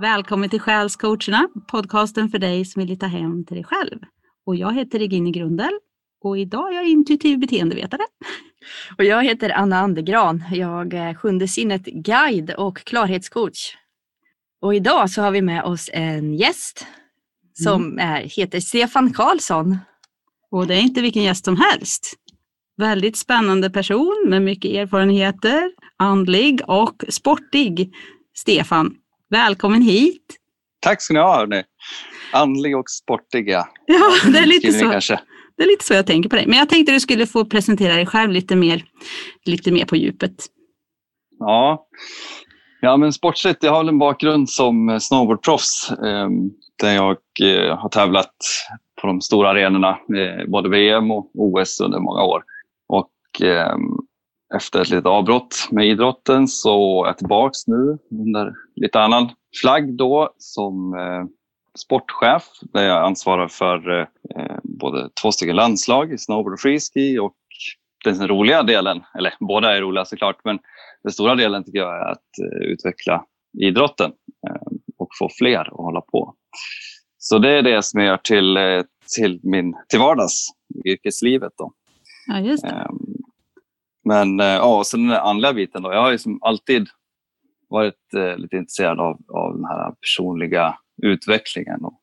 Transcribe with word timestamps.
Välkommen 0.00 0.50
till 0.50 0.60
Själscoacherna, 0.60 1.48
podcasten 1.66 2.28
för 2.28 2.38
dig 2.38 2.64
som 2.64 2.80
vill 2.80 2.88
hitta 2.88 3.06
hem 3.06 3.44
till 3.44 3.56
dig 3.56 3.64
själv. 3.64 3.98
Och 4.46 4.56
jag 4.56 4.74
heter 4.74 4.98
Regine 4.98 5.30
Grundel 5.30 5.70
och 6.20 6.38
idag 6.38 6.72
är 6.72 6.76
jag 6.76 6.88
intuitiv 6.88 7.38
beteendevetare. 7.38 8.02
Och 8.98 9.04
jag 9.04 9.24
heter 9.24 9.50
Anna 9.50 9.78
Andergran. 9.78 10.44
Jag 10.52 10.94
är 10.94 11.14
sjunde 11.14 11.48
sinnet 11.48 11.84
guide 11.84 12.50
och 12.50 12.78
klarhetscoach. 12.78 13.76
Och 14.60 14.74
idag 14.74 15.10
så 15.10 15.22
har 15.22 15.30
vi 15.30 15.42
med 15.42 15.64
oss 15.64 15.90
en 15.92 16.34
gäst 16.34 16.86
som 17.52 17.84
mm. 17.84 17.98
är, 17.98 18.22
heter 18.22 18.60
Stefan 18.60 19.12
Karlsson. 19.12 19.78
Och 20.50 20.66
det 20.66 20.74
är 20.74 20.82
inte 20.82 21.00
vilken 21.00 21.22
gäst 21.22 21.44
som 21.44 21.56
helst. 21.56 22.14
Väldigt 22.76 23.16
spännande 23.16 23.70
person 23.70 24.26
med 24.28 24.42
mycket 24.42 24.70
erfarenheter, 24.70 25.72
andlig 25.96 26.60
och 26.66 27.04
sportig. 27.08 27.92
Stefan, 28.34 28.94
välkommen 29.30 29.82
hit. 29.82 30.36
Tack 30.80 31.02
ska 31.02 31.14
ni 31.14 31.20
ha. 31.20 31.36
Hörni. 31.36 31.62
Andlig 32.32 32.76
och 32.76 32.90
sportig, 32.90 33.48
ja. 33.50 33.68
Det 34.32 34.38
är 34.38 34.46
lite 34.46 34.72
så. 34.72 34.90
Kanske. 34.90 35.20
Det 35.56 35.62
är 35.62 35.66
lite 35.66 35.84
så 35.84 35.94
jag 35.94 36.06
tänker 36.06 36.30
på 36.30 36.36
dig. 36.36 36.46
Men 36.46 36.58
jag 36.58 36.68
tänkte 36.68 36.92
du 36.92 37.00
skulle 37.00 37.26
få 37.26 37.44
presentera 37.44 37.94
dig 37.94 38.06
själv 38.06 38.32
lite 38.32 38.56
mer, 38.56 38.84
lite 39.44 39.72
mer 39.72 39.84
på 39.84 39.96
djupet. 39.96 40.46
Ja, 41.38 41.86
ja 42.80 42.96
men 42.96 43.12
sportsligt, 43.12 43.62
jag 43.62 43.72
har 43.72 43.84
en 43.84 43.98
bakgrund 43.98 44.50
som 44.50 45.00
snowboardproffs 45.00 45.90
ehm, 45.90 46.50
där 46.82 46.94
jag 46.94 47.16
eh, 47.42 47.78
har 47.78 47.88
tävlat 47.88 48.34
på 49.00 49.06
de 49.06 49.20
stora 49.20 49.50
arenorna, 49.50 49.88
eh, 49.90 50.46
både 50.48 50.68
VM 50.68 51.10
och 51.10 51.30
OS 51.34 51.80
under 51.80 51.98
många 51.98 52.22
år. 52.22 52.42
Och 52.88 53.42
ehm, 53.42 53.80
efter 54.54 54.80
ett 54.80 54.90
litet 54.90 55.06
avbrott 55.06 55.68
med 55.70 55.86
idrotten 55.86 56.48
så 56.48 57.04
är 57.04 57.08
jag 57.08 57.18
tillbaka 57.18 57.54
nu 57.66 57.98
under 58.10 58.54
lite 58.80 59.00
annan 59.00 59.30
flagg 59.60 59.96
då 59.96 60.34
som 60.38 60.94
eh, 60.94 61.24
sportchef 61.78 62.44
där 62.60 62.84
jag 62.84 63.04
ansvarar 63.04 63.48
för 63.48 64.00
eh, 64.00 64.56
både 64.62 65.10
två 65.22 65.32
stycken 65.32 65.56
landslag 65.56 66.12
i 66.12 66.18
snowboard 66.18 66.52
och 66.52 66.60
freeski 66.60 67.18
och 67.18 67.34
den 68.04 68.28
roliga 68.28 68.62
delen, 68.62 69.02
eller 69.18 69.34
båda 69.40 69.76
är 69.76 69.80
roliga 69.80 70.04
såklart, 70.04 70.40
men 70.44 70.58
den 71.02 71.12
stora 71.12 71.34
delen 71.34 71.64
tycker 71.64 71.78
jag 71.78 71.96
är 71.96 72.10
att 72.12 72.18
eh, 72.18 72.68
utveckla 72.68 73.24
idrotten 73.58 74.12
och 74.98 75.08
få 75.18 75.28
fler 75.38 75.60
att 75.60 75.84
hålla 75.84 76.00
på. 76.00 76.34
Så 77.18 77.38
det 77.38 77.50
är 77.50 77.62
det 77.62 77.82
som 77.82 78.00
jag 78.00 78.08
gör 78.08 78.16
till, 78.16 78.58
till, 79.16 79.40
min, 79.42 79.74
till 79.88 79.98
vardags, 79.98 80.48
yrkeslivet. 80.84 81.52
Då. 81.58 81.72
Ja, 82.26 82.40
just 82.40 82.62
det. 82.62 82.68
Ehm, 82.68 82.98
men 84.04 84.38
ja, 84.38 84.78
och 84.78 84.86
sen 84.86 85.08
den 85.08 85.16
andliga 85.16 85.52
biten. 85.52 85.82
Då. 85.82 85.92
Jag 85.92 86.02
har 86.02 86.10
ju 86.10 86.18
som 86.18 86.38
alltid 86.42 86.88
varit 87.68 88.14
eh, 88.16 88.36
lite 88.36 88.56
intresserad 88.56 89.00
av, 89.00 89.18
av 89.28 89.54
den 89.54 89.64
här 89.64 89.90
personliga 89.90 90.78
utvecklingen 91.02 91.84
och 91.84 92.00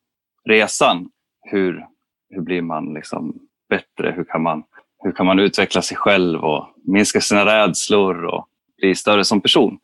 resan. 0.48 1.08
Hur, 1.50 1.86
hur 2.30 2.42
blir 2.42 2.62
man 2.62 2.94
liksom 2.94 3.38
bättre? 3.68 4.12
Hur 4.16 4.24
kan 4.24 4.42
man, 4.42 4.62
hur 5.02 5.12
kan 5.12 5.26
man 5.26 5.38
utveckla 5.38 5.82
sig 5.82 5.96
själv 5.96 6.44
och 6.44 6.68
minska 6.84 7.20
sina 7.20 7.46
rädslor 7.46 8.24
och 8.24 8.48
bli 8.78 8.94
större 8.94 9.24
som 9.24 9.40
person? 9.40 9.78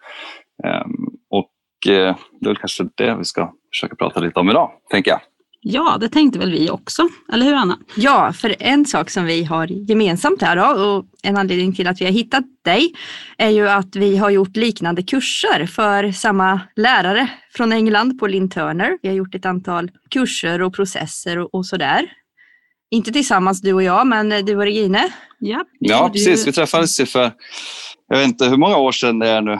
Eh, 0.65 0.85
och 1.31 1.93
eh, 1.93 2.17
det 2.41 2.51
är 2.51 2.55
kanske 2.55 2.89
det 2.95 3.15
vi 3.15 3.25
ska 3.25 3.53
försöka 3.73 3.97
prata 3.97 4.21
lite 4.21 4.41
om 4.41 4.51
idag, 4.51 4.71
tänker 4.91 5.11
jag. 5.11 5.21
Ja, 5.65 5.97
det 6.01 6.09
tänkte 6.09 6.39
väl 6.39 6.51
vi 6.51 6.71
också, 6.71 7.09
eller 7.33 7.47
hur 7.47 7.55
Anna? 7.55 7.79
Ja, 7.97 8.33
för 8.33 8.57
en 8.59 8.87
sak 8.87 9.11
som 9.11 9.25
vi 9.25 9.45
har 9.45 9.67
gemensamt 9.67 10.43
här 10.43 10.57
då, 10.57 10.83
och 10.83 11.05
en 11.23 11.37
anledning 11.37 11.75
till 11.75 11.87
att 11.87 12.01
vi 12.01 12.05
har 12.05 12.13
hittat 12.13 12.45
dig 12.65 12.95
är 13.39 13.51
ju 13.51 13.69
att 13.69 13.97
vi 13.97 14.17
har 14.17 14.31
gjort 14.31 14.57
liknande 14.57 15.03
kurser 15.03 15.67
för 15.67 16.13
samma 16.13 16.61
lärare 16.77 17.31
från 17.55 17.73
England 17.73 18.19
på 18.19 18.27
Linn 18.27 18.51
Turner. 18.51 18.99
Vi 19.03 19.09
har 19.09 19.17
gjort 19.17 19.35
ett 19.35 19.47
antal 19.47 19.91
kurser 20.11 20.63
och 20.63 20.75
processer 20.75 21.39
och, 21.39 21.55
och 21.55 21.67
sådär. 21.67 22.13
Inte 22.91 23.13
tillsammans 23.13 23.61
du 23.61 23.73
och 23.73 23.83
jag, 23.83 24.07
men 24.07 24.29
du 24.29 24.57
och 24.57 24.63
Regine. 24.63 25.09
Ja, 25.39 25.65
ja 25.79 26.11
precis. 26.13 26.47
Vi 26.47 26.53
träffades 26.53 27.01
ju 27.01 27.07
för 27.07 27.33
jag 28.09 28.19
vet 28.19 28.27
inte 28.27 28.45
hur 28.45 28.57
många 28.57 28.77
år 28.77 28.93
sedan 28.93 29.19
det 29.19 29.29
är 29.29 29.43
nu. 29.43 29.59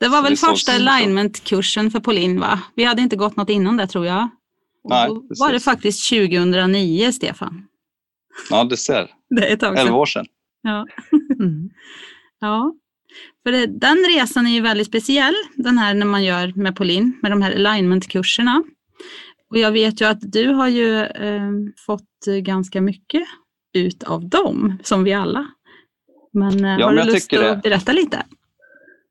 Det 0.00 0.08
var 0.08 0.22
väl 0.22 0.36
första 0.36 0.72
alignment-kursen 0.72 1.90
för 1.90 2.00
Pauline 2.00 2.40
va? 2.40 2.60
Vi 2.74 2.84
hade 2.84 3.02
inte 3.02 3.16
gått 3.16 3.36
något 3.36 3.50
innan 3.50 3.76
det 3.76 3.86
tror 3.86 4.06
jag. 4.06 4.28
Nej, 4.88 5.08
då 5.08 5.24
var 5.40 5.52
det 5.52 5.60
faktiskt 5.60 6.08
2009, 6.10 7.12
Stefan. 7.12 7.66
Ja, 8.50 8.64
du 8.64 8.76
ser. 8.76 9.10
Det 9.36 9.48
är 9.48 9.54
ett 9.54 9.60
tag 9.60 9.76
sedan. 9.76 9.86
11 9.86 9.98
år 9.98 10.06
sedan. 10.06 10.26
Ja. 10.62 10.86
Mm. 11.40 11.70
ja. 12.40 12.74
För 13.42 13.52
det, 13.52 13.66
den 13.66 13.96
resan 13.96 14.46
är 14.46 14.50
ju 14.50 14.60
väldigt 14.60 14.86
speciell, 14.86 15.34
den 15.54 15.78
här 15.78 15.94
när 15.94 16.06
man 16.06 16.24
gör 16.24 16.52
med 16.56 16.76
Pauline, 16.76 17.18
med 17.22 17.32
de 17.32 17.42
här 17.42 17.52
alignment-kurserna. 17.52 18.62
Och 19.50 19.58
jag 19.58 19.72
vet 19.72 20.00
ju 20.00 20.04
att 20.04 20.18
du 20.20 20.48
har 20.48 20.68
ju 20.68 21.00
eh, 21.00 21.50
fått 21.86 22.26
ganska 22.42 22.80
mycket 22.80 23.22
ut 23.72 24.02
av 24.02 24.28
dem, 24.28 24.78
som 24.82 25.04
vi 25.04 25.12
alla. 25.12 25.46
Men 26.32 26.64
eh, 26.64 26.76
ja, 26.78 26.86
har 26.86 26.94
du 26.94 27.04
lust 27.04 27.32
att 27.32 27.40
det. 27.40 27.60
berätta 27.62 27.92
lite? 27.92 28.26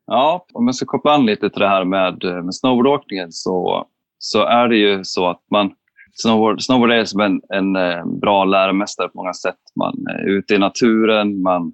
Ja, 0.05 0.45
om 0.53 0.65
jag 0.67 0.75
ska 0.75 0.85
koppla 0.85 1.13
an 1.13 1.25
lite 1.25 1.49
till 1.49 1.59
det 1.59 1.67
här 1.69 1.85
med, 1.85 2.43
med 2.43 2.55
snowboardåkningen 2.55 3.31
så 3.31 3.87
så 4.19 4.43
är 4.43 4.67
det 4.67 4.77
ju 4.77 5.03
så 5.03 5.27
att 5.27 5.41
man 5.51 5.71
Snowboard, 6.13 6.61
snowboard 6.61 6.91
är 6.91 7.05
som 7.05 7.19
en, 7.21 7.41
en 7.49 7.75
eh, 7.75 8.05
bra 8.05 8.45
läromästare 8.45 9.09
på 9.09 9.17
många 9.17 9.33
sätt. 9.33 9.59
Man 9.75 10.07
är 10.07 10.29
ute 10.29 10.55
i 10.55 10.57
naturen, 10.57 11.41
man 11.41 11.73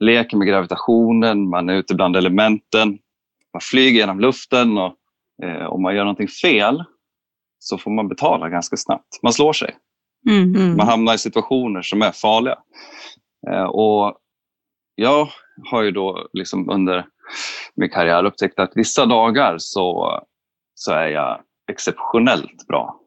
leker 0.00 0.36
med 0.36 0.48
gravitationen, 0.48 1.48
man 1.48 1.68
är 1.68 1.74
ute 1.74 1.94
bland 1.94 2.16
elementen, 2.16 2.98
man 3.52 3.60
flyger 3.60 4.00
genom 4.00 4.20
luften 4.20 4.78
och 4.78 4.94
eh, 5.42 5.66
om 5.66 5.82
man 5.82 5.94
gör 5.94 6.04
någonting 6.04 6.28
fel 6.28 6.84
så 7.58 7.78
får 7.78 7.90
man 7.90 8.08
betala 8.08 8.48
ganska 8.48 8.76
snabbt. 8.76 9.22
Man 9.22 9.32
slår 9.32 9.52
sig. 9.52 9.76
Mm, 10.28 10.54
mm. 10.54 10.76
Man 10.76 10.88
hamnar 10.88 11.14
i 11.14 11.18
situationer 11.18 11.82
som 11.82 12.02
är 12.02 12.12
farliga. 12.12 12.58
Eh, 13.50 13.64
och 13.64 14.16
jag 14.94 15.28
har 15.70 15.82
ju 15.82 15.90
då 15.90 16.28
liksom 16.32 16.70
under 16.70 17.06
min 17.74 17.90
karriär 17.90 18.24
upptäckt 18.24 18.58
att 18.58 18.72
vissa 18.74 19.06
dagar 19.06 19.54
så, 19.58 20.20
så 20.74 20.92
är 20.92 21.08
jag 21.08 21.40
exceptionellt 21.70 22.66
bra. 22.68 23.00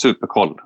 Superkoll. 0.00 0.60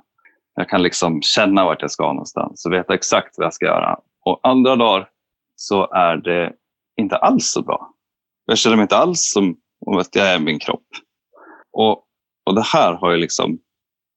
Jag 0.54 0.68
kan 0.68 0.82
liksom 0.82 1.22
känna 1.22 1.64
vart 1.64 1.82
jag 1.82 1.90
ska 1.90 2.06
någonstans 2.06 2.66
och 2.66 2.72
veta 2.72 2.94
exakt 2.94 3.34
vad 3.38 3.44
jag 3.44 3.54
ska 3.54 3.66
göra. 3.66 3.98
Och 4.24 4.40
andra 4.42 4.76
dagar 4.76 5.08
så 5.56 5.92
är 5.92 6.16
det 6.16 6.52
inte 6.96 7.16
alls 7.16 7.50
så 7.50 7.62
bra. 7.62 7.90
Jag 8.46 8.58
känner 8.58 8.76
mig 8.76 8.82
inte 8.82 8.96
alls 8.96 9.30
som 9.32 9.56
om 9.86 9.96
att 9.96 10.14
jag 10.14 10.26
är 10.26 10.38
min 10.38 10.58
kropp. 10.58 10.86
Och, 11.72 12.04
och 12.46 12.54
det 12.54 12.64
här 12.64 12.92
har 12.92 13.10
ju 13.10 13.16
liksom, 13.16 13.58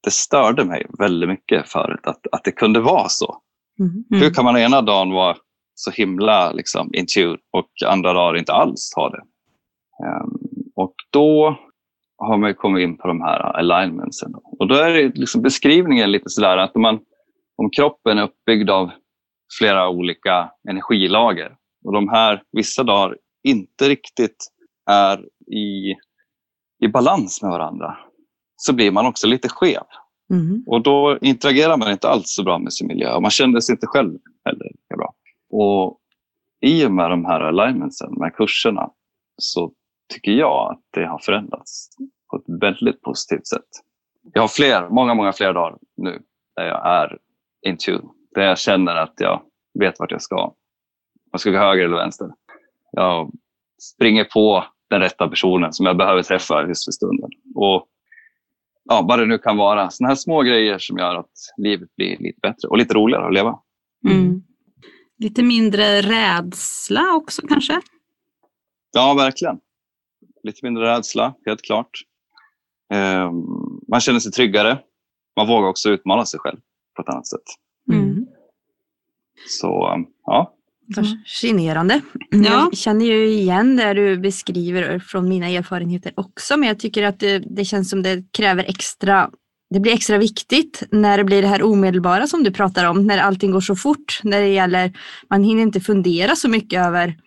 det 0.04 0.12
störde 0.12 0.66
mig 0.66 0.86
väldigt 1.00 1.30
mycket 1.30 1.70
förut 1.70 2.00
att, 2.04 2.28
att 2.32 2.44
det 2.44 2.52
kunde 2.52 2.80
vara 2.80 3.10
så. 3.10 3.42
Mm. 3.80 3.92
Mm. 4.12 4.24
Hur 4.24 4.34
kan 4.34 4.46
man 4.46 4.58
ena 4.58 4.82
dagen 4.82 5.12
vara 5.12 5.38
så 5.76 5.92
himla 5.92 6.52
liksom, 6.52 6.90
in 6.94 7.06
tune 7.16 7.38
och 7.52 7.70
andra 7.86 8.14
dagar 8.14 8.38
inte 8.38 8.54
alls 8.54 8.94
ha 8.96 9.10
det? 9.10 9.22
Um, 10.04 10.40
och 10.76 10.94
då 11.10 11.60
har 12.20 12.38
man 12.38 12.54
kommit 12.54 12.84
in 12.84 12.98
på 12.98 13.08
de 13.08 13.22
här 13.22 13.40
alignmentsen. 13.40 14.34
Och 14.60 14.68
då 14.68 14.76
är 14.76 14.90
det 14.90 15.18
liksom 15.18 15.42
beskrivningen 15.42 16.12
lite 16.12 16.30
sådär 16.30 16.58
att 16.58 16.76
man, 16.76 17.00
om 17.58 17.70
kroppen 17.70 18.18
är 18.18 18.24
uppbyggd 18.24 18.70
av 18.70 18.92
flera 19.60 19.90
olika 19.90 20.52
energilager 20.70 21.56
och 21.86 21.94
de 21.94 22.10
här 22.10 22.44
vissa 22.52 22.84
dagar 22.84 23.18
inte 23.44 23.90
riktigt 23.90 24.48
är 24.90 25.26
i, 25.54 25.96
i 26.84 26.88
balans 26.88 27.42
med 27.42 27.52
varandra 27.52 27.98
så 28.56 28.74
blir 28.74 28.92
man 28.92 29.06
också 29.06 29.28
lite 29.28 29.50
skev. 29.50 29.84
Mm. 30.34 30.64
Och 30.68 30.84
då 30.84 31.18
interagerar 31.22 31.78
man 31.78 31.92
inte 31.92 32.10
alls 32.10 32.24
så 32.26 32.44
bra 32.44 32.60
med 32.60 32.74
sin 32.74 32.88
miljö 32.88 33.14
och 33.14 33.22
man 33.22 33.32
känner 33.32 33.60
sig 33.60 33.74
inte 33.74 33.88
själv 33.88 34.18
heller 34.46 34.66
lika 34.66 34.98
bra. 34.98 35.14
Och 35.50 36.00
i 36.62 36.86
och 36.86 36.92
med 36.92 37.10
de 37.10 37.26
här 37.26 37.42
alignmentsen, 37.42 38.14
de 38.14 38.22
här 38.22 38.30
kurserna, 38.30 38.90
så 39.38 39.72
tycker 40.10 40.32
jag 40.32 40.72
att 40.72 40.82
det 40.92 41.06
har 41.06 41.20
förändrats 41.20 41.90
på 42.30 42.38
ett 42.38 42.62
väldigt 42.62 43.02
positivt 43.02 43.48
sätt. 43.48 43.68
Jag 44.34 44.42
har 44.42 44.48
fler, 44.48 44.90
många, 44.90 45.14
många 45.14 45.34
fler 45.34 45.54
dagar 45.54 45.78
nu 45.98 46.22
där 46.56 46.68
jag 46.68 46.88
är 46.88 47.18
in 47.68 47.78
tune. 47.78 48.10
Där 48.36 48.42
jag 48.42 48.60
känner 48.60 48.96
att 48.96 49.14
jag 49.18 49.42
vet 49.80 50.00
vart 50.00 50.12
jag 50.12 50.22
ska. 50.22 50.54
Jag 51.32 51.42
ska 51.42 51.52
gå 51.52 51.58
höger 51.58 51.86
eller 51.86 51.98
vänster. 51.98 52.28
Jag 52.92 53.32
springer 53.82 54.24
på 54.24 54.66
den 54.90 55.02
rätta 55.02 55.28
personen 55.28 55.74
som 55.74 55.86
jag 55.86 55.98
behöver 55.98 56.24
träffa 56.24 56.68
just 56.68 56.86
för 56.86 56.92
stunden. 56.92 57.30
Och 57.56 57.88
ja, 58.84 59.06
vad 59.10 59.20
det 59.20 59.26
nu 59.26 59.38
kan 59.38 59.58
vara. 59.58 59.90
Sådana 59.90 60.10
här 60.10 60.16
små 60.16 60.42
grejer 60.42 60.78
som 60.80 60.98
gör 60.98 61.16
att 61.16 61.32
livet 61.58 61.96
blir 61.96 62.18
lite 62.18 62.40
bättre 62.42 62.68
och 62.68 62.78
lite 62.78 62.94
roligare 62.94 63.26
att 63.28 63.34
leva. 63.34 63.60
Mm. 64.10 64.44
Lite 65.18 65.44
mindre 65.44 66.02
rädsla 66.02 67.14
också 67.16 67.42
kanske? 67.48 67.82
Ja, 68.92 69.14
verkligen 69.14 69.60
lite 70.44 70.60
mindre 70.64 70.84
rädsla, 70.84 71.34
helt 71.46 71.62
klart. 71.62 71.92
Eh, 72.94 73.32
man 73.88 74.00
känner 74.00 74.20
sig 74.20 74.32
tryggare. 74.32 74.80
Man 75.36 75.48
vågar 75.48 75.68
också 75.68 75.90
utmana 75.90 76.26
sig 76.26 76.40
själv 76.40 76.58
på 76.96 77.02
ett 77.02 77.10
annat 77.10 77.28
sätt. 77.28 77.44
Mm. 77.92 78.26
Så 79.48 80.04
ja. 80.26 80.56
Fascinerande. 80.96 82.02
Ja. 82.30 82.40
Jag 82.40 82.78
känner 82.78 83.06
ju 83.06 83.28
igen 83.28 83.76
det 83.76 83.94
du 83.94 84.18
beskriver 84.18 85.00
från 85.00 85.30
mina 85.30 85.50
erfarenheter 85.50 86.14
också, 86.16 86.58
men 86.58 86.68
jag 86.68 86.80
tycker 86.80 87.04
att 87.04 87.20
det, 87.20 87.40
det 87.40 87.66
känns 87.66 87.90
som 87.90 88.04
det 88.04 88.24
kräver 88.32 88.64
extra 88.64 89.32
det 89.70 89.80
blir 89.80 89.94
extra 89.94 90.18
viktigt 90.18 90.84
när 90.92 91.18
det 91.18 91.24
blir 91.24 91.42
det 91.42 91.48
här 91.48 91.64
omedelbara 91.64 92.28
som 92.28 92.44
du 92.44 92.52
pratar 92.52 92.86
om, 92.86 93.08
när 93.08 93.18
allting 93.18 93.52
går 93.52 93.62
så 93.62 93.76
fort. 93.76 94.20
När 94.24 94.42
det 94.42 94.48
gäller, 94.48 94.94
man 95.30 95.44
hinner 95.44 95.62
inte 95.62 95.80
fundera 95.80 96.36
så 96.36 96.50
mycket 96.50 96.86
över 96.86 97.18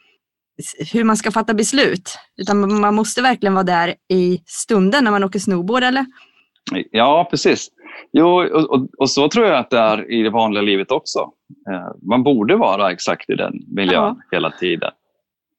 hur 0.93 1.05
man 1.05 1.17
ska 1.17 1.31
fatta 1.31 1.55
beslut, 1.55 2.19
utan 2.37 2.81
man 2.81 2.95
måste 2.95 3.23
verkligen 3.23 3.55
vara 3.55 3.65
där 3.65 3.95
i 4.09 4.43
stunden 4.47 5.05
när 5.05 5.11
man 5.11 5.25
åker 5.25 5.39
snowboard, 5.39 5.83
eller? 5.83 6.07
Ja, 6.91 7.29
precis. 7.31 7.69
Jo, 8.13 8.27
och, 8.27 8.71
och, 8.71 8.89
och, 8.99 9.11
så 9.11 9.29
tror 9.29 9.47
jag 9.47 9.59
att 9.59 9.71
det 9.71 9.79
är 9.79 10.13
i 10.13 10.23
det 10.23 10.31
vanliga 10.31 10.63
livet 10.63 10.91
också. 10.91 11.19
Eh, 11.71 12.09
man 12.09 12.23
borde 12.23 12.57
vara 12.57 12.93
exakt 12.93 13.31
i 13.31 13.35
den 13.35 13.53
miljön 13.67 13.95
ja. 14.03 14.17
hela 14.31 14.51
tiden. 14.51 14.91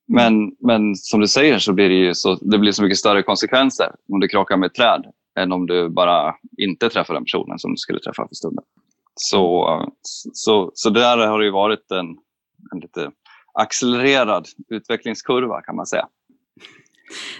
Men, 0.07 0.51
men 0.59 0.95
som 0.95 1.19
du 1.19 1.27
säger 1.27 1.59
så 1.59 1.73
blir 1.73 1.89
det 1.89 1.95
ju 1.95 2.13
så, 2.13 2.35
det 2.35 2.57
blir 2.57 2.71
så 2.71 2.83
mycket 2.83 2.97
större 2.97 3.23
konsekvenser 3.23 3.87
om 4.13 4.19
du 4.19 4.27
krockar 4.27 4.57
med 4.57 4.67
ett 4.67 4.73
träd 4.73 5.05
än 5.39 5.51
om 5.51 5.65
du 5.67 5.89
bara 5.89 6.35
inte 6.57 6.89
träffar 6.89 7.13
den 7.13 7.23
personen 7.23 7.59
som 7.59 7.71
du 7.71 7.77
skulle 7.77 7.99
träffa 7.99 8.27
för 8.27 8.35
stunden. 8.35 8.63
Så, 9.15 9.67
så, 10.33 10.71
så 10.73 10.89
där 10.89 11.27
har 11.27 11.39
det 11.39 11.45
ju 11.45 11.51
varit 11.51 11.91
en, 11.91 12.07
en 12.71 12.79
lite 12.81 13.11
accelererad 13.53 14.47
utvecklingskurva 14.69 15.61
kan 15.61 15.75
man 15.75 15.85
säga. 15.85 16.07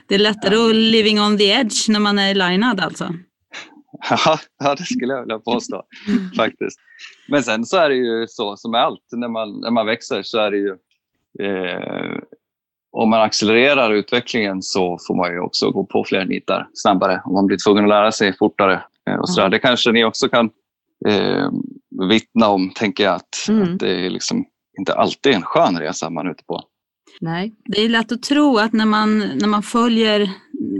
Det 0.08 0.16
är 0.16 0.20
lättare 0.20 0.56
att 0.56 0.76
living 0.76 1.22
on 1.22 1.38
the 1.38 1.50
edge 1.50 1.90
när 1.90 2.00
man 2.00 2.20
är 2.20 2.36
linad 2.36 2.80
alltså? 2.80 3.14
ja, 4.60 4.76
det 4.76 4.84
skulle 4.84 5.14
jag 5.14 5.22
vilja 5.22 5.40
påstå 5.40 5.84
faktiskt. 6.38 6.80
Men 7.28 7.44
sen 7.44 7.66
så 7.66 7.78
är 7.78 7.90
det 7.90 7.96
ju 7.96 8.28
så 8.28 8.58
som 8.58 8.72
med 8.72 8.82
allt, 8.82 9.02
när 9.12 9.28
man, 9.28 9.60
när 9.60 9.72
man 9.72 9.86
växer 9.86 10.24
så 10.24 10.40
är 10.40 10.52
det 10.52 10.58
ju 10.58 10.78
eh, 11.40 12.20
om 12.92 13.10
man 13.10 13.22
accelererar 13.22 13.94
utvecklingen 13.94 14.62
så 14.62 14.98
får 15.08 15.16
man 15.16 15.32
ju 15.32 15.40
också 15.40 15.72
gå 15.72 15.84
på 15.84 16.04
fler 16.04 16.26
nitar 16.26 16.68
snabbare. 16.74 17.22
Om 17.26 17.34
man 17.34 17.46
blir 17.46 17.58
tvungen 17.58 17.84
att 17.84 17.90
lära 17.90 18.12
sig 18.12 18.38
fortare. 18.38 18.84
Eh, 19.10 19.16
och 19.16 19.30
så 19.30 19.42
där. 19.42 19.50
Det 19.50 19.60
kanske 19.60 19.92
ni 19.92 20.04
också 20.04 20.30
kan 20.30 20.50
eh, 21.08 21.50
vittna 22.10 22.48
om, 22.48 22.72
tänker 22.76 23.04
jag. 23.04 23.16
Att, 23.16 23.50
mm. 23.50 23.64
att 23.64 23.80
det 23.80 24.06
är 24.06 24.10
liksom 24.10 24.46
inte 24.80 24.94
alltid 24.94 25.34
en 25.34 25.42
skön 25.42 25.80
resa 25.80 26.10
man 26.10 26.28
är 26.28 26.32
ute 26.32 26.44
på. 26.44 26.62
Nej. 27.22 27.54
Det 27.66 27.82
är 27.82 27.90
lätt 27.90 28.12
att 28.12 28.24
tro 28.24 28.58
att 28.58 28.74
när 28.74 28.86
man, 28.86 29.20
när 29.20 29.48
man 29.48 29.64
följer 29.64 30.30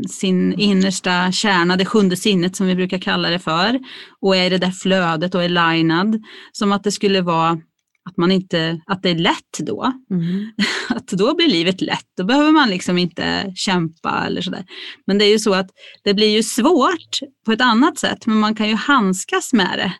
sin 0.10 0.60
innersta 0.60 1.32
kärna, 1.32 1.76
det 1.76 1.86
sjunde 1.86 2.18
sinnet 2.18 2.56
som 2.56 2.68
vi 2.68 2.76
brukar 2.76 2.98
kalla 2.98 3.30
det 3.30 3.40
för, 3.40 3.80
och 4.22 4.36
är 4.36 4.46
i 4.46 4.50
det 4.50 4.58
där 4.58 4.72
flödet 4.72 5.36
och 5.36 5.44
är 5.44 5.50
linad, 5.50 6.24
som 6.52 6.72
att 6.72 6.84
det 6.84 6.92
skulle 6.92 7.22
vara 7.22 7.62
att, 8.10 8.18
man 8.18 8.32
inte, 8.32 8.82
att 8.86 9.04
det 9.04 9.10
är 9.10 9.16
lätt 9.16 9.60
då. 9.60 9.94
Mm. 10.12 10.52
Att 10.90 11.08
då 11.08 11.36
blir 11.36 11.48
livet 11.48 11.82
lätt, 11.82 12.08
då 12.18 12.24
behöver 12.24 12.52
man 12.52 12.70
liksom 12.70 12.98
inte 12.98 13.52
kämpa 13.56 14.24
eller 14.28 14.42
sådär. 14.42 14.66
Men 15.08 15.18
det 15.18 15.26
är 15.26 15.30
ju 15.30 15.40
så 15.40 15.54
att 15.54 15.70
det 16.04 16.14
blir 16.14 16.28
ju 16.28 16.44
svårt 16.44 17.20
på 17.46 17.52
ett 17.52 17.62
annat 17.62 17.98
sätt, 17.98 18.26
men 18.26 18.40
man 18.40 18.56
kan 18.56 18.70
ju 18.70 18.76
handskas 18.76 19.54
med 19.54 19.78
det 19.78 19.94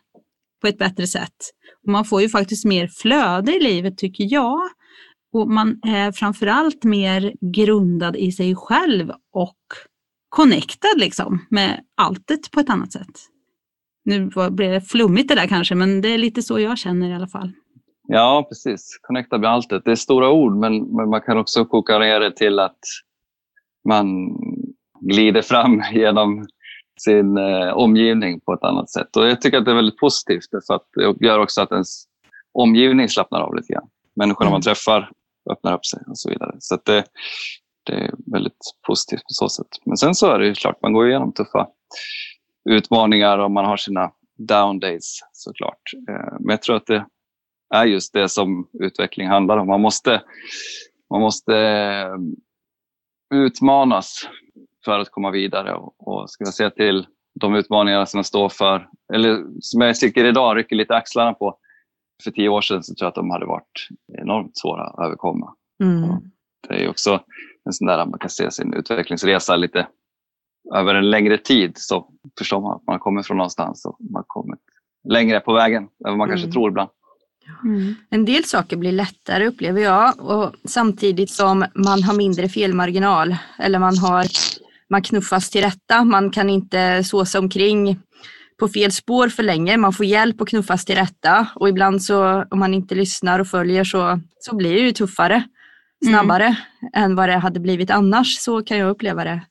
på 0.60 0.68
ett 0.68 0.78
bättre 0.78 1.06
sätt. 1.06 1.36
Man 1.86 2.04
får 2.04 2.22
ju 2.22 2.28
faktiskt 2.28 2.64
mer 2.64 2.88
flöde 2.88 3.56
i 3.56 3.60
livet 3.60 3.98
tycker 3.98 4.32
jag. 4.32 4.60
Och 5.32 5.50
man 5.50 5.80
är 5.82 6.12
framförallt 6.12 6.84
mer 6.84 7.34
grundad 7.54 8.16
i 8.16 8.32
sig 8.32 8.54
själv 8.56 9.10
och 9.32 9.58
connectad 10.28 10.98
liksom 10.98 11.46
med 11.50 11.80
alltet 11.94 12.50
på 12.50 12.60
ett 12.60 12.70
annat 12.70 12.92
sätt. 12.92 13.20
Nu 14.04 14.30
blir 14.50 14.70
det 14.70 14.80
flummigt 14.80 15.28
det 15.28 15.34
där 15.34 15.46
kanske, 15.46 15.74
men 15.74 16.00
det 16.00 16.08
är 16.08 16.18
lite 16.18 16.42
så 16.42 16.60
jag 16.60 16.78
känner 16.78 17.10
i 17.10 17.14
alla 17.14 17.28
fall. 17.28 17.52
Ja, 18.08 18.46
precis. 18.48 18.98
Connecta 19.02 19.38
med 19.38 19.50
alltet. 19.50 19.82
Det 19.84 19.90
är 19.90 19.96
stora 19.96 20.30
ord, 20.30 20.56
men, 20.56 20.96
men 20.96 21.10
man 21.10 21.20
kan 21.20 21.38
också 21.38 21.64
koka 21.64 21.98
ner 21.98 22.20
det 22.20 22.36
till 22.36 22.58
att 22.58 22.78
man 23.88 24.06
glider 25.00 25.42
fram 25.42 25.82
genom 25.92 26.46
sin 27.00 27.38
eh, 27.38 27.68
omgivning 27.68 28.40
på 28.40 28.52
ett 28.52 28.64
annat 28.64 28.90
sätt. 28.90 29.16
Och 29.16 29.26
Jag 29.26 29.40
tycker 29.40 29.58
att 29.58 29.64
det 29.64 29.70
är 29.70 29.74
väldigt 29.74 29.98
positivt, 29.98 30.48
för 30.66 30.74
att 30.74 30.86
det 30.94 31.26
gör 31.26 31.38
också 31.38 31.62
att 31.62 31.72
ens 31.72 32.04
omgivning 32.52 33.08
slappnar 33.08 33.40
av 33.40 33.54
lite 33.54 33.72
grann. 33.72 33.88
Människorna 34.16 34.50
man 34.50 34.56
mm. 34.56 34.62
träffar 34.62 35.10
öppnar 35.50 35.74
upp 35.74 35.86
sig 35.86 36.00
och 36.06 36.18
så 36.18 36.30
vidare. 36.30 36.56
Så 36.58 36.78
det, 36.84 37.04
det 37.82 37.92
är 37.92 38.14
väldigt 38.32 38.58
positivt 38.86 39.22
på 39.22 39.28
så 39.28 39.48
sätt. 39.48 39.66
Men 39.84 39.96
sen 39.96 40.14
så 40.14 40.30
är 40.30 40.38
det 40.38 40.46
ju 40.46 40.54
klart, 40.54 40.82
man 40.82 40.92
går 40.92 41.08
igenom 41.08 41.32
tuffa 41.32 41.68
utmaningar 42.70 43.38
och 43.38 43.50
man 43.50 43.64
har 43.64 43.76
sina 43.76 44.12
down 44.38 44.78
days 44.78 45.20
såklart. 45.32 45.82
Eh, 46.08 46.36
men 46.40 46.50
jag 46.50 46.62
tror 46.62 46.76
att 46.76 46.86
det 46.86 47.06
är 47.74 47.84
just 47.84 48.12
det 48.12 48.28
som 48.28 48.68
utveckling 48.72 49.28
handlar 49.28 49.56
om. 49.56 49.66
Man 49.66 49.80
måste, 49.80 50.22
man 51.10 51.20
måste 51.20 51.56
eh, 51.56 52.16
utmanas 53.34 54.28
för 54.84 54.98
att 54.98 55.10
komma 55.10 55.30
vidare 55.30 55.74
och, 55.74 55.94
och 56.08 56.30
ska 56.30 56.44
jag 56.44 56.54
säga 56.54 56.70
till 56.70 57.06
de 57.40 57.54
utmaningar 57.54 58.04
som 58.04 58.18
jag 58.18 58.26
står 58.26 58.48
för, 58.48 58.88
eller 59.14 59.44
som 59.60 59.80
jag 59.80 59.96
tycker 59.96 60.24
idag 60.24 60.56
rycker 60.56 60.76
lite 60.76 60.96
axlarna 60.96 61.34
på. 61.34 61.58
För 62.24 62.30
tio 62.30 62.48
år 62.48 62.60
sedan 62.60 62.82
så 62.82 62.94
tror 62.94 63.06
jag 63.06 63.08
att 63.08 63.14
de 63.14 63.30
hade 63.30 63.46
varit 63.46 63.88
enormt 64.18 64.58
svåra 64.58 64.86
att 64.86 65.06
överkomma. 65.06 65.54
Mm. 65.82 66.08
Det 66.68 66.84
är 66.84 66.88
också 66.88 67.20
en 67.64 67.72
sån 67.72 67.86
där 67.86 68.06
man 68.06 68.18
kan 68.18 68.30
se 68.30 68.50
sin 68.50 68.74
utvecklingsresa 68.74 69.56
lite 69.56 69.86
över 70.74 70.94
en 70.94 71.10
längre 71.10 71.38
tid 71.38 71.72
så 71.74 72.08
förstår 72.38 72.60
man 72.60 72.76
att 72.76 72.86
man 72.86 72.98
kommer 72.98 73.22
från 73.22 73.36
någonstans 73.36 73.84
och 73.84 73.96
man 74.12 74.24
kommit 74.26 74.60
längre 75.08 75.40
på 75.40 75.52
vägen 75.52 75.82
än 75.82 75.88
vad 75.98 76.18
man 76.18 76.28
mm. 76.28 76.36
kanske 76.36 76.52
tror 76.52 76.68
ibland. 76.70 76.90
Mm. 77.64 77.94
En 78.10 78.24
del 78.24 78.44
saker 78.44 78.76
blir 78.76 78.92
lättare 78.92 79.46
upplever 79.46 79.80
jag 79.80 80.20
och 80.20 80.54
samtidigt 80.64 81.30
som 81.30 81.64
man 81.74 82.02
har 82.02 82.14
mindre 82.14 82.48
felmarginal 82.48 83.36
eller 83.58 83.78
man, 83.78 83.98
har, 83.98 84.26
man 84.94 85.02
knuffas 85.02 85.50
till 85.50 85.60
rätta. 85.60 86.04
Man 86.04 86.30
kan 86.30 86.50
inte 86.50 87.04
såsa 87.04 87.38
omkring 87.38 88.00
på 88.58 88.68
fel 88.68 88.92
spår 88.92 89.28
för 89.28 89.42
länge. 89.42 89.76
Man 89.76 89.92
får 89.92 90.06
hjälp 90.06 90.40
att 90.40 90.48
knuffas 90.48 90.84
till 90.84 90.94
rätta 90.94 91.46
och 91.54 91.68
ibland 91.68 92.02
så 92.02 92.44
om 92.50 92.58
man 92.58 92.74
inte 92.74 92.94
lyssnar 92.94 93.38
och 93.38 93.46
följer 93.46 93.84
så, 93.84 94.20
så 94.38 94.56
blir 94.56 94.74
det 94.74 94.80
ju 94.80 94.92
tuffare, 94.92 95.44
snabbare 96.04 96.44
mm. 96.46 96.56
än 96.94 97.16
vad 97.16 97.28
det 97.28 97.36
hade 97.36 97.60
blivit 97.60 97.90
annars. 97.90 98.38
Så 98.38 98.62
kan 98.62 98.78
jag 98.78 98.90
uppleva 98.90 99.24
det. 99.24 99.42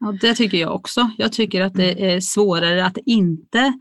Ja, 0.00 0.14
det 0.20 0.34
tycker 0.34 0.58
jag 0.58 0.74
också. 0.74 1.10
Jag 1.18 1.32
tycker 1.32 1.60
att 1.60 1.74
det 1.74 1.92
mm. 1.92 2.16
är 2.16 2.20
svårare 2.20 2.84
att 2.84 2.98
inte 3.06 3.72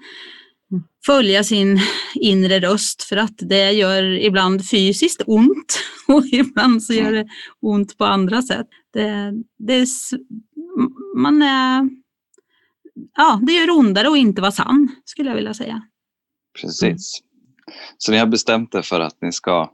följa 1.05 1.43
sin 1.43 1.79
inre 2.15 2.59
röst 2.59 3.03
för 3.03 3.17
att 3.17 3.37
det 3.37 3.71
gör 3.71 4.03
ibland 4.03 4.69
fysiskt 4.69 5.21
ont 5.27 5.79
och 6.07 6.25
ibland 6.25 6.83
så 6.83 6.93
gör 6.93 7.11
det 7.11 7.27
ont 7.61 7.97
på 7.97 8.05
andra 8.05 8.41
sätt. 8.41 8.67
Det, 8.93 9.33
det 9.59 9.73
är, 9.73 9.87
man 11.15 11.41
är, 11.41 11.89
ja, 13.15 13.39
det 13.41 13.53
gör 13.53 13.69
ondare 13.69 14.07
att 14.07 14.17
inte 14.17 14.41
vara 14.41 14.51
sann 14.51 14.95
skulle 15.05 15.29
jag 15.29 15.35
vilja 15.35 15.53
säga. 15.53 15.81
Precis. 16.61 17.21
Så 17.97 18.11
ni 18.11 18.17
har 18.17 18.25
bestämt 18.25 18.75
er 18.75 18.81
för 18.81 18.99
att 18.99 19.21
ni 19.21 19.31
ska 19.31 19.71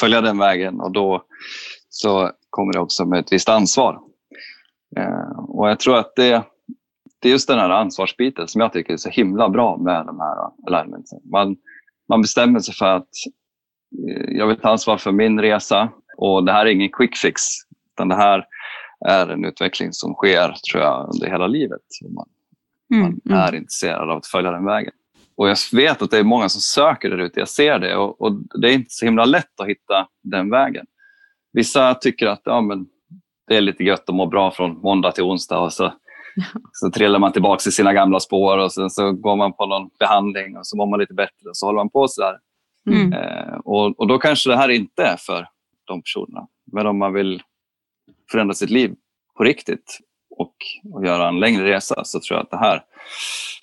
följa 0.00 0.20
den 0.20 0.38
vägen 0.38 0.80
och 0.80 0.92
då 0.92 1.24
så 1.88 2.32
kommer 2.50 2.72
det 2.72 2.78
också 2.78 3.04
med 3.04 3.20
ett 3.20 3.32
visst 3.32 3.48
ansvar. 3.48 4.00
Eh, 4.96 5.38
och 5.48 5.70
jag 5.70 5.80
tror 5.80 5.96
att 5.96 6.12
det 6.16 6.44
det 7.20 7.28
är 7.28 7.32
just 7.32 7.48
den 7.48 7.58
här 7.58 7.70
ansvarsbiten 7.70 8.48
som 8.48 8.60
jag 8.60 8.72
tycker 8.72 8.92
är 8.92 8.96
så 8.96 9.10
himla 9.10 9.48
bra 9.48 9.76
med 9.76 10.06
de 10.06 10.20
här 10.20 10.50
alignmentsen. 10.66 11.20
Man, 11.24 11.56
man 12.08 12.22
bestämmer 12.22 12.60
sig 12.60 12.74
för 12.74 12.96
att 12.96 13.08
eh, 14.08 14.36
jag 14.36 14.46
vill 14.46 14.56
ta 14.56 14.68
ansvar 14.68 14.98
för 14.98 15.12
min 15.12 15.40
resa 15.40 15.92
och 16.16 16.44
det 16.44 16.52
här 16.52 16.66
är 16.66 16.70
ingen 16.70 16.90
quick 16.90 17.16
fix. 17.16 17.42
Utan 17.94 18.08
det 18.08 18.14
här 18.14 18.44
är 19.06 19.28
en 19.28 19.44
utveckling 19.44 19.92
som 19.92 20.14
sker 20.14 20.54
tror 20.70 20.82
jag, 20.82 21.10
under 21.14 21.30
hela 21.30 21.46
livet. 21.46 21.80
Man, 22.10 22.28
mm, 22.94 23.20
man 23.24 23.38
mm. 23.38 23.48
är 23.48 23.54
intresserad 23.54 24.10
av 24.10 24.16
att 24.16 24.26
följa 24.26 24.50
den 24.50 24.64
vägen. 24.64 24.92
Och 25.36 25.48
jag 25.48 25.56
vet 25.72 26.02
att 26.02 26.10
det 26.10 26.18
är 26.18 26.24
många 26.24 26.48
som 26.48 26.60
söker 26.60 27.10
där 27.10 27.18
ute. 27.18 27.40
Jag 27.40 27.48
ser 27.48 27.78
det 27.78 27.96
och, 27.96 28.20
och, 28.20 28.32
det 28.60 28.70
är 28.70 28.74
inte 28.74 28.90
så 28.90 29.04
himla 29.04 29.24
lätt 29.24 29.60
att 29.60 29.68
hitta 29.68 30.08
den 30.22 30.50
vägen. 30.50 30.86
Vissa 31.52 31.94
tycker 31.94 32.26
att 32.26 32.42
ja, 32.44 32.60
men 32.60 32.86
det 33.48 33.56
är 33.56 33.60
lite 33.60 33.84
gött 33.84 34.08
att 34.08 34.14
må 34.14 34.26
bra 34.26 34.50
från 34.50 34.80
måndag 34.80 35.12
till 35.12 35.24
onsdag 35.24 35.58
och 35.58 35.72
så 35.72 35.92
så 36.72 36.90
trillar 36.90 37.18
man 37.18 37.32
tillbaka 37.32 37.68
i 37.68 37.72
sina 37.72 37.92
gamla 37.92 38.20
spår 38.20 38.58
och 38.58 38.72
sen 38.72 38.90
så 38.90 39.12
går 39.12 39.36
man 39.36 39.52
på 39.52 39.66
någon 39.66 39.90
behandling 39.98 40.56
och 40.56 40.66
så 40.66 40.76
mår 40.76 40.86
man 40.86 41.00
lite 41.00 41.14
bättre 41.14 41.48
och 41.48 41.56
så 41.56 41.66
håller 41.66 41.76
man 41.76 41.90
på 41.90 42.08
så 42.08 42.22
där. 42.22 42.38
Mm. 42.90 43.12
Eh, 43.12 43.54
och, 43.64 44.00
och 44.00 44.06
då 44.06 44.18
kanske 44.18 44.50
det 44.50 44.56
här 44.56 44.68
inte 44.68 45.02
är 45.02 45.16
för 45.16 45.48
de 45.84 46.02
personerna. 46.02 46.46
Men 46.72 46.86
om 46.86 46.98
man 46.98 47.12
vill 47.12 47.42
förändra 48.30 48.54
sitt 48.54 48.70
liv 48.70 48.94
på 49.36 49.44
riktigt 49.44 49.98
och, 50.30 50.54
och 50.94 51.04
göra 51.06 51.28
en 51.28 51.40
längre 51.40 51.64
resa 51.64 52.04
så 52.04 52.20
tror 52.20 52.36
jag 52.38 52.44
att 52.44 52.50
det 52.50 52.56
här, 52.58 52.82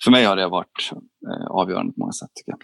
för 0.04 0.10
mig 0.10 0.24
har 0.24 0.36
det 0.36 0.48
varit 0.48 0.90
eh, 0.92 1.46
avgörande 1.50 1.92
på 1.92 2.00
många 2.00 2.12
sätt. 2.12 2.30
Tycker 2.34 2.50
jag. 2.50 2.58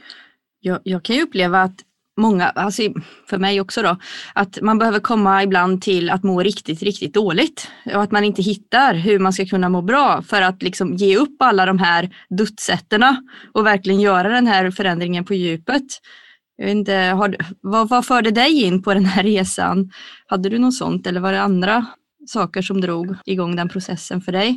Jag, 0.60 0.80
jag 0.84 1.02
kan 1.02 1.16
ju 1.16 1.22
uppleva 1.22 1.62
att 1.62 1.76
många, 2.16 2.48
alltså 2.48 2.82
för 3.28 3.38
mig 3.38 3.60
också 3.60 3.82
då, 3.82 3.96
att 4.34 4.58
man 4.62 4.78
behöver 4.78 5.00
komma 5.00 5.42
ibland 5.42 5.82
till 5.82 6.10
att 6.10 6.22
må 6.22 6.42
riktigt, 6.42 6.82
riktigt 6.82 7.14
dåligt 7.14 7.68
och 7.94 8.02
att 8.02 8.10
man 8.10 8.24
inte 8.24 8.42
hittar 8.42 8.94
hur 8.94 9.18
man 9.18 9.32
ska 9.32 9.46
kunna 9.46 9.68
må 9.68 9.82
bra 9.82 10.22
för 10.22 10.42
att 10.42 10.62
liksom 10.62 10.94
ge 10.94 11.16
upp 11.16 11.36
alla 11.42 11.66
de 11.66 11.78
här 11.78 12.10
dutsätterna 12.38 13.16
och 13.54 13.66
verkligen 13.66 14.00
göra 14.00 14.28
den 14.28 14.46
här 14.46 14.70
förändringen 14.70 15.24
på 15.24 15.34
djupet. 15.34 15.86
Jag 16.56 16.66
vet 16.66 16.76
inte, 16.76 16.94
har, 16.94 17.36
vad, 17.60 17.88
vad 17.88 18.06
förde 18.06 18.30
dig 18.30 18.64
in 18.64 18.82
på 18.82 18.94
den 18.94 19.04
här 19.04 19.22
resan? 19.22 19.90
Hade 20.26 20.48
du 20.48 20.58
något 20.58 20.74
sånt 20.74 21.06
eller 21.06 21.20
var 21.20 21.32
det 21.32 21.42
andra 21.42 21.86
saker 22.26 22.62
som 22.62 22.80
drog 22.80 23.16
igång 23.24 23.56
den 23.56 23.68
processen 23.68 24.20
för 24.20 24.32
dig? 24.32 24.48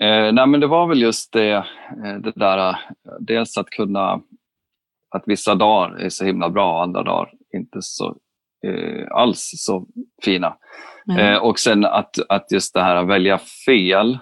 Eh, 0.00 0.32
nej, 0.32 0.46
men 0.46 0.60
det 0.60 0.66
var 0.66 0.86
väl 0.86 1.02
just 1.02 1.32
det, 1.32 1.52
eh, 1.52 2.14
det 2.22 2.32
där, 2.36 2.68
eh, 2.68 2.76
dels 3.20 3.58
att 3.58 3.70
kunna, 3.70 4.20
att 5.10 5.22
vissa 5.26 5.54
dagar 5.54 5.96
är 5.96 6.08
så 6.08 6.24
himla 6.24 6.50
bra 6.50 6.76
och 6.76 6.82
andra 6.82 7.02
dagar 7.02 7.30
inte 7.56 7.78
så 7.82 8.16
eh, 8.66 9.06
alls 9.10 9.50
så 9.56 9.86
fina. 10.22 10.56
Mm. 11.10 11.34
Eh, 11.34 11.38
och 11.38 11.58
sen 11.58 11.84
att, 11.84 12.18
att 12.28 12.52
just 12.52 12.74
det 12.74 12.82
här 12.82 12.96
att 12.96 13.08
välja 13.08 13.38
fel. 13.66 14.18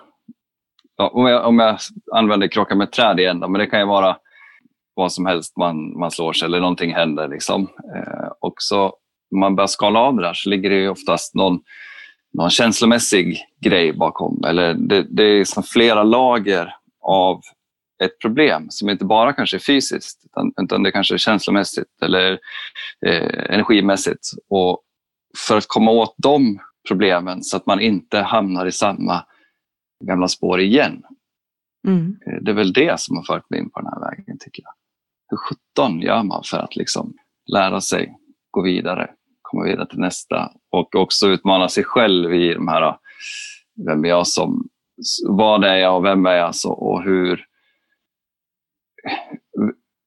Ja, 0.97 1.09
om, 1.09 1.27
jag, 1.27 1.47
om 1.47 1.59
jag 1.59 1.79
använder 2.15 2.49
krocka 2.49 2.75
med 2.75 2.93
träd 2.93 3.21
igen, 3.21 3.41
då, 3.41 3.49
men 3.49 3.59
det 3.59 3.67
kan 3.67 3.81
ju 3.81 3.87
vara 3.87 4.17
vad 4.95 5.13
som 5.13 5.27
helst 5.27 5.57
man, 5.57 5.99
man 5.99 6.11
slår 6.11 6.33
sig 6.33 6.47
eller 6.47 6.61
någonting 6.61 6.95
händer. 6.95 7.29
Liksom. 7.29 7.63
Eh, 7.97 8.29
och 8.41 8.55
så 8.59 8.97
man 9.35 9.57
börjar 9.57 9.69
skala 9.69 9.99
av 9.99 10.17
det 10.17 10.23
där 10.23 10.35
så 10.35 10.51
ligger 10.51 10.71
det 10.71 10.89
oftast 10.89 11.35
någon, 11.35 11.61
någon 12.33 12.51
känslomässig 12.51 13.45
grej 13.61 13.93
bakom. 13.93 14.45
Eller 14.45 14.75
det, 14.75 15.03
det 15.03 15.23
är 15.23 15.39
liksom 15.39 15.63
flera 15.63 16.03
lager 16.03 16.75
av 17.01 17.41
ett 18.05 18.19
problem 18.19 18.67
som 18.71 18.91
inte 18.91 19.05
bara 19.05 19.33
kanske 19.33 19.57
är 19.57 19.61
fysiskt 19.61 20.25
utan, 20.25 20.53
utan 20.63 20.83
det 20.83 20.93
kanske 20.93 21.15
är 21.15 21.19
känslomässigt 21.19 22.03
eller 22.03 22.39
eh, 23.07 23.55
energimässigt. 23.55 24.31
Och 24.49 24.81
för 25.49 25.57
att 25.57 25.69
komma 25.69 25.91
åt 25.91 26.15
de 26.17 26.59
problemen 26.89 27.43
så 27.43 27.57
att 27.57 27.67
man 27.67 27.81
inte 27.81 28.19
hamnar 28.19 28.67
i 28.67 28.73
samma 28.73 29.25
gamla 30.05 30.29
spår 30.29 30.61
igen. 30.61 31.03
Mm. 31.87 32.17
Eh, 32.27 32.43
det 32.43 32.51
är 32.51 32.55
väl 32.55 32.73
det 32.73 33.01
som 33.01 33.17
har 33.17 33.25
fört 33.25 33.51
mig 33.51 33.61
in 33.61 33.71
på 33.71 33.81
den 33.81 33.89
här 33.89 34.01
vägen 34.01 34.39
tycker 34.39 34.63
jag. 34.63 34.73
Hur 35.35 35.39
sjutton 35.39 36.01
gör 36.01 36.23
man 36.23 36.43
för 36.45 36.59
att 36.59 36.77
liksom 36.77 37.15
lära 37.53 37.81
sig, 37.81 38.17
gå 38.51 38.63
vidare, 38.63 39.11
komma 39.43 39.65
vidare 39.65 39.87
till 39.87 39.99
nästa 39.99 40.51
och 40.71 40.95
också 40.95 41.27
utmana 41.27 41.69
sig 41.69 41.85
själv 41.85 42.35
i 42.35 42.55
de 42.55 42.69
här, 42.69 42.97
vem 43.87 44.05
är 44.05 44.09
jag 44.09 44.27
som, 44.27 44.69
vad 45.29 45.65
är 45.65 45.77
jag 45.77 45.97
och 45.97 46.05
vem 46.05 46.27
är 46.27 46.35
jag 46.35 46.55
så, 46.55 46.73
och 46.73 47.03
hur, 47.03 47.47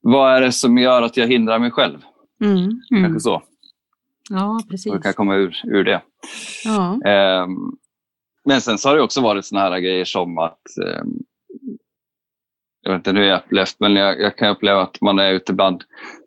vad 0.00 0.36
är 0.36 0.40
det 0.40 0.52
som 0.52 0.78
gör 0.78 1.02
att 1.02 1.16
jag 1.16 1.26
hindrar 1.26 1.58
mig 1.58 1.70
själv? 1.70 1.98
Mm. 2.44 2.58
Mm. 2.90 3.02
Kanske 3.02 3.20
så. 3.20 3.42
Ja, 4.30 4.60
precis. 4.70 4.92
Och 4.92 5.02
kan 5.02 5.14
komma 5.14 5.34
ur, 5.34 5.60
ur 5.64 5.84
det. 5.84 6.02
Ja. 6.64 6.92
Um, 7.44 7.78
men 8.44 8.60
sen 8.60 8.78
så 8.78 8.88
har 8.88 8.96
det 8.96 9.02
också 9.02 9.20
varit 9.20 9.44
såna 9.44 9.60
här 9.60 9.78
grejer 9.80 10.04
som 10.04 10.38
att 10.38 10.62
um, 11.02 11.18
jag 12.92 12.98
vet 12.98 13.06
inte 13.06 13.20
hur 13.20 13.26
jag 13.26 13.40
upplevt, 13.44 13.76
men 13.78 13.96
jag, 13.96 14.20
jag, 14.20 14.36
kan 14.36 14.48
uppleva 14.48 14.82
att 14.82 15.00
man 15.00 15.18
är 15.18 15.32
ute 15.32 15.52
bland 15.52 15.82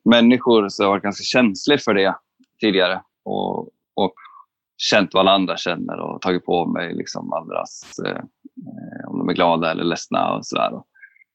människor 0.09 0.67
jag 0.77 0.85
har 0.85 0.91
varit 0.91 1.03
ganska 1.03 1.23
känslig 1.23 1.81
för 1.81 1.93
det 1.93 2.15
tidigare 2.61 3.01
och, 3.25 3.59
och 3.95 4.13
känt 4.77 5.13
vad 5.13 5.21
alla 5.21 5.31
andra 5.31 5.57
känner 5.57 5.99
och 5.99 6.21
tagit 6.21 6.45
på 6.45 6.65
mig 6.65 6.93
liksom 6.93 7.33
andras, 7.33 7.99
eh, 8.05 8.21
om 9.07 9.19
de 9.19 9.29
är 9.29 9.33
glada 9.33 9.71
eller 9.71 9.83
ledsna 9.83 10.35
och 10.35 10.45
sådär. 10.45 10.73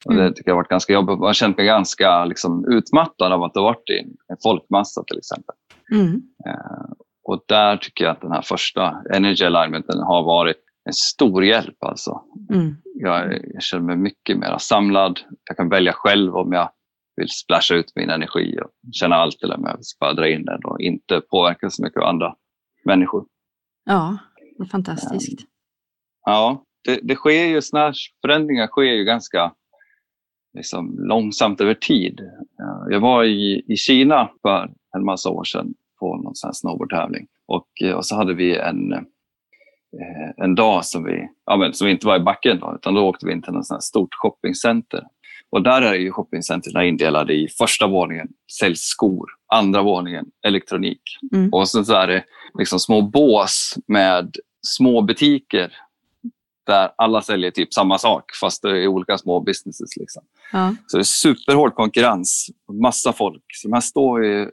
Och 0.04 0.14
det 0.14 0.20
mm. 0.20 0.34
tycker 0.34 0.50
jag 0.50 0.54
har 0.54 0.62
varit 0.62 0.68
ganska 0.68 0.92
jobbigt. 0.92 1.18
Man 1.18 1.26
har 1.26 1.32
känt 1.32 1.56
mig 1.56 1.66
ganska 1.66 2.24
liksom, 2.24 2.64
utmattad 2.68 3.32
av 3.32 3.42
att 3.42 3.54
ha 3.54 3.62
varit 3.62 3.90
i 3.90 3.98
en 4.28 4.36
folkmassa 4.42 5.04
till 5.06 5.18
exempel. 5.18 5.54
Mm. 5.92 6.22
Eh, 6.46 6.92
och 7.24 7.44
där 7.48 7.76
tycker 7.76 8.04
jag 8.04 8.12
att 8.12 8.20
den 8.20 8.32
här 8.32 8.42
första 8.42 9.02
Energy 9.14 9.44
Alignmenten 9.44 9.98
har 9.98 10.22
varit 10.22 10.65
en 10.86 10.92
stor 10.92 11.44
hjälp. 11.44 11.76
Alltså. 11.84 12.22
Mm. 12.50 12.76
Jag, 12.94 13.40
jag, 13.54 13.62
känner 13.62 13.84
mig 13.84 13.96
mycket 13.96 14.38
mer 14.38 14.58
samlad. 14.58 15.20
Jag 15.44 15.56
kan 15.56 15.68
välja 15.68 15.92
själv 15.92 16.36
om 16.36 16.52
jag 16.52 16.70
vill 17.16 17.28
splasha 17.28 17.74
ut 17.74 17.92
min 17.94 18.10
energi 18.10 18.58
och 18.64 18.70
känna 18.92 19.16
allt 19.16 19.42
eller 19.42 19.56
om 19.56 19.64
jag 19.64 19.76
vill 19.76 19.84
bara 20.00 20.12
dra 20.12 20.28
in 20.28 20.44
den 20.44 20.64
och 20.64 20.80
inte 20.80 21.20
påverka 21.20 21.70
så 21.70 21.82
mycket 21.82 22.02
av 22.02 22.08
andra 22.08 22.34
människor. 22.84 23.26
Ja, 23.84 24.18
det 24.58 24.64
är 24.64 24.68
fantastiskt. 24.68 25.40
Ja, 26.24 26.64
det, 26.84 27.00
det 27.02 27.14
sker 27.14 27.44
ju, 27.44 27.62
sådana 27.62 27.92
förändringar 28.20 28.66
sker 28.66 28.82
ju 28.82 29.04
ganska 29.04 29.52
liksom 30.54 30.98
långsamt 30.98 31.60
över 31.60 31.74
tid. 31.74 32.20
Jag 32.90 33.00
var 33.00 33.24
i, 33.24 33.64
i 33.68 33.76
Kina 33.76 34.30
för 34.42 34.72
en 34.96 35.04
massa 35.04 35.30
år 35.30 35.44
sedan 35.44 35.74
på 36.00 36.16
någon 36.16 36.34
snowboardtävling 36.34 37.26
och, 37.46 37.68
och 37.96 38.06
så 38.06 38.16
hade 38.16 38.34
vi 38.34 38.58
en, 38.58 39.06
en 40.36 40.54
dag 40.54 40.84
som 40.84 41.04
vi, 41.04 41.28
ja, 41.46 41.56
men, 41.56 41.74
som 41.74 41.88
inte 41.88 42.06
var 42.06 42.16
i 42.16 42.20
backen 42.20 42.58
då, 42.60 42.74
utan 42.74 42.94
då 42.94 43.08
åkte 43.08 43.26
vi 43.26 43.32
in 43.32 43.42
till 43.42 43.52
något 43.52 43.66
sånt 43.66 43.82
stort 43.82 44.14
shoppingcenter. 44.14 45.02
Och 45.50 45.62
där 45.62 45.82
är 45.82 45.94
ju 45.94 46.10
shoppingcentren 46.10 46.84
indelade 46.86 47.34
i 47.34 47.48
första 47.48 47.86
våningen 47.86 48.28
säljs 48.60 48.80
skor, 48.80 49.26
andra 49.52 49.82
våningen 49.82 50.26
elektronik. 50.46 51.02
Mm. 51.32 51.52
Och 51.52 51.68
sen 51.68 51.84
så 51.84 51.94
är 51.94 52.06
det 52.06 52.24
liksom 52.58 52.78
små 52.78 53.02
bås 53.02 53.78
med 53.86 54.36
små 54.62 55.02
butiker 55.02 55.72
där 56.66 56.90
alla 56.96 57.22
säljer 57.22 57.50
typ 57.50 57.74
samma 57.74 57.98
sak 57.98 58.24
fast 58.40 58.62
det 58.62 58.70
är 58.70 58.86
olika 58.86 59.18
små 59.18 59.40
businesses. 59.40 59.96
Liksom. 59.96 60.22
Ja. 60.52 60.74
Så 60.86 60.96
det 60.96 61.00
är 61.00 61.04
superhård 61.04 61.74
konkurrens, 61.74 62.50
massa 62.72 63.12
folk. 63.12 63.44
Så 63.54 63.68
de 63.68 63.72
här 63.72 63.80
står 63.80 64.24
ju, 64.24 64.42
eh, 64.42 64.48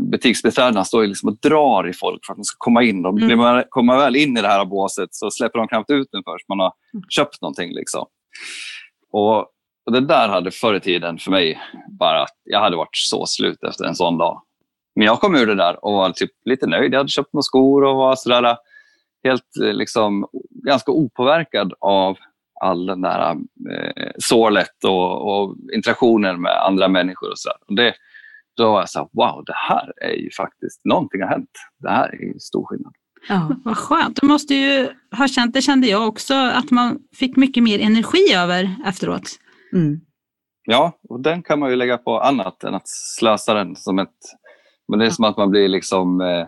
butiksbiträdena 0.00 0.84
står 0.84 1.06
liksom 1.06 1.28
och 1.28 1.38
drar 1.38 1.88
i 1.88 1.92
folk 1.92 2.26
för 2.26 2.32
att 2.32 2.36
de 2.36 2.44
ska 2.44 2.56
komma 2.58 2.82
in. 2.82 3.06
Och 3.06 3.14
blir 3.14 3.36
man, 3.36 3.64
kommer 3.68 3.96
väl 3.96 4.16
in 4.16 4.36
i 4.36 4.42
det 4.42 4.48
här 4.48 4.64
båset 4.64 5.08
så 5.12 5.30
släpper 5.30 5.58
de 5.58 5.68
knappt 5.68 5.90
ut 5.90 6.08
den 6.12 6.22
först 6.24 6.48
man 6.48 6.58
har 6.58 6.72
mm. 6.94 7.04
köpt 7.08 7.42
någonting. 7.42 7.74
Liksom. 7.74 8.06
Och, 9.12 9.38
och 9.86 9.92
det 9.92 10.00
där 10.00 10.28
hade 10.28 10.50
förr 10.50 10.74
i 10.74 10.80
tiden 10.80 11.18
för 11.18 11.30
mig 11.30 11.60
bara 11.98 12.22
att 12.22 12.36
jag 12.44 12.60
hade 12.60 12.76
varit 12.76 12.96
så 12.96 13.26
slut 13.26 13.64
efter 13.64 13.84
en 13.84 13.94
sån 13.94 14.18
dag. 14.18 14.42
Men 14.96 15.06
jag 15.06 15.20
kom 15.20 15.36
ur 15.36 15.46
det 15.46 15.54
där 15.54 15.84
och 15.84 15.92
var 15.92 16.10
typ 16.10 16.30
lite 16.44 16.66
nöjd. 16.66 16.92
Jag 16.92 16.98
hade 16.98 17.08
köpt 17.08 17.32
några 17.32 17.42
skor 17.42 17.84
och 17.84 17.96
var 17.96 18.16
sådär 18.16 18.56
helt 19.24 19.56
eh, 19.62 19.72
liksom, 19.72 20.26
ganska 20.50 20.92
opåverkad 20.92 21.72
av 21.80 22.16
all 22.60 22.86
den 22.86 23.00
där 23.00 23.30
eh, 23.70 24.10
sålet 24.18 24.84
och, 24.84 25.32
och 25.32 25.56
interaktionen 25.74 26.40
med 26.40 26.66
andra 26.66 26.88
människor. 26.88 27.30
och 27.30 27.38
så 27.38 27.50
det, 27.68 27.94
Då 28.56 28.72
var 28.72 28.80
jag 28.80 28.88
så 28.88 28.98
här, 28.98 29.08
wow, 29.12 29.44
det 29.46 29.54
här 29.56 29.92
är 30.02 30.16
ju 30.16 30.30
faktiskt, 30.30 30.80
någonting 30.84 31.22
har 31.22 31.28
hänt. 31.28 31.50
Det 31.78 31.90
här 31.90 32.08
är 32.08 32.38
stor 32.38 32.66
skillnad. 32.66 32.92
Ja, 33.28 33.56
vad 33.64 33.76
skönt. 33.76 34.20
Du 34.20 34.26
måste 34.26 34.54
ju 34.54 34.88
ha 35.16 35.28
känt, 35.28 35.54
det 35.54 35.62
kände 35.62 35.86
jag 35.86 36.08
också, 36.08 36.34
att 36.34 36.70
man 36.70 36.98
fick 37.16 37.36
mycket 37.36 37.62
mer 37.62 37.78
energi 37.78 38.34
över 38.34 38.76
efteråt. 38.86 39.38
Mm. 39.72 40.00
Ja, 40.64 40.98
och 41.08 41.20
den 41.20 41.42
kan 41.42 41.58
man 41.58 41.70
ju 41.70 41.76
lägga 41.76 41.98
på 41.98 42.20
annat 42.20 42.64
än 42.64 42.74
att 42.74 42.88
slösa 42.88 43.54
den 43.54 43.76
som 43.76 43.98
ett... 43.98 44.08
Men 44.88 44.98
det 44.98 45.06
är 45.06 45.10
som 45.10 45.24
att 45.24 45.36
man 45.36 45.50
blir 45.50 45.68
liksom 45.68 46.20
eh, 46.20 46.46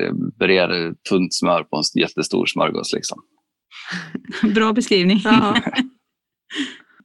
Eh, 0.00 0.12
brer 0.38 0.94
tunt 1.08 1.34
smör 1.34 1.64
på 1.64 1.76
en 1.76 2.00
jättestor 2.00 2.46
smörgås. 2.46 2.92
Liksom. 2.92 3.22
Bra 4.54 4.72
beskrivning. 4.72 5.20
Ja. 5.24 5.56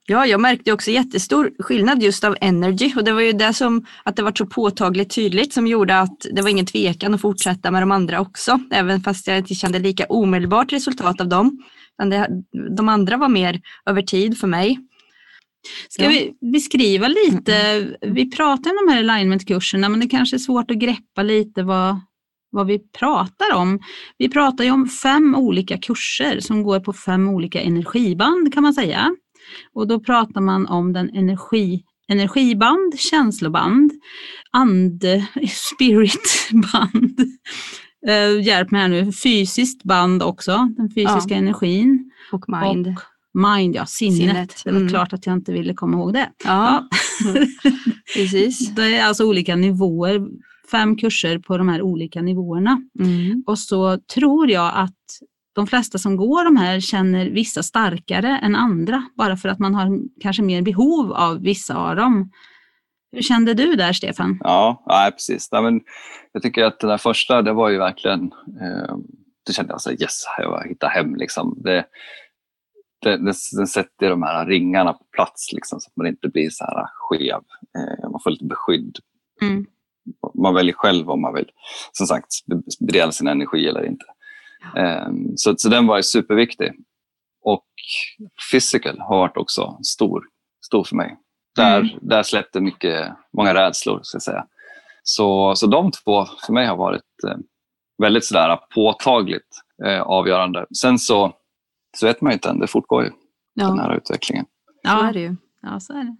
ja, 0.09 0.25
jag 0.25 0.39
märkte 0.39 0.71
också 0.71 0.91
jättestor 0.91 1.51
skillnad 1.59 2.03
just 2.03 2.23
av 2.23 2.37
energy 2.41 2.93
och 2.95 3.03
det 3.03 3.13
var 3.13 3.21
ju 3.21 3.33
det 3.33 3.53
som 3.53 3.85
att 4.03 4.15
det 4.15 4.23
var 4.23 4.33
så 4.35 4.45
påtagligt 4.45 5.15
tydligt 5.15 5.53
som 5.53 5.67
gjorde 5.67 5.99
att 5.99 6.25
det 6.31 6.41
var 6.41 6.49
ingen 6.49 6.65
tvekan 6.65 7.13
att 7.13 7.21
fortsätta 7.21 7.71
med 7.71 7.81
de 7.81 7.91
andra 7.91 8.19
också, 8.19 8.59
även 8.71 9.01
fast 9.01 9.27
jag 9.27 9.37
inte 9.37 9.55
kände 9.55 9.79
lika 9.79 10.05
omedelbart 10.05 10.73
resultat 10.73 11.21
av 11.21 11.27
dem. 11.27 11.63
de 12.77 12.89
andra 12.89 13.17
var 13.17 13.29
mer 13.29 13.61
över 13.85 14.01
tid 14.01 14.37
för 14.37 14.47
mig. 14.47 14.79
Ska 15.89 16.03
ja. 16.03 16.09
vi 16.09 16.51
beskriva 16.51 17.07
lite, 17.07 17.55
mm. 17.55 17.95
vi 18.01 18.31
pratar 18.31 18.71
om 18.71 18.77
de 18.85 18.93
här 18.93 18.99
alignmentkurserna 18.99 19.89
men 19.89 19.99
det 19.99 20.07
kanske 20.07 20.35
är 20.35 20.39
svårt 20.39 20.71
att 20.71 20.77
greppa 20.77 21.23
lite 21.23 21.63
vad, 21.63 21.99
vad 22.51 22.67
vi 22.67 22.79
pratar 22.79 23.55
om. 23.55 23.79
Vi 24.17 24.29
pratar 24.29 24.63
ju 24.63 24.71
om 24.71 24.87
fem 24.87 25.35
olika 25.35 25.77
kurser 25.77 26.39
som 26.39 26.63
går 26.63 26.79
på 26.79 26.93
fem 26.93 27.29
olika 27.29 27.61
energiband 27.61 28.53
kan 28.53 28.63
man 28.63 28.73
säga. 28.73 29.15
Och 29.73 29.87
då 29.87 29.99
pratar 29.99 30.41
man 30.41 30.67
om 30.67 30.93
den 30.93 31.09
energi, 31.09 31.83
energiband, 32.07 32.99
känsloband, 32.99 33.91
and, 34.51 35.03
spiritband. 35.49 37.19
Uh, 38.07 38.41
hjälp 38.41 38.71
mig 38.71 38.81
här 38.81 38.87
nu, 38.87 39.11
fysiskt 39.11 39.83
band 39.83 40.23
också, 40.23 40.69
den 40.77 40.89
fysiska 40.89 41.33
ja. 41.33 41.37
energin. 41.37 42.11
Och 42.31 42.45
mind. 42.47 42.87
Och 42.87 43.01
mind, 43.41 43.75
ja, 43.75 43.85
sinnet. 43.85 44.17
sinnet. 44.17 44.61
Det 44.63 44.71
var 44.71 44.79
mm. 44.79 44.89
klart 44.89 45.13
att 45.13 45.25
jag 45.25 45.33
inte 45.33 45.53
ville 45.53 45.73
komma 45.73 45.97
ihåg 45.97 46.13
det. 46.13 46.29
Ja, 46.43 46.87
ja. 47.25 47.33
precis. 48.15 48.75
Det 48.75 48.97
är 48.97 49.05
alltså 49.05 49.25
olika 49.25 49.55
nivåer 49.55 50.27
fem 50.71 50.97
kurser 50.97 51.39
på 51.39 51.57
de 51.57 51.69
här 51.69 51.81
olika 51.81 52.21
nivåerna. 52.21 52.81
Mm. 52.99 53.43
Och 53.47 53.59
så 53.59 53.99
tror 54.15 54.49
jag 54.49 54.71
att 54.75 54.93
de 55.57 55.67
flesta 55.67 55.97
som 55.97 56.15
går 56.15 56.43
de 56.43 56.57
här 56.57 56.79
känner 56.79 57.25
vissa 57.25 57.63
starkare 57.63 58.39
än 58.43 58.55
andra, 58.55 59.03
bara 59.17 59.37
för 59.37 59.49
att 59.49 59.59
man 59.59 59.75
har 59.75 59.99
kanske 60.21 60.41
mer 60.41 60.61
behov 60.61 61.13
av 61.13 61.41
vissa 61.41 61.75
av 61.75 61.95
dem. 61.95 62.31
Hur 63.11 63.21
kände 63.21 63.53
du 63.53 63.75
där, 63.75 63.93
Stefan? 63.93 64.37
Ja, 64.43 64.83
ja 64.85 65.11
precis. 65.13 65.49
Ja, 65.51 65.61
men 65.61 65.81
jag 66.31 66.43
tycker 66.43 66.63
att 66.63 66.79
den 66.79 66.89
där 66.89 66.97
första, 66.97 67.41
det 67.41 67.53
var 67.53 67.69
ju 67.69 67.77
verkligen, 67.77 68.23
eh, 68.61 68.95
det 69.45 69.53
kände 69.53 69.73
jag 69.73 69.81
så 69.81 69.89
här, 69.89 70.01
yes, 70.01 70.23
jag 70.37 70.67
hittar 70.67 70.89
hem. 70.89 71.15
Liksom. 71.15 71.57
Det, 71.63 71.85
det, 73.01 73.17
det, 73.17 73.33
den 73.57 73.67
sätter 73.67 74.09
de 74.09 74.23
här 74.23 74.45
ringarna 74.45 74.93
på 74.93 75.03
plats 75.11 75.53
liksom, 75.53 75.79
så 75.79 75.89
att 75.89 75.97
man 75.97 76.07
inte 76.07 76.27
blir 76.27 76.49
så 76.49 76.63
här 76.63 76.87
skev. 76.93 77.41
Eh, 77.77 78.09
man 78.09 78.19
får 78.23 78.29
lite 78.29 78.45
beskydd 78.45 78.97
Mm. 79.41 79.65
Man 80.35 80.53
väljer 80.53 80.73
själv 80.73 81.09
om 81.09 81.21
man 81.21 81.33
vill 81.33 81.51
som 81.91 82.07
sagt 82.07 82.27
dela 82.79 83.11
sin 83.11 83.27
energi 83.27 83.67
eller 83.67 83.85
inte. 83.85 84.05
Um, 84.75 85.33
så, 85.35 85.57
så 85.57 85.69
den 85.69 85.87
var 85.87 86.01
superviktig. 86.01 86.71
Och 87.41 87.65
physical 88.51 88.99
har 88.99 89.17
varit 89.17 89.37
också 89.37 89.79
stor, 89.83 90.23
stor 90.65 90.83
för 90.83 90.95
mig. 90.95 91.17
Där, 91.55 91.79
mm. 91.79 91.99
där 92.01 92.23
släppte 92.23 92.61
mycket, 92.61 93.13
många 93.33 93.53
rädslor. 93.53 93.99
Ska 94.03 94.15
jag 94.15 94.23
säga. 94.23 94.47
Så, 95.03 95.55
så 95.55 95.67
de 95.67 95.91
två 95.91 96.25
för 96.45 96.53
mig 96.53 96.67
har 96.67 96.77
varit 96.77 97.23
eh, 97.27 97.37
väldigt 97.97 98.25
sådär 98.25 98.59
påtagligt 98.75 99.61
eh, 99.85 100.01
avgörande. 100.01 100.65
Sen 100.81 100.99
så, 100.99 101.33
så 101.97 102.05
vet 102.07 102.21
man 102.21 102.31
ju 102.31 102.33
inte 102.33 102.49
än, 102.49 102.59
det 102.59 102.67
fortgår 102.67 103.03
ju 103.03 103.11
ja. 103.53 103.67
den 103.67 103.79
här 103.79 103.95
utvecklingen. 103.95 104.45
Ja, 104.83 104.89
så 104.99 105.05
är 105.05 105.13
det 105.13 105.19
ju. 105.19 105.35
Ja, 105.61 105.79
så 105.79 105.93
är 105.93 106.03
det. 106.03 106.17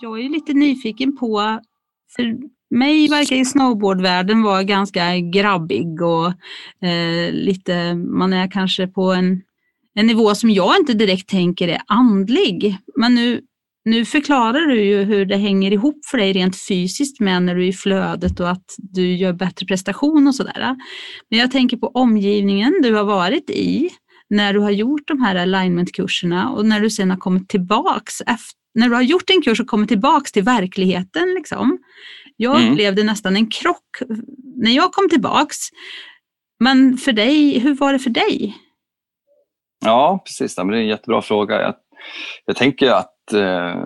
Jag 0.00 0.20
är 0.20 0.28
lite 0.28 0.52
nyfiken 0.52 1.16
på, 1.16 1.60
för 2.16 2.36
mig 2.70 3.08
verkar 3.08 3.36
ju 3.36 3.44
snowboardvärlden 3.44 4.42
vara 4.42 4.62
ganska 4.62 5.18
grabbig 5.18 6.02
och 6.02 6.26
eh, 6.88 7.32
lite, 7.32 7.94
man 7.94 8.32
är 8.32 8.50
kanske 8.50 8.86
på 8.86 9.12
en, 9.12 9.42
en 9.94 10.06
nivå 10.06 10.34
som 10.34 10.50
jag 10.50 10.76
inte 10.80 10.94
direkt 10.94 11.28
tänker 11.28 11.68
är 11.68 11.80
andlig. 11.86 12.76
Men 12.96 13.14
nu, 13.14 13.40
nu 13.84 14.04
förklarar 14.04 14.66
du 14.66 14.84
ju 14.84 15.02
hur 15.02 15.26
det 15.26 15.36
hänger 15.36 15.72
ihop 15.72 16.06
för 16.10 16.18
dig 16.18 16.32
rent 16.32 16.56
fysiskt 16.68 17.20
med 17.20 17.42
när 17.42 17.54
du 17.54 17.64
är 17.64 17.68
i 17.68 17.72
flödet 17.72 18.40
och 18.40 18.50
att 18.50 18.74
du 18.78 19.16
gör 19.16 19.32
bättre 19.32 19.66
prestation 19.66 20.26
och 20.26 20.34
sådär. 20.34 20.76
Men 21.30 21.38
jag 21.38 21.50
tänker 21.50 21.76
på 21.76 21.86
omgivningen 21.86 22.74
du 22.82 22.94
har 22.94 23.04
varit 23.04 23.50
i 23.50 23.90
när 24.30 24.52
du 24.52 24.60
har 24.60 24.70
gjort 24.70 25.08
de 25.08 25.22
här 25.22 25.36
alignmentkurserna 25.36 26.50
och 26.50 26.66
när 26.66 26.80
du 26.80 26.90
sen 26.90 27.10
har 27.10 27.16
kommit 27.16 27.48
tillbaks 27.48 28.20
efter, 28.20 28.57
när 28.78 28.88
du 28.88 28.94
har 28.94 29.02
gjort 29.02 29.30
en 29.30 29.42
kurs 29.42 29.60
och 29.60 29.66
kommit 29.66 29.88
tillbaks 29.88 30.32
till 30.32 30.42
verkligheten. 30.42 31.34
Liksom. 31.34 31.78
Jag 32.36 32.60
mm. 32.60 32.72
upplevde 32.72 33.04
nästan 33.04 33.36
en 33.36 33.50
krock 33.50 33.98
när 34.56 34.70
jag 34.70 34.92
kom 34.92 35.08
tillbaks. 35.08 35.56
Men 36.60 36.96
för 36.96 37.12
dig, 37.12 37.58
hur 37.58 37.74
var 37.74 37.92
det 37.92 37.98
för 37.98 38.10
dig? 38.10 38.56
Ja, 39.84 40.22
precis. 40.24 40.54
Det 40.54 40.62
är 40.62 40.72
en 40.72 40.86
jättebra 40.86 41.22
fråga. 41.22 41.62
Jag, 41.62 41.74
jag 42.44 42.56
tänker 42.56 42.90
att 42.90 43.32
eh, 43.32 43.82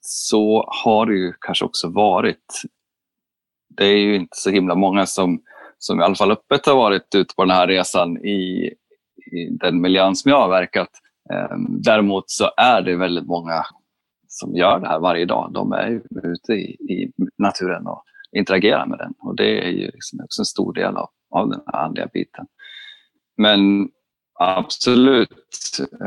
så 0.00 0.64
har 0.84 1.06
det 1.06 1.14
ju 1.14 1.32
kanske 1.40 1.64
också 1.64 1.88
varit. 1.88 2.62
Det 3.76 3.84
är 3.84 3.98
ju 3.98 4.14
inte 4.16 4.36
så 4.36 4.50
himla 4.50 4.74
många 4.74 5.06
som, 5.06 5.40
som 5.78 6.00
i 6.00 6.04
alla 6.04 6.14
fall 6.14 6.32
öppet 6.32 6.66
har 6.66 6.76
varit 6.76 7.14
ute 7.14 7.34
på 7.34 7.44
den 7.44 7.56
här 7.56 7.66
resan 7.66 8.16
i, 8.16 8.72
i 9.32 9.48
den 9.60 9.80
miljön 9.80 10.16
som 10.16 10.30
jag 10.30 10.40
har 10.40 10.48
verkat. 10.48 10.88
Eh, 11.32 11.56
däremot 11.68 12.30
så 12.30 12.50
är 12.56 12.82
det 12.82 12.96
väldigt 12.96 13.26
många 13.26 13.64
som 14.34 14.56
gör 14.56 14.80
det 14.80 14.88
här 14.88 14.98
varje 14.98 15.24
dag. 15.24 15.50
De 15.52 15.72
är 15.72 16.02
ute 16.22 16.52
i, 16.52 16.64
i 16.64 17.12
naturen 17.38 17.86
och 17.86 18.02
interagerar 18.36 18.86
med 18.86 18.98
den. 18.98 19.14
Och 19.18 19.36
det 19.36 19.66
är 19.66 19.70
ju 19.70 19.90
liksom 19.90 20.20
också 20.24 20.40
en 20.40 20.46
stor 20.46 20.72
del 20.72 20.96
av, 20.96 21.08
av 21.30 21.48
den 21.48 21.60
här 21.66 21.84
andliga 21.84 22.06
biten. 22.12 22.46
Men 23.36 23.88
absolut, 24.38 25.30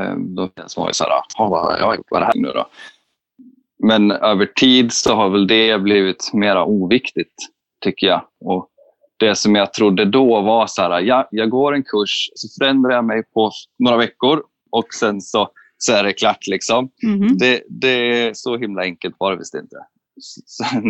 eh, 0.00 0.14
då 0.16 0.42
var 0.56 0.80
man 0.80 0.88
ju 0.88 0.92
så 0.92 1.04
här, 1.04 1.22
vad 1.38 1.64
har 1.64 1.78
jag 1.78 1.96
gjort? 1.96 2.06
Vad 2.10 2.22
är 2.22 2.26
det 2.26 2.26
här 2.26 2.42
nu 2.42 2.48
då? 2.48 2.66
Men 3.78 4.10
över 4.10 4.46
tid 4.46 4.92
så 4.92 5.14
har 5.14 5.30
väl 5.30 5.46
det 5.46 5.78
blivit 5.78 6.30
mera 6.32 6.64
oviktigt, 6.64 7.34
tycker 7.80 8.06
jag. 8.06 8.24
Och 8.40 8.68
det 9.16 9.34
som 9.34 9.54
jag 9.54 9.72
trodde 9.72 10.04
då 10.04 10.40
var 10.40 10.66
så 10.66 10.82
här, 10.82 11.00
ja, 11.00 11.28
jag 11.30 11.50
går 11.50 11.74
en 11.74 11.82
kurs, 11.82 12.30
så 12.34 12.48
förändrar 12.58 12.90
jag 12.90 13.04
mig 13.04 13.22
på 13.34 13.50
några 13.78 13.96
veckor 13.96 14.42
och 14.70 14.94
sen 14.94 15.20
så 15.20 15.48
så 15.78 15.92
är 15.92 16.04
det 16.04 16.12
klart. 16.12 16.46
Liksom. 16.46 16.90
Mm. 17.02 17.38
Det, 17.38 17.62
det 17.68 17.88
är 17.88 18.34
så 18.34 18.56
himla 18.56 18.82
enkelt 18.82 19.16
var 19.18 19.32
det 19.32 19.38
visst 19.38 19.54
inte. 19.54 19.76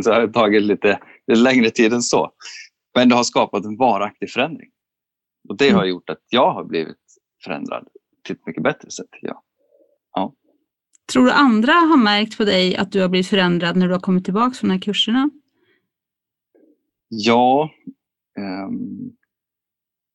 Så 0.02 0.12
har 0.12 0.20
det 0.20 0.32
tagit 0.32 0.62
lite, 0.62 1.00
lite 1.26 1.40
längre 1.40 1.70
tid 1.70 1.92
än 1.92 2.02
så. 2.02 2.30
Men 2.94 3.08
det 3.08 3.14
har 3.14 3.24
skapat 3.24 3.64
en 3.64 3.76
varaktig 3.76 4.30
förändring. 4.30 4.70
Och 5.48 5.56
det 5.56 5.68
mm. 5.68 5.78
har 5.78 5.84
gjort 5.86 6.10
att 6.10 6.22
jag 6.28 6.52
har 6.52 6.64
blivit 6.64 6.96
förändrad 7.44 7.88
till 8.26 8.36
ett 8.36 8.46
mycket 8.46 8.62
bättre 8.62 8.90
sätt. 8.90 9.08
Ja. 9.20 9.42
ja. 10.14 10.34
Tror 11.12 11.24
du 11.24 11.32
andra 11.32 11.72
har 11.72 11.96
märkt 11.96 12.36
på 12.36 12.44
dig 12.44 12.76
att 12.76 12.92
du 12.92 13.00
har 13.00 13.08
blivit 13.08 13.28
förändrad 13.28 13.76
när 13.76 13.86
du 13.86 13.92
har 13.92 14.00
kommit 14.00 14.24
tillbaka 14.24 14.54
från 14.54 14.68
de 14.68 14.74
här 14.74 14.80
kurserna? 14.80 15.30
Ja, 17.08 17.70
um, 18.38 19.16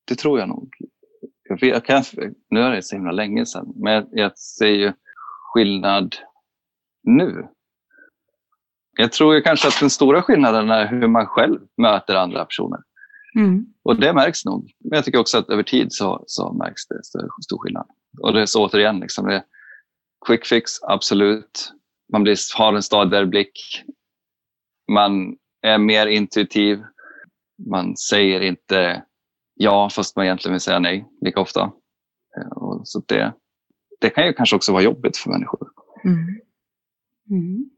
det 0.07 0.15
tror 0.15 0.39
jag 0.39 0.49
nog 0.49 0.75
jag, 1.59 1.69
jag 1.69 1.85
kan, 1.85 2.03
nu 2.49 2.59
är 2.59 2.71
det 2.71 2.83
så 2.83 2.95
himla 2.95 3.11
länge 3.11 3.45
sedan, 3.45 3.73
men 3.75 3.93
jag, 3.93 4.07
jag 4.11 4.37
ser 4.37 4.67
ju 4.67 4.93
skillnad 5.53 6.15
nu. 7.03 7.47
Jag 8.97 9.11
tror 9.11 9.35
ju 9.35 9.41
kanske 9.41 9.67
att 9.67 9.79
den 9.79 9.89
stora 9.89 10.21
skillnaden 10.21 10.69
är 10.69 10.87
hur 10.87 11.07
man 11.07 11.25
själv 11.25 11.59
möter 11.77 12.15
andra 12.15 12.45
personer. 12.45 12.79
Mm. 13.35 13.65
Och 13.83 13.99
det 13.99 14.13
märks 14.13 14.45
nog. 14.45 14.71
Men 14.79 14.95
jag 14.95 15.05
tycker 15.05 15.19
också 15.19 15.37
att 15.37 15.49
över 15.49 15.63
tid 15.63 15.87
så, 15.93 16.23
så 16.27 16.53
märks 16.53 16.87
det 16.87 17.03
stor, 17.03 17.29
stor 17.43 17.57
skillnad. 17.57 17.87
Och 18.21 18.33
det 18.33 18.41
är 18.41 18.45
så 18.45 18.65
återigen, 18.65 18.99
liksom, 18.99 19.27
det 19.27 19.43
quick 20.25 20.45
fix, 20.45 20.71
absolut. 20.81 21.73
Man 22.11 22.23
blir, 22.23 22.37
har 22.57 22.73
en 22.73 22.83
stadigare 22.83 23.25
blick. 23.25 23.83
Man 24.91 25.35
är 25.61 25.77
mer 25.77 26.07
intuitiv. 26.07 26.83
Man 27.69 27.97
säger 27.97 28.41
inte 28.41 29.03
ja, 29.55 29.89
fast 29.89 30.15
man 30.15 30.25
egentligen 30.25 30.53
vill 30.53 30.61
säga 30.61 30.79
nej 30.79 31.05
lika 31.21 31.39
ofta. 31.39 31.71
Eh, 32.37 32.57
och 32.57 32.87
så 32.87 33.03
det, 33.07 33.33
det 34.01 34.09
kan 34.09 34.25
ju 34.25 34.33
kanske 34.33 34.55
också 34.55 34.71
vara 34.71 34.83
jobbigt 34.83 35.17
för 35.17 35.29
människor. 35.29 35.67
Mm. 36.03 36.17
Mm. 37.29 37.69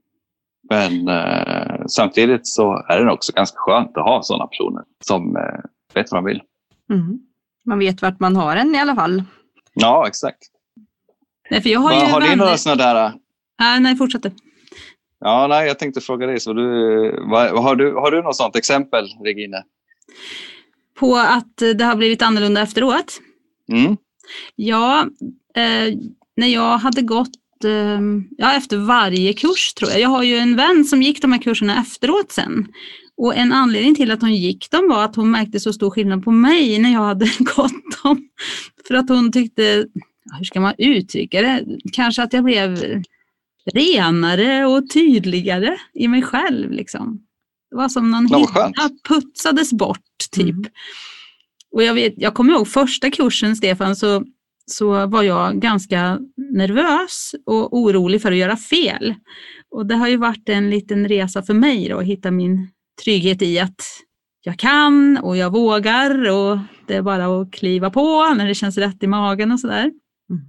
Men 0.69 1.07
eh, 1.07 1.85
samtidigt 1.87 2.47
så 2.47 2.83
är 2.89 3.05
det 3.05 3.11
också 3.11 3.33
ganska 3.33 3.57
skönt 3.57 3.97
att 3.97 4.03
ha 4.03 4.23
sådana 4.23 4.47
personer 4.47 4.83
som 5.05 5.35
eh, 5.35 5.59
vet 5.93 6.11
vad 6.11 6.23
de 6.23 6.25
vill. 6.25 6.41
Mm. 6.89 7.19
Man 7.65 7.79
vet 7.79 8.01
vart 8.01 8.19
man 8.19 8.35
har 8.35 8.55
en 8.55 8.75
i 8.75 8.79
alla 8.79 8.95
fall. 8.95 9.23
Ja, 9.73 10.07
exakt. 10.07 10.39
Nej, 11.49 11.61
för 11.61 11.69
jag 11.69 11.79
har, 11.79 11.89
Va, 11.89 12.05
ju 12.05 12.11
har 12.11 12.21
du 12.21 12.35
några 12.35 12.57
sådana 12.57 12.83
där? 12.83 13.05
Äh, 13.05 13.81
nej, 13.81 13.95
fortsätt. 13.95 14.25
Ja, 15.19 15.47
nej, 15.47 15.67
jag 15.67 15.79
tänkte 15.79 16.01
fråga 16.01 16.27
dig. 16.27 16.39
Så 16.39 16.53
du, 16.53 16.63
vad, 17.29 17.63
har, 17.63 17.75
du, 17.75 17.93
har 17.93 18.11
du 18.11 18.21
något 18.21 18.35
sådant 18.35 18.55
exempel, 18.55 19.05
Regine? 19.23 19.63
På 20.99 21.17
att 21.17 21.57
det 21.57 21.83
har 21.83 21.95
blivit 21.95 22.21
annorlunda 22.21 22.61
efteråt? 22.61 23.21
Mm. 23.71 23.97
Ja, 24.55 25.07
eh, 25.55 25.93
när 26.37 26.47
jag 26.47 26.77
hade 26.77 27.01
gått 27.01 27.63
eh, 27.63 28.01
ja, 28.37 28.53
efter 28.53 28.77
varje 28.77 29.33
kurs 29.33 29.73
tror 29.73 29.91
jag. 29.91 29.99
Jag 29.99 30.09
har 30.09 30.23
ju 30.23 30.37
en 30.37 30.55
vän 30.55 30.85
som 30.85 31.01
gick 31.01 31.21
de 31.21 31.31
här 31.31 31.41
kurserna 31.41 31.81
efteråt 31.81 32.31
sen. 32.31 32.67
Och 33.17 33.35
en 33.35 33.53
anledning 33.53 33.95
till 33.95 34.11
att 34.11 34.21
hon 34.21 34.35
gick 34.35 34.71
dem 34.71 34.89
var 34.89 35.05
att 35.05 35.15
hon 35.15 35.31
märkte 35.31 35.59
så 35.59 35.73
stor 35.73 35.89
skillnad 35.89 36.23
på 36.23 36.31
mig 36.31 36.79
när 36.79 36.93
jag 36.93 36.99
hade 36.99 37.25
gått 37.39 38.03
dem. 38.03 38.29
För 38.87 38.95
att 38.95 39.09
hon 39.09 39.31
tyckte, 39.31 39.85
hur 40.37 40.43
ska 40.43 40.61
man 40.61 40.73
uttrycka 40.77 41.41
det, 41.41 41.65
kanske 41.93 42.23
att 42.23 42.33
jag 42.33 42.43
blev 42.43 43.03
renare 43.73 44.65
och 44.65 44.89
tydligare 44.89 45.77
i 45.93 46.07
mig 46.07 46.21
själv. 46.21 46.71
Liksom. 46.71 47.24
Det 47.75 47.79
var 47.79 47.89
som 47.89 48.11
någon 48.11 48.27
hinna 48.27 48.89
putsades 49.07 49.73
bort 49.73 49.99
typ. 50.31 50.49
Mm. 50.49 50.65
Och 51.71 51.83
jag, 51.83 51.93
vet, 51.93 52.13
jag 52.17 52.33
kommer 52.33 52.53
ihåg 52.53 52.67
första 52.67 53.11
kursen 53.11 53.55
Stefan 53.55 53.95
så, 53.95 54.23
så 54.65 55.07
var 55.07 55.23
jag 55.23 55.61
ganska 55.61 56.19
nervös 56.53 57.35
och 57.45 57.77
orolig 57.77 58.21
för 58.21 58.31
att 58.31 58.37
göra 58.37 58.57
fel. 58.57 59.15
Och 59.71 59.85
det 59.85 59.95
har 59.95 60.07
ju 60.07 60.17
varit 60.17 60.49
en 60.49 60.69
liten 60.69 61.07
resa 61.07 61.43
för 61.43 61.53
mig 61.53 61.89
då, 61.89 61.97
att 61.97 62.05
hitta 62.05 62.31
min 62.31 62.67
trygghet 63.03 63.41
i 63.41 63.59
att 63.59 63.81
jag 64.41 64.59
kan 64.59 65.17
och 65.17 65.37
jag 65.37 65.51
vågar 65.51 66.29
och 66.29 66.57
det 66.87 66.95
är 66.95 67.01
bara 67.01 67.41
att 67.41 67.53
kliva 67.53 67.89
på 67.89 68.33
när 68.33 68.47
det 68.47 68.55
känns 68.55 68.77
rätt 68.77 69.03
i 69.03 69.07
magen 69.07 69.51
och 69.51 69.59
sådär. 69.59 69.83
Mm. 70.29 70.43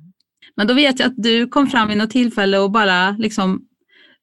Men 0.56 0.66
då 0.66 0.74
vet 0.74 0.98
jag 0.98 1.06
att 1.06 1.16
du 1.16 1.48
kom 1.48 1.66
fram 1.66 1.88
vid 1.88 1.98
något 1.98 2.10
tillfälle 2.10 2.58
och 2.58 2.70
bara 2.70 3.10
liksom, 3.10 3.62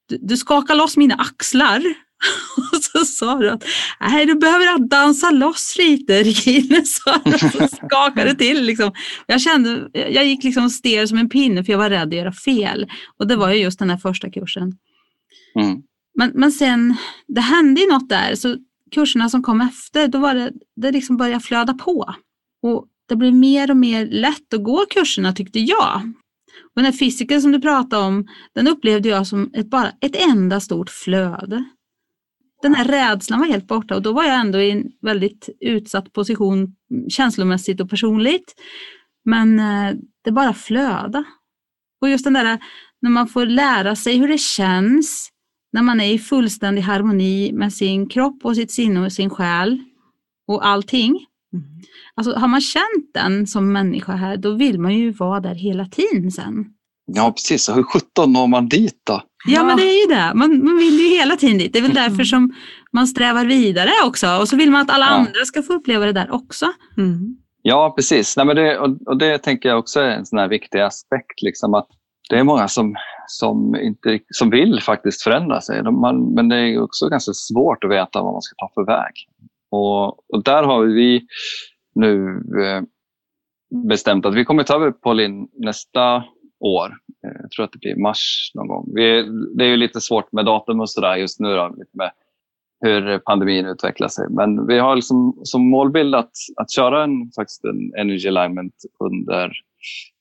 du, 0.08 0.18
du 0.22 0.36
skakade 0.36 0.78
loss 0.78 0.96
mina 0.96 1.14
axlar 1.14 2.03
Och 2.72 2.82
så 2.82 3.04
sa 3.04 3.38
du 3.38 3.50
att 3.50 3.64
Nej, 4.00 4.26
du 4.26 4.34
behöver 4.34 4.88
dansa 4.88 5.30
loss 5.30 5.74
lite 5.78 6.22
Regine, 6.22 6.84
sa 6.84 7.20
du. 7.24 7.38
Så 7.38 7.68
skakade 7.68 8.34
till. 8.34 8.64
Liksom. 8.64 8.92
Jag, 9.26 9.40
kände, 9.40 9.88
jag 9.92 10.26
gick 10.26 10.44
liksom 10.44 10.70
stel 10.70 11.08
som 11.08 11.18
en 11.18 11.28
pinne 11.28 11.64
för 11.64 11.72
jag 11.72 11.78
var 11.78 11.90
rädd 11.90 12.08
att 12.08 12.14
göra 12.14 12.32
fel. 12.32 12.86
Och 13.18 13.26
det 13.26 13.36
var 13.36 13.52
ju 13.52 13.62
just 13.62 13.78
den 13.78 13.90
här 13.90 13.96
första 13.96 14.30
kursen. 14.30 14.76
Mm. 15.60 15.82
Men, 16.14 16.32
men 16.34 16.52
sen, 16.52 16.96
det 17.28 17.40
hände 17.40 17.80
ju 17.80 17.86
något 17.86 18.08
där. 18.08 18.34
Så 18.34 18.56
kurserna 18.90 19.28
som 19.28 19.42
kom 19.42 19.60
efter, 19.60 20.08
då 20.08 20.18
var 20.18 20.34
det, 20.34 20.52
det 20.76 20.90
liksom 20.90 21.16
började 21.16 21.40
flöda 21.40 21.74
på. 21.74 22.14
Och 22.62 22.86
det 23.08 23.16
blev 23.16 23.34
mer 23.34 23.70
och 23.70 23.76
mer 23.76 24.06
lätt 24.06 24.54
att 24.54 24.64
gå 24.64 24.84
kurserna 24.90 25.32
tyckte 25.32 25.60
jag. 25.60 26.12
Och 26.64 26.82
den 26.82 26.84
här 26.84 26.92
fysiken 26.92 27.42
som 27.42 27.52
du 27.52 27.60
pratade 27.60 28.02
om, 28.02 28.26
den 28.54 28.68
upplevde 28.68 29.08
jag 29.08 29.26
som 29.26 29.50
ett, 29.54 29.70
bara 29.70 29.92
ett 30.00 30.16
enda 30.16 30.60
stort 30.60 30.90
flöde 30.90 31.64
den 32.64 32.74
här 32.74 32.84
rädslan 32.84 33.40
var 33.40 33.46
helt 33.46 33.66
borta 33.66 33.94
och 33.94 34.02
då 34.02 34.12
var 34.12 34.24
jag 34.24 34.40
ändå 34.40 34.60
i 34.60 34.70
en 34.70 34.84
väldigt 35.00 35.48
utsatt 35.60 36.12
position 36.12 36.74
känslomässigt 37.08 37.80
och 37.80 37.90
personligt. 37.90 38.54
Men 39.24 39.60
eh, 39.60 39.94
det 40.24 40.32
bara 40.32 40.54
flöda. 40.54 41.24
Och 42.00 42.08
just 42.08 42.24
den 42.24 42.32
där 42.32 42.58
när 43.02 43.10
man 43.10 43.28
får 43.28 43.46
lära 43.46 43.96
sig 43.96 44.18
hur 44.18 44.28
det 44.28 44.38
känns 44.38 45.28
när 45.72 45.82
man 45.82 46.00
är 46.00 46.12
i 46.14 46.18
fullständig 46.18 46.82
harmoni 46.82 47.52
med 47.52 47.72
sin 47.72 48.08
kropp 48.08 48.44
och 48.44 48.56
sitt 48.56 48.70
sinne 48.70 49.00
och 49.06 49.12
sin 49.12 49.30
själ 49.30 49.78
och 50.48 50.66
allting. 50.66 51.10
Mm. 51.52 51.66
Alltså 52.14 52.34
har 52.34 52.48
man 52.48 52.60
känt 52.60 53.14
den 53.14 53.46
som 53.46 53.72
människa 53.72 54.12
här, 54.12 54.36
då 54.36 54.54
vill 54.54 54.80
man 54.80 54.94
ju 54.94 55.10
vara 55.10 55.40
där 55.40 55.54
hela 55.54 55.86
tiden 55.86 56.30
sen. 56.30 56.74
Ja, 57.06 57.32
precis. 57.32 57.68
Hur 57.68 57.82
sjutton 57.82 58.32
når 58.32 58.46
man 58.46 58.68
dit 58.68 59.00
då? 59.06 59.22
Ja, 59.46 59.64
men 59.64 59.76
det 59.76 59.82
är 59.82 60.00
ju 60.08 60.14
det. 60.14 60.32
Man, 60.34 60.64
man 60.64 60.76
vill 60.76 60.98
ju 61.00 61.08
hela 61.08 61.36
tiden 61.36 61.58
dit. 61.58 61.72
Det 61.72 61.78
är 61.78 61.82
väl 61.82 61.94
därför 61.94 62.24
som 62.24 62.54
man 62.92 63.06
strävar 63.06 63.44
vidare 63.44 63.90
också. 64.06 64.26
Och 64.40 64.48
så 64.48 64.56
vill 64.56 64.70
man 64.70 64.80
att 64.80 64.90
alla 64.90 65.06
Ja. 65.06 65.10
andra 65.12 65.44
ska 65.44 65.62
få 65.62 65.72
uppleva 65.72 66.06
det 66.06 66.12
där 66.12 66.30
också. 66.30 66.66
Mm. 66.96 67.36
Ja, 67.62 67.92
precis. 67.96 68.36
Nej, 68.36 68.46
men 68.46 68.56
det, 68.56 68.78
och, 68.78 69.02
och 69.06 69.18
det 69.18 69.38
tänker 69.38 69.68
jag 69.68 69.78
också 69.78 70.00
är 70.00 70.10
en 70.10 70.26
sån 70.26 70.38
här 70.38 70.48
viktig 70.48 70.80
aspekt. 70.80 71.42
Liksom, 71.42 71.74
att 71.74 71.88
det 72.30 72.36
är 72.38 72.44
många 72.44 72.68
som, 72.68 72.94
som, 73.26 73.76
inte, 73.76 74.18
som 74.30 74.50
vill 74.50 74.80
faktiskt 74.82 75.22
förändra 75.22 75.60
sig. 75.60 75.82
De, 75.82 76.00
man, 76.00 76.34
men 76.34 76.48
det 76.48 76.56
är 76.56 76.82
också 76.82 77.08
ganska 77.08 77.32
svårt 77.32 77.84
att 77.84 77.90
veta 77.90 78.22
vad 78.22 78.32
man 78.32 78.42
ska 78.42 78.54
ta 78.58 78.70
för 78.74 78.86
väg. 78.86 79.12
Och, 79.70 80.06
och 80.34 80.44
där 80.44 80.62
har 80.62 80.84
vi 80.84 81.26
nu 81.94 82.28
eh, 82.64 82.82
bestämt 83.88 84.26
att 84.26 84.34
vi 84.34 84.44
kommer 84.44 84.62
ta 84.62 84.74
över 84.74 84.90
Pauline 84.92 85.48
nästa 85.58 86.24
år. 86.64 86.96
Eh, 87.26 87.40
Jag 87.42 87.50
tror 87.50 87.64
att 87.64 87.72
det 87.72 87.78
blir 87.78 87.96
mars 87.96 88.50
någon 88.54 88.68
gång. 88.68 88.90
Vi, 88.94 89.22
det 89.56 89.64
är 89.64 89.68
ju 89.68 89.76
lite 89.76 90.00
svårt 90.00 90.32
med 90.32 90.44
datum 90.44 90.80
och 90.80 90.90
sådär 90.90 91.16
just 91.16 91.40
nu. 91.40 91.56
Då, 91.56 91.74
med 91.92 92.10
hur 92.80 93.18
pandemin 93.18 93.66
utvecklar 93.66 94.08
sig. 94.08 94.26
Men 94.30 94.66
vi 94.66 94.78
har 94.78 94.96
liksom 94.96 95.40
som 95.42 95.70
målbild 95.70 96.14
att, 96.14 96.32
att 96.56 96.70
köra 96.72 97.04
en, 97.04 97.30
faktiskt 97.36 97.64
en 97.64 97.94
Energy 97.98 98.28
Alignment 98.28 98.74
under 99.00 99.52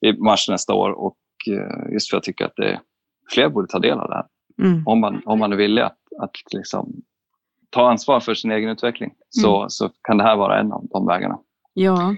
i 0.06 0.14
mars 0.14 0.50
nästa 0.50 0.74
år. 0.74 0.92
Och 0.92 1.18
eh, 1.48 1.94
just 1.94 2.10
för 2.10 2.18
att 2.18 2.20
jag 2.20 2.24
tycker 2.24 2.46
att 2.46 2.56
det, 2.56 2.80
fler 3.34 3.50
borde 3.50 3.68
ta 3.68 3.80
del 3.80 4.00
av 4.00 4.10
det 4.10 4.16
här. 4.16 4.26
Mm. 4.62 4.84
Om 4.88 5.00
man, 5.00 5.22
om 5.26 5.40
man 5.40 5.52
är 5.54 5.58
villig 5.58 5.82
att, 5.82 5.98
att 6.20 6.54
liksom 6.54 6.94
ta 7.70 7.90
ansvar 7.90 8.20
för 8.20 8.34
sin 8.34 8.52
egen 8.52 8.70
utveckling 8.70 9.14
så, 9.30 9.66
så 9.70 9.90
kan 10.02 10.18
det 10.18 10.24
här 10.24 10.36
vara 10.36 10.60
en 10.60 10.72
av 10.72 10.88
de 10.92 11.08
vägarna. 11.08 11.40
Ja, 11.74 12.16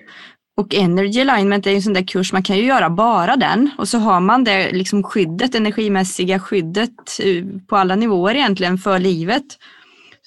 och 0.57 0.75
Energy 0.75 1.21
Alignment 1.21 1.67
är 1.67 1.71
ju 1.71 1.75
en 1.75 1.81
sån 1.81 1.93
där 1.93 2.07
kurs, 2.07 2.33
man 2.33 2.43
kan 2.43 2.57
ju 2.57 2.63
göra 2.65 2.89
bara 2.89 3.35
den 3.35 3.71
och 3.77 3.87
så 3.87 3.97
har 3.97 4.19
man 4.19 4.43
det 4.43 4.71
liksom 4.71 5.03
skyddet, 5.03 5.55
energimässiga 5.55 6.39
skyddet 6.39 7.19
eh, 7.23 7.45
på 7.67 7.75
alla 7.75 7.95
nivåer 7.95 8.35
egentligen 8.35 8.77
för 8.77 8.99
livet. 8.99 9.45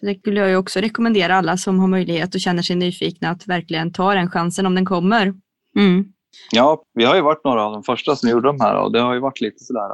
Så 0.01 0.07
det 0.07 0.19
skulle 0.19 0.41
jag 0.41 0.49
ju 0.49 0.57
också 0.57 0.81
rekommendera 0.81 1.37
alla 1.37 1.57
som 1.57 1.79
har 1.79 1.89
möjlighet 1.89 2.35
och 2.35 2.41
känner 2.41 2.63
sig 2.63 2.77
nyfikna 2.77 3.31
att 3.31 3.47
verkligen 3.47 3.93
ta 3.93 4.15
den 4.15 4.31
chansen 4.31 4.67
om 4.67 4.75
den 4.75 4.85
kommer. 4.85 5.35
Mm. 5.77 6.05
Ja, 6.53 6.83
vi 6.95 7.05
har 7.05 7.15
ju 7.15 7.21
varit 7.21 7.45
några 7.45 7.65
av 7.65 7.73
de 7.73 7.83
första 7.83 8.17
som 8.17 8.29
gjorde 8.29 8.49
de 8.49 8.61
här 8.61 8.75
och 8.75 8.93
det 8.93 9.01
har 9.01 9.15
ju 9.15 9.21
varit 9.21 9.41
lite 9.41 9.59
sådär, 9.59 9.91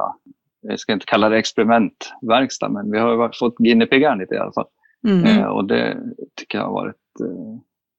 jag 0.61 0.79
ska 0.79 0.93
inte 0.93 1.05
kalla 1.05 1.29
det 1.29 1.37
experimentverkstad, 1.37 2.69
men 2.69 2.91
vi 2.91 2.99
har 2.99 3.11
ju 3.11 3.29
fått 3.39 3.57
guinea 3.57 4.15
lite 4.15 4.35
i 4.35 4.37
alla 4.37 4.51
fall. 4.51 4.67
Mm. 5.07 5.25
Eh, 5.25 5.45
och 5.45 5.67
det 5.67 5.97
tycker 6.35 6.57
jag 6.57 6.65
har 6.65 6.73
varit 6.73 6.95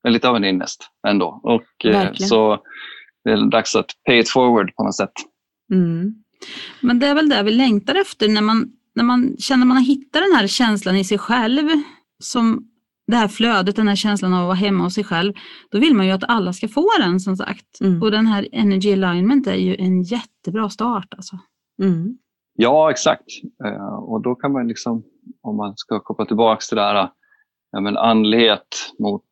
eh, 0.06 0.12
lite 0.12 0.28
av 0.28 0.36
en 0.36 0.44
ynnest 0.44 0.90
ändå. 1.08 1.40
Och, 1.42 1.86
eh, 1.86 2.12
så 2.12 2.58
det 3.24 3.30
är 3.30 3.50
dags 3.50 3.76
att 3.76 3.90
pay 4.06 4.18
it 4.18 4.28
forward 4.28 4.74
på 4.74 4.84
något 4.84 4.94
sätt. 4.94 5.12
Mm. 5.72 6.14
Men 6.80 6.98
det 6.98 7.06
är 7.06 7.14
väl 7.14 7.28
det 7.28 7.42
vi 7.42 7.52
längtar 7.52 7.94
efter 7.94 8.28
när 8.28 8.42
man, 8.42 8.72
när 8.94 9.04
man 9.04 9.36
känner 9.38 9.62
att 9.62 9.68
man 9.68 9.76
har 9.76 9.84
hittat 9.84 10.22
den 10.22 10.36
här 10.36 10.46
känslan 10.46 10.96
i 10.96 11.04
sig 11.04 11.18
själv. 11.18 11.68
Som 12.22 12.68
det 13.06 13.16
här 13.16 13.28
flödet, 13.28 13.76
den 13.76 13.88
här 13.88 13.96
känslan 13.96 14.34
av 14.34 14.40
att 14.40 14.46
vara 14.46 14.54
hemma 14.54 14.84
hos 14.84 14.94
sig 14.94 15.04
själv. 15.04 15.32
Då 15.70 15.78
vill 15.78 15.94
man 15.94 16.06
ju 16.06 16.12
att 16.12 16.24
alla 16.28 16.52
ska 16.52 16.68
få 16.68 16.88
den 16.98 17.20
som 17.20 17.36
sagt. 17.36 17.80
Mm. 17.80 18.02
Och 18.02 18.10
den 18.10 18.26
här 18.26 18.48
Energy 18.52 18.92
Alignment 18.92 19.46
är 19.46 19.54
ju 19.54 19.76
en 19.76 20.02
jättebra 20.02 20.68
start. 20.68 21.14
Alltså. 21.16 21.38
Mm. 21.82 22.18
Ja, 22.54 22.90
exakt. 22.90 23.26
Eh, 23.64 23.94
och 23.94 24.22
då 24.22 24.34
kan 24.34 24.52
man 24.52 24.68
liksom, 24.68 25.02
om 25.42 25.56
man 25.56 25.76
ska 25.76 26.00
koppla 26.00 26.24
tillbaka 26.24 26.60
till 26.60 26.76
det 26.76 26.82
här, 26.82 27.10
ja, 27.72 27.80
men 27.80 27.96
andlighet 27.96 28.92
mot 28.98 29.24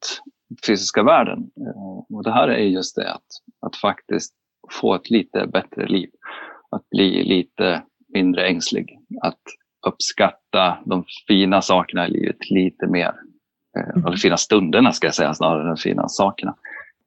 fysiska 0.66 1.02
världen. 1.02 1.38
Eh, 1.60 2.16
och 2.16 2.22
det 2.24 2.32
här 2.32 2.48
är 2.48 2.58
just 2.64 2.96
det, 2.96 3.12
att, 3.12 3.26
att 3.66 3.76
faktiskt 3.76 4.34
få 4.70 4.94
ett 4.94 5.10
lite 5.10 5.46
bättre 5.52 5.86
liv. 5.86 6.10
Att 6.70 6.90
bli 6.90 7.24
lite 7.24 7.82
mindre 8.08 8.46
ängslig. 8.48 8.98
Att 9.22 9.40
uppskatta 9.86 10.78
de 10.86 11.04
fina 11.28 11.62
sakerna 11.62 12.08
i 12.08 12.10
livet 12.10 12.50
lite 12.50 12.86
mer. 12.86 13.08
Eh, 13.08 13.90
Mm. 13.94 14.06
Eller 14.06 14.16
fina 14.16 14.36
stunderna 14.36 14.92
ska 14.92 15.06
jag 15.06 15.14
säga, 15.14 15.34
snarare 15.34 15.60
än 15.62 15.66
de 15.68 15.76
fina 15.76 16.08
sakerna. 16.08 16.54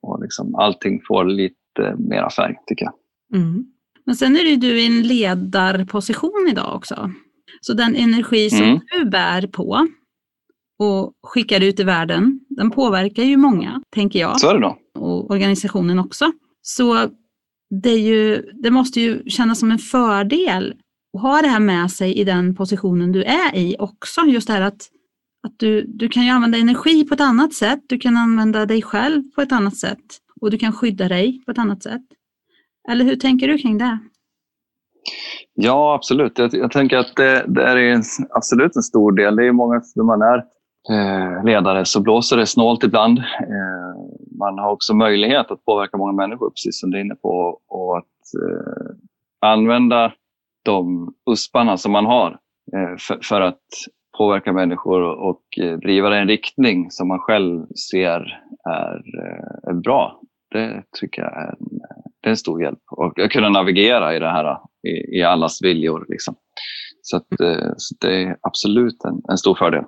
Och 0.02 0.22
liksom, 0.22 0.56
allting 0.56 1.02
får 1.08 1.26
lite 1.26 1.96
mera 1.98 2.30
färg, 2.30 2.56
tycker 2.68 2.86
jag. 2.86 2.94
Mm. 3.42 3.66
Men 4.06 4.16
sen 4.16 4.36
är 4.38 4.44
det 4.44 4.50
ju 4.50 4.56
du 4.56 4.82
i 4.82 4.86
en 4.86 5.02
ledarposition 5.02 6.48
idag 6.52 6.76
också. 6.76 7.12
Så 7.62 7.74
den 7.74 7.96
energi 7.96 8.50
som 8.50 8.64
Mm. 8.66 8.80
du 8.92 9.06
bär 9.10 9.48
på 9.48 9.88
och 10.80 11.14
skickar 11.24 11.64
ut 11.64 11.80
i 11.80 11.84
världen, 11.84 12.37
den 12.58 12.72
påverkar 12.72 13.24
ju 13.24 13.38
många, 13.38 13.82
tänker 13.96 14.20
jag. 14.20 14.40
Så 14.40 14.50
är 14.50 14.54
det 14.54 14.60
då. 14.60 14.78
och 15.00 15.32
organisationen 15.32 16.00
också. 16.00 16.32
Så 16.62 17.10
det, 17.70 17.90
är 17.90 18.00
ju, 18.00 18.52
det 18.54 18.72
måste 18.72 19.02
ju 19.02 19.30
kännas 19.30 19.60
som 19.60 19.72
en 19.72 19.78
fördel 19.78 20.76
att 21.14 21.22
ha 21.22 21.42
det 21.42 21.48
här 21.48 21.60
med 21.60 21.92
sig 21.92 22.14
i 22.14 22.24
den 22.24 22.56
positionen 22.56 23.12
du 23.12 23.24
är 23.24 23.56
i 23.56 23.76
också. 23.80 24.22
Just 24.22 24.48
det 24.48 24.54
här 24.54 24.62
att, 24.62 24.82
att 25.48 25.54
du, 25.58 25.86
du 25.88 26.10
kan 26.10 26.24
ju 26.26 26.30
använda 26.30 26.58
energi 26.58 27.04
på 27.04 27.14
ett 27.14 27.22
annat 27.22 27.54
sätt. 27.54 27.80
Du 27.88 27.98
kan 27.98 28.18
använda 28.18 28.66
dig 28.66 28.82
själv 28.82 29.24
på 29.36 29.42
ett 29.42 29.52
annat 29.52 29.78
sätt 29.78 30.06
och 30.42 30.52
du 30.52 30.58
kan 30.58 30.74
skydda 30.74 31.08
dig 31.08 31.42
på 31.46 31.52
ett 31.52 31.58
annat 31.58 31.84
sätt. 31.84 32.04
Eller 32.90 33.06
hur 33.06 33.16
tänker 33.16 33.48
du 33.48 33.58
kring 33.58 33.78
det? 33.78 33.98
Ja, 35.54 35.96
absolut. 35.96 36.38
Jag, 36.38 36.54
jag 36.54 36.72
tänker 36.72 36.98
att 36.98 37.16
det, 37.16 37.46
det 37.48 37.64
är 37.64 37.78
en, 37.78 38.04
absolut 38.30 38.76
en 38.76 38.84
stor 38.84 39.12
del. 39.12 39.36
Det 39.36 39.48
är 39.48 39.52
många, 39.52 39.82
när 39.96 40.04
man 40.04 40.22
är 40.22 40.44
Eh, 40.90 41.46
ledare 41.46 41.86
så 41.86 42.02
blåser 42.02 42.38
det 42.38 42.46
snålt 42.46 42.84
ibland. 42.84 43.20
Eh, 43.20 43.96
man 44.40 44.60
har 44.60 44.72
också 44.72 44.94
möjlighet 44.94 45.52
att 45.52 45.66
påverka 45.66 45.98
många 45.98 46.12
människor, 46.12 46.50
precis 46.50 46.80
som 46.80 46.92
du 46.92 46.98
är 46.98 47.02
inne 47.02 47.16
på. 47.16 47.60
Och 47.68 47.98
att 47.98 48.04
eh, 48.04 48.96
använda 49.42 50.14
de 50.66 51.14
usparna 51.32 51.78
som 51.78 51.92
man 51.92 52.06
har 52.06 52.40
för, 53.22 53.42
att 53.42 53.62
påverka 54.18 54.54
människor 54.54 55.02
och, 55.02 55.42
driva 55.82 56.10
det 56.10 56.18
i 56.18 56.22
en 56.22 56.28
riktning 56.28 56.92
som 56.92 57.08
man 57.08 57.20
själv 57.20 57.66
ser 57.92 58.42
är, 58.70 59.02
är 59.70 59.74
bra. 59.74 60.22
Det 60.52 60.84
tycker 61.00 61.22
jag 61.22 61.32
är 61.32 61.48
en, 61.48 61.80
det 62.22 62.28
är 62.28 62.30
en 62.30 62.38
stor 62.38 62.62
hjälp. 62.62 62.80
Och 62.92 63.20
att 63.20 63.32
kunna 63.32 63.50
navigera 63.50 64.16
i 64.16 64.20
det 64.20 64.30
här 64.30 64.58
i, 64.88 65.20
i 65.20 65.24
allas 65.24 65.62
viljor. 65.62 66.06
Liksom. 66.10 66.36
Så, 67.02 67.18
att, 67.18 67.28
så 67.78 67.96
det 68.02 68.24
är 68.24 68.38
absolut 68.42 69.04
en, 69.04 69.22
en 69.30 69.38
stor 69.38 69.56
fördel. 69.56 69.84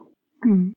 Mm. 0.46 0.74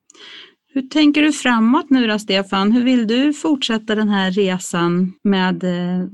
Hur 0.74 0.82
tänker 0.82 1.22
du 1.22 1.32
framåt 1.32 1.90
nu 1.90 2.06
då, 2.06 2.18
Stefan? 2.18 2.72
Hur 2.72 2.84
vill 2.84 3.06
du 3.06 3.32
fortsätta 3.32 3.94
den 3.94 4.08
här 4.08 4.30
resan 4.30 5.12
med 5.24 5.64
eh, 5.64 6.06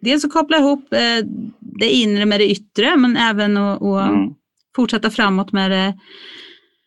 dels 0.00 0.24
att 0.24 0.32
koppla 0.32 0.56
ihop 0.58 0.92
eh, 0.92 1.26
det 1.60 1.90
inre 1.90 2.26
med 2.26 2.40
det 2.40 2.50
yttre, 2.50 2.96
men 2.96 3.16
även 3.16 3.56
att 3.56 3.80
Mm. 3.82 4.34
fortsätta 4.76 5.10
framåt 5.10 5.52
med 5.52 5.70
det 5.70 5.94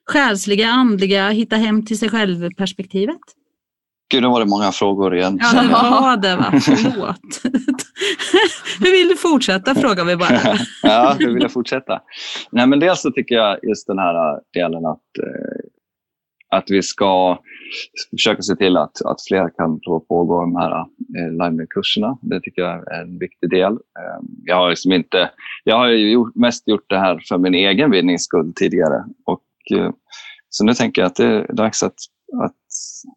själsliga, 0.06 0.68
andliga, 0.70 1.30
hitta 1.30 1.56
hem 1.56 1.86
till 1.86 2.00
sig 2.00 2.10
själv-perspektivet? 2.10 3.20
Gud, 4.12 4.22
nu 4.22 4.28
var 4.30 4.40
det 4.40 4.46
många 4.50 4.72
frågor 4.72 5.16
igen. 5.18 5.40
Ja, 5.42 5.62
det 5.62 5.68
var 5.70 6.18
det? 6.52 6.62
Förlåt. 6.62 7.42
Hur 8.80 8.92
vill 8.92 9.08
du 9.08 9.16
fortsätta 9.16 9.76
frågar 9.76 10.06
vi 10.06 10.16
bara. 10.16 10.40
ja, 10.84 11.16
hur 11.20 11.34
vill 11.34 11.42
jag 11.42 11.52
fortsätta? 11.52 12.00
Nej, 12.52 12.68
men 12.68 12.80
dels 12.80 13.02
så 13.02 13.12
tycker 13.12 13.36
jag 13.36 13.60
just 13.64 13.88
den 13.88 13.98
här 14.00 14.40
delen 14.54 14.86
att, 14.86 15.18
eh, 15.24 15.70
att 16.52 16.72
vi 16.72 16.82
ska 16.82 17.40
försöka 18.12 18.42
se 18.42 18.56
till 18.56 18.78
att, 18.78 19.06
att 19.06 19.18
fler 19.28 19.50
kan 19.58 19.80
få 19.86 20.00
pågå 20.00 20.42
de 20.42 20.56
här 20.56 20.80
eh, 20.80 21.32
live-kurserna. 21.32 22.18
Det 22.22 22.42
tycker 22.42 22.62
jag 22.62 22.94
är 22.94 23.02
en 23.02 23.20
viktig 23.20 23.50
del. 23.50 23.72
Eh, 23.74 24.20
jag 24.44 24.56
har 24.56 24.70
liksom 24.70 24.92
inte, 24.92 25.30
jag 25.64 25.78
har 25.78 25.88
ju 25.88 26.12
gjort, 26.12 26.36
mest 26.36 26.68
gjort 26.68 26.90
det 26.90 27.00
här 27.00 27.22
för 27.30 27.38
min 27.38 27.54
egen 27.56 27.92
vinnings 27.92 28.24
skull 28.24 28.54
tidigare. 28.56 29.04
Och, 29.26 29.78
eh, 29.78 29.92
så 30.50 30.66
nu 30.66 30.74
tänker 30.74 31.02
jag 31.02 31.08
att 31.08 31.16
det 31.16 31.26
är 31.26 31.54
dags 31.54 31.84
att, 31.84 31.96
att 32.44 32.56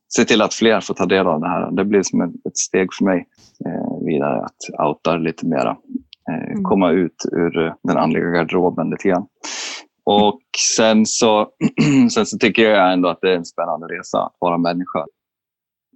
se 0.09 0.25
till 0.25 0.43
att 0.43 0.55
fler 0.55 0.81
får 0.81 0.95
ta 0.95 1.07
del 1.07 1.27
av 1.27 1.41
det 1.41 1.49
här. 1.49 1.71
Det 1.71 1.85
blir 1.85 2.03
som 2.03 2.21
ett, 2.21 2.47
ett 2.49 2.59
steg 2.59 2.89
för 2.99 3.05
mig 3.05 3.27
eh, 3.67 4.07
vidare 4.07 4.45
att 4.45 4.87
outa 4.87 5.17
lite 5.17 5.47
mera. 5.47 5.77
Eh, 6.31 6.55
Mm. 6.55 6.65
Komma 6.65 6.91
ut 6.91 7.25
ur 7.33 7.75
den 7.83 7.97
andliga 7.97 8.25
garderoben 8.25 8.91
lite 8.91 9.09
grann. 9.09 9.27
Och 10.05 10.41
sen 10.77 11.07
så, 11.07 11.49
sen 12.11 12.27
så 12.27 12.39
tycker 12.39 12.63
jag 12.63 12.93
ändå 12.93 13.09
att 13.09 13.21
det 13.21 13.33
är 13.33 13.37
en 13.37 13.45
spännande 13.45 13.87
resa 13.87 14.19
att 14.19 14.37
vara 14.39 14.59
människa. 14.59 15.07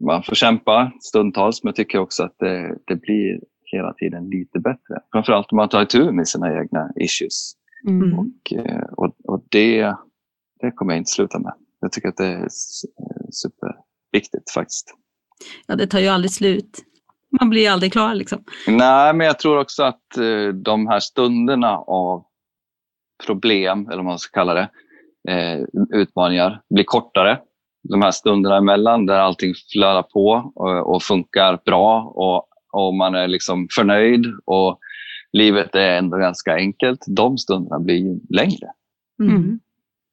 Man 0.01 0.23
får 0.23 0.35
kämpa 0.35 0.92
stundtals, 1.01 1.62
men 1.62 1.68
jag 1.68 1.77
tycker 1.77 1.99
också 1.99 2.23
att 2.23 2.35
det, 2.38 2.79
det 2.87 2.97
blir 2.97 3.40
hela 3.73 3.92
tiden 3.92 4.31
lite 4.31 4.59
bättre. 4.59 5.01
Framförallt 5.12 5.53
om 5.53 5.57
man 5.57 5.68
tar 5.68 5.83
itu 5.83 6.12
med 6.12 6.29
sina 6.29 6.61
egna 6.61 6.90
issues. 6.97 7.53
Mm. 7.88 8.18
Och, 8.18 8.53
eh, 8.53 8.85
och, 8.97 9.14
och 9.25 9.44
det, 9.49 9.94
det 10.61 10.71
kommer 10.71 10.92
jag 10.92 11.01
inte 11.01 11.11
sluta 11.11 11.38
med. 11.38 11.53
Jag 11.81 11.92
tycker 11.92 12.09
att 12.09 12.16
det 12.16 12.27
är 12.27 12.42
eh, 12.42 12.49
superviktigt 13.31 14.51
faktiskt. 14.55 14.94
Ja, 15.66 15.77
det 15.77 15.87
tar 15.87 15.99
ju 15.99 16.09
aldrig 16.09 16.31
slut. 16.31 16.85
Man 17.40 17.51
blir 17.51 17.62
ju 17.62 17.68
aldrig 17.68 17.92
klar 17.92 18.14
liksom. 18.14 18.44
Nej, 18.68 19.14
men 19.14 19.27
jag 19.27 19.38
tror 19.38 19.59
också 19.59 19.83
att 19.83 20.16
eh, 20.16 20.49
de 20.55 20.87
här 20.87 21.01
stunderna 21.01 21.77
av 21.79 22.25
problem, 23.26 23.87
eller 23.87 23.96
vad 23.96 24.04
man 24.04 24.18
ska 24.18 24.40
kalla 24.40 24.54
det, 24.54 24.68
eh, 25.28 25.64
utmaningar, 25.92 26.62
blir 26.70 26.85
kortare. 26.85 27.38
De 27.88 28.02
här 28.02 28.11
stunderna 28.11 28.57
emellan 28.57 29.07
där 29.07 29.18
allting 29.18 29.54
flödar 29.72 30.02
på 30.02 30.52
och, 30.54 30.94
och 30.94 31.02
funkar 31.02 31.59
bra 31.64 32.02
och, 32.02 32.48
och 32.72 32.94
man 32.94 33.14
är 33.14 33.28
liksom 33.28 33.68
förnöjd 33.76 34.26
och 34.44 34.78
livet 35.33 35.74
är 35.74 35.98
ändå 35.98 36.16
ganska 36.16 36.54
enkelt. 36.54 37.04
De 37.07 37.38
stunderna 37.38 37.78
blir 37.78 37.96
ju 37.96 38.20
längre. 38.31 38.66
Mm. 39.22 39.61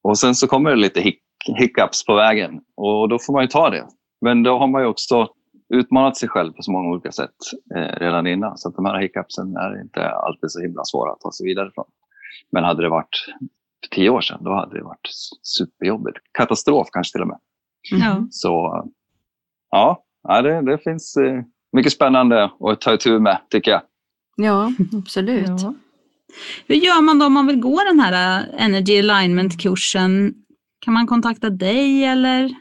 Och 0.04 0.18
sen 0.18 0.36
så 0.36 0.48
kommer 0.48 0.70
det 0.70 0.76
lite 0.76 1.02
hic 1.02 1.16
hiccups 1.58 2.06
på 2.06 2.16
vägen 2.16 2.62
och 2.76 3.10
då 3.10 3.20
får 3.20 3.34
man 3.34 3.44
ju 3.44 3.48
ta 3.48 3.70
det. 3.70 3.86
Men 4.22 4.44
då 4.44 4.58
har 4.58 4.68
man 4.68 4.82
ju 4.82 4.88
också 4.88 5.28
utmanat 5.70 6.18
sig 6.18 6.30
själv 6.30 6.54
på 6.54 6.62
så 6.62 6.72
många 6.72 6.90
olika 6.90 7.12
sätt 7.12 7.36
eh, 7.76 8.00
redan 8.00 8.28
innan. 8.28 8.58
Så 8.58 8.70
att 8.70 8.76
de 8.76 8.86
här 8.86 9.02
hiccupsen 9.02 9.56
är 9.56 9.82
inte 9.82 10.10
alltid 10.10 10.52
så 10.52 10.62
himla 10.62 10.84
svåra 10.86 11.12
att 11.12 11.20
ta 11.20 11.32
sig 11.32 11.46
vidare 11.46 11.72
från. 11.76 11.86
Men 12.52 12.64
hade 12.64 12.84
det 12.84 12.90
varit 12.90 13.26
för 13.84 13.96
tio 13.96 14.10
år 14.10 14.22
sedan, 14.22 14.44
då 14.44 14.54
hade 14.54 14.78
det 14.78 14.84
varit 14.84 15.10
superjobbigt. 15.42 16.18
Katastrof 16.32 16.88
kanske 16.92 17.12
till 17.12 17.22
och 17.22 17.28
med. 17.28 17.40
Ja. 17.92 18.28
Så 18.32 18.84
ja, 19.72 20.06
det, 20.42 20.62
det 20.62 20.78
finns 20.78 21.18
eh, 21.18 21.42
mycket 21.72 21.94
spännande 21.94 22.44
att 22.60 22.82
ta 22.82 22.94
itu 22.94 23.20
med 23.20 23.38
tycker 23.50 23.72
jag. 23.72 23.82
Ja, 24.36 24.72
absolut. 24.94 25.62
Ja. 25.62 25.74
Hur 26.68 26.76
gör 26.76 27.02
man 27.02 27.20
då 27.20 27.26
om 27.26 27.34
man 27.34 27.48
vill 27.48 27.60
gå 27.60 27.80
den 27.84 28.00
här 28.00 28.40
äh, 28.40 28.66
Energy 28.66 29.00
Alignment-kursen? 29.00 30.34
Kan 30.80 30.94
man 30.94 31.08
kontakta 31.08 31.50
dig 31.50 32.06
eller? 32.06 32.52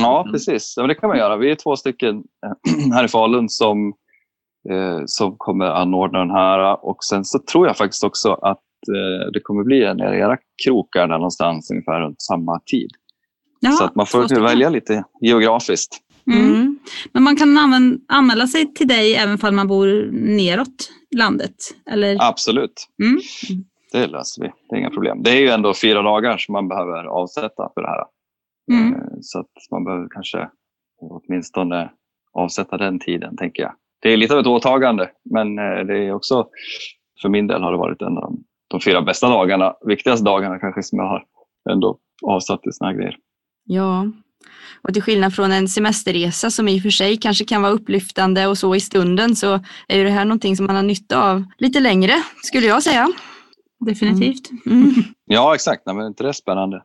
Ja, 0.00 0.28
precis. 0.32 0.74
Ja, 0.76 0.82
men 0.82 0.88
det 0.88 0.94
kan 0.94 1.08
man 1.08 1.18
göra. 1.18 1.36
Vi 1.36 1.50
är 1.50 1.54
två 1.54 1.76
stycken 1.76 2.16
eh, 2.16 2.92
här 2.92 3.04
i 3.04 3.08
Falun 3.08 3.48
som, 3.48 3.94
eh, 4.70 5.02
som 5.06 5.34
kommer 5.38 5.66
anordna 5.66 6.18
den 6.18 6.30
här. 6.30 6.84
Och 6.84 7.04
sen 7.04 7.24
så 7.24 7.38
tror 7.38 7.66
jag 7.66 7.76
faktiskt 7.76 8.04
också 8.04 8.32
att 8.32 8.58
eh, 8.58 8.65
det 9.32 9.40
kommer 9.42 9.64
bli 9.64 9.84
en 9.84 10.00
i 10.00 10.02
era 10.02 10.36
krokar 10.64 11.08
där 11.08 11.18
någonstans 11.18 11.70
ungefär 11.70 12.00
runt 12.00 12.22
samma 12.22 12.60
tid. 12.60 12.90
Ja, 13.60 13.70
så 13.70 13.84
att 13.84 13.94
man 13.94 14.06
får 14.06 14.24
stycken. 14.24 14.42
välja 14.44 14.68
lite 14.70 15.04
geografiskt. 15.20 15.98
Mm. 16.32 16.46
Mm. 16.54 16.78
Men 17.12 17.22
man 17.22 17.36
kan 17.36 17.58
använ- 17.58 18.00
anmäla 18.08 18.46
sig 18.46 18.74
till 18.74 18.88
dig 18.88 19.14
även 19.16 19.38
om 19.42 19.56
man 19.56 19.68
bor 19.68 20.10
neråt 20.12 20.90
landet? 21.16 21.54
Eller? 21.90 22.16
Absolut. 22.20 22.86
Mm. 23.02 23.20
Det 23.92 24.06
löser 24.06 24.42
vi. 24.42 24.48
Det 24.68 24.76
är 24.76 24.78
inga 24.80 24.90
problem. 24.90 25.22
Det 25.22 25.30
är 25.30 25.40
ju 25.40 25.48
ändå 25.48 25.74
fyra 25.74 26.02
dagar 26.02 26.38
som 26.38 26.52
man 26.52 26.68
behöver 26.68 27.04
avsätta 27.04 27.70
för 27.74 27.80
det 27.82 27.88
här. 27.88 28.04
Mm. 28.72 28.94
Eh, 28.94 29.00
Så 29.20 29.38
att 29.40 29.50
man 29.70 29.84
behöver 29.84 30.08
kanske 30.10 30.48
åtminstone 31.00 31.90
avsätta 32.32 32.76
den 32.76 32.98
tiden, 32.98 33.36
tänker 33.36 33.62
jag. 33.62 33.72
Det 34.02 34.12
är 34.12 34.16
lite 34.16 34.34
av 34.34 34.40
ett 34.40 34.46
åtagande, 34.46 35.10
men 35.30 35.58
eh, 35.58 35.84
det 35.86 35.98
är 35.98 36.12
också, 36.12 36.48
för 37.22 37.28
min 37.28 37.46
del 37.46 37.62
har 37.62 37.72
det 37.72 37.78
varit 37.78 38.02
en 38.02 38.16
av 38.18 38.22
de, 38.22 38.44
de 38.68 38.80
fyra 38.80 39.02
bästa 39.02 39.28
dagarna, 39.28 39.74
viktigaste 39.86 40.24
dagarna 40.24 40.58
kanske 40.58 40.82
som 40.82 40.98
jag 40.98 41.06
har 41.06 41.24
ändå 41.70 41.98
avsatt 42.26 42.62
till 42.62 42.72
såna 42.72 42.90
här 42.90 42.96
grejer. 42.96 43.16
Ja, 43.64 44.06
och 44.82 44.92
till 44.92 45.02
skillnad 45.02 45.34
från 45.34 45.52
en 45.52 45.68
semesterresa 45.68 46.50
som 46.50 46.68
i 46.68 46.78
och 46.78 46.82
för 46.82 46.90
sig 46.90 47.16
kanske 47.16 47.44
kan 47.44 47.62
vara 47.62 47.72
upplyftande 47.72 48.46
och 48.46 48.58
så 48.58 48.74
i 48.74 48.80
stunden 48.80 49.36
så 49.36 49.60
är 49.88 49.98
ju 49.98 50.04
det 50.04 50.10
här 50.10 50.24
någonting 50.24 50.56
som 50.56 50.66
man 50.66 50.76
har 50.76 50.82
nytta 50.82 51.30
av 51.32 51.44
lite 51.58 51.80
längre 51.80 52.12
skulle 52.42 52.66
jag 52.66 52.82
säga. 52.82 53.08
Definitivt. 53.86 54.50
Mm. 54.66 54.94
Ja, 55.28 55.54
exakt. 55.54 55.82
Nej, 55.86 55.94
men 55.96 56.06
inte 56.06 56.22
det 56.22 56.28
är 56.28 56.32
spännande 56.32 56.76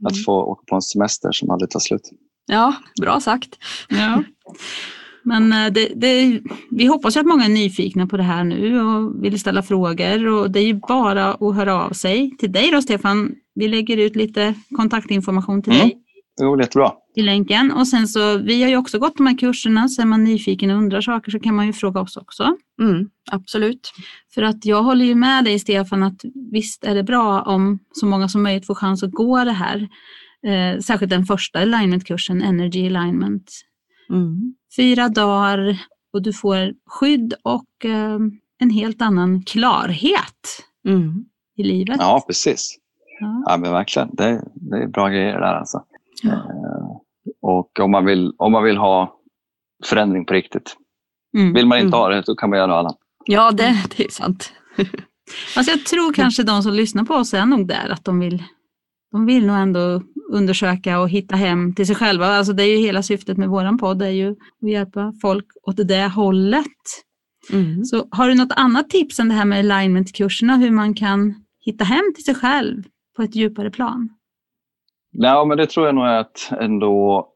Mm. 0.00 0.06
att 0.06 0.24
få 0.24 0.32
åka 0.42 0.62
på 0.68 0.74
en 0.74 0.82
semester 0.82 1.32
som 1.32 1.50
aldrig 1.50 1.70
tar 1.70 1.80
slut. 1.80 2.10
Ja, 2.46 2.74
bra 3.00 3.20
sagt. 3.20 3.48
Ja. 3.88 4.22
Men 5.24 5.52
eh, 5.52 5.72
det, 5.72 5.88
det, 5.96 6.40
vi 6.70 6.86
hoppas 6.86 7.16
ju 7.16 7.20
att 7.20 7.26
många 7.26 7.44
är 7.44 7.48
nyfikna 7.48 8.06
på 8.06 8.16
det 8.16 8.22
här 8.22 8.44
nu 8.44 8.80
och 8.80 9.24
vill 9.24 9.40
ställa 9.40 9.62
frågor. 9.62 10.26
Och 10.26 10.50
det 10.50 10.60
är 10.60 10.66
ju 10.66 10.80
bara 10.88 11.34
att 11.34 11.54
höra 11.56 11.74
av 11.84 11.90
sig 11.90 12.36
till 12.38 12.52
dig 12.52 12.70
då 12.70 12.82
Stefan. 12.82 13.34
Vi 13.54 13.68
lägger 13.68 13.96
ut 13.96 14.16
lite 14.16 14.54
kontaktinformation 14.76 15.62
till 15.62 15.72
Mm. 15.72 15.82
dig 15.88 15.98
Det 16.38 16.44
går 16.44 16.60
jättebra. 16.60 16.92
i 17.16 17.22
länken. 17.22 17.72
Och 17.72 17.88
sen 17.88 18.08
så, 18.08 18.38
vi 18.38 18.62
har 18.62 18.70
ju 18.70 18.76
också 18.76 18.98
gått 18.98 19.16
de 19.16 19.26
här 19.26 19.38
kurserna, 19.38 19.88
så 19.88 20.02
är 20.02 20.06
man 20.06 20.24
nyfiken 20.24 20.70
och 20.70 20.76
undrar 20.76 21.00
saker 21.00 21.30
så 21.30 21.40
kan 21.40 21.54
man 21.54 21.66
ju 21.66 21.72
fråga 21.72 22.00
oss 22.00 22.16
också. 22.16 22.56
Mm, 22.82 23.08
absolut. 23.30 23.92
För 24.34 24.42
att 24.42 24.64
jag 24.66 24.82
håller 24.82 25.04
ju 25.04 25.14
med 25.14 25.44
dig 25.44 25.58
Stefan 25.58 26.02
att 26.02 26.20
visst 26.52 26.84
är 26.84 26.94
det 26.94 27.02
bra 27.02 27.42
om 27.42 27.78
så 27.92 28.06
många 28.06 28.28
som 28.28 28.42
möjligt 28.42 28.66
får 28.66 28.74
chans 28.74 29.02
att 29.02 29.12
gå 29.12 29.44
det 29.44 29.52
här. 29.52 29.88
Eh, 30.46 30.80
särskilt 30.80 31.10
den 31.10 31.24
första 31.26 31.58
alignmentkursen, 31.58 32.42
Energy 32.42 32.86
Alignment. 32.86 33.50
Mm. 34.10 34.54
Fyra 34.76 35.08
dagar 35.08 35.78
och 36.12 36.22
du 36.22 36.32
får 36.32 36.72
skydd 36.86 37.34
och 37.42 37.84
eh, 37.84 38.18
en 38.58 38.70
helt 38.70 39.02
annan 39.02 39.42
klarhet 39.42 40.64
Mm. 40.88 41.24
i 41.56 41.62
livet. 41.62 41.96
Ja, 42.00 42.24
precis. 42.26 42.76
Ja. 43.20 43.44
Ja, 43.46 43.56
men 43.56 43.72
verkligen. 43.72 44.08
Det, 44.12 44.44
det 44.54 44.76
är 44.82 44.86
bra 44.86 45.08
grejer 45.08 45.40
där 45.40 45.54
alltså. 45.54 45.84
Ja. 46.22 46.32
Eh, 46.32 46.96
Och 47.42 47.80
om 47.80 47.90
man, 47.90 48.04
vill, 48.04 48.32
om 48.38 48.52
man 48.52 48.64
vill 48.64 48.76
ha 48.76 49.16
förändring 49.84 50.24
på 50.26 50.34
riktigt. 50.34 50.76
Mm. 51.36 51.52
Vill 51.54 51.66
man 51.66 51.78
inte 51.78 51.86
Mm. 51.96 51.98
ha 52.00 52.08
det, 52.08 52.22
då 52.26 52.34
kan 52.34 52.50
man 52.50 52.58
göra 52.58 52.66
något 52.66 52.78
annat. 52.78 52.98
Ja, 53.24 53.50
det, 53.50 53.84
det 53.96 54.04
är 54.04 54.10
sant. 54.10 54.52
Fast 55.54 55.68
jag 55.70 55.86
tror 55.86 56.12
kanske 56.12 56.42
de 56.42 56.62
som 56.62 56.72
lyssnar 56.72 57.04
på 57.04 57.14
oss 57.14 57.34
är 57.34 57.46
nog 57.46 57.66
där 57.68 57.88
att 57.92 58.04
de 58.04 58.20
vill, 58.20 58.42
de 59.14 59.26
vill 59.26 59.46
nog 59.46 59.56
ändå 59.56 60.02
undersöka 60.32 61.00
och 61.00 61.08
hitta 61.08 61.36
hem 61.36 61.74
till 61.74 61.86
sig 61.86 61.96
själva. 61.96 62.26
Alltså 62.26 62.52
det 62.52 62.62
är 62.62 62.66
ju 62.66 62.76
hela 62.76 63.02
syftet 63.02 63.36
med 63.36 63.48
våran 63.48 63.78
podd, 63.78 64.02
är 64.02 64.08
ju 64.08 64.30
att 64.30 64.70
hjälpa 64.70 65.12
folk 65.22 65.46
åt 65.62 65.76
det 65.76 66.06
hållet. 66.08 66.66
Mm. 67.52 67.84
Så 67.84 68.08
har 68.10 68.28
du 68.28 68.34
något 68.34 68.52
annat 68.56 68.90
tips 68.90 69.20
än 69.20 69.28
det 69.28 69.34
här 69.34 69.44
med 69.44 69.58
alignmentkurserna, 69.58 70.56
hur 70.56 70.70
man 70.70 70.94
kan 70.94 71.34
hitta 71.60 71.84
hem 71.84 72.14
till 72.14 72.24
sig 72.24 72.34
själv 72.34 72.82
på 73.16 73.22
ett 73.22 73.34
djupare 73.34 73.70
plan? 73.70 74.08
Nej, 75.12 75.46
men 75.46 75.58
det 75.58 75.66
tror 75.66 75.86
jag 75.86 75.94
nog 75.94 76.06
är 76.06 76.18
att 76.18 76.50
ändå 76.60 77.28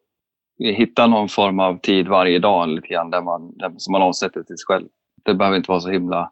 hitta 0.58 1.06
någon 1.06 1.28
form 1.28 1.60
av 1.60 1.80
tid 1.80 2.08
varje 2.08 2.38
dag 2.38 2.68
lite 2.68 2.88
grann 2.88 3.10
där 3.10 3.22
man, 3.22 3.56
där, 3.56 3.72
som 3.76 3.92
man 3.92 4.02
avsätter 4.02 4.42
till 4.42 4.56
sig 4.58 4.66
själv. 4.66 4.86
Det 5.24 5.34
behöver 5.34 5.56
inte 5.56 5.70
vara 5.70 5.80
så 5.80 5.90
himla 5.90 6.30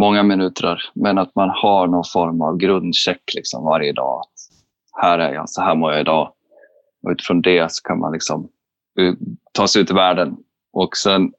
många 0.00 0.22
minuter, 0.22 0.82
men 0.94 1.18
att 1.18 1.34
man 1.34 1.50
har 1.50 1.86
någon 1.86 2.04
form 2.12 2.42
av 2.42 2.56
grundcheck 2.56 3.22
liksom 3.34 3.64
varje 3.64 3.92
dag. 3.92 4.22
Här 5.00 5.18
är 5.18 5.32
jag, 5.32 5.48
så 5.48 5.62
här 5.62 5.74
mår 5.74 5.92
jag 5.92 6.00
idag. 6.00 6.32
Och 7.02 7.10
utifrån 7.10 7.42
det 7.42 7.72
så 7.72 7.82
kan 7.82 7.98
man 7.98 8.12
liksom 8.12 8.48
uh, 9.00 9.14
ta 9.52 9.68
sig 9.68 9.82
ut 9.82 9.90
i 9.90 9.94
världen. 9.94 10.36
Och 10.72 10.96
sen 10.96 11.32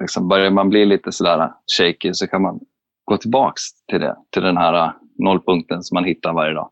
liksom 0.00 0.28
börjar 0.28 0.50
man 0.50 0.70
bli 0.70 0.84
lite 0.84 1.12
sådär 1.12 1.52
shaky 1.78 2.14
så 2.14 2.26
kan 2.26 2.42
man 2.42 2.60
gå 3.04 3.16
tillbaks 3.16 3.62
till 3.90 4.00
det, 4.00 4.16
till 4.30 4.42
den 4.42 4.56
här 4.56 4.86
uh, 4.86 4.92
nollpunkten 5.18 5.82
som 5.82 5.94
man 5.94 6.04
hittar 6.04 6.32
varje 6.32 6.54
dag. 6.54 6.70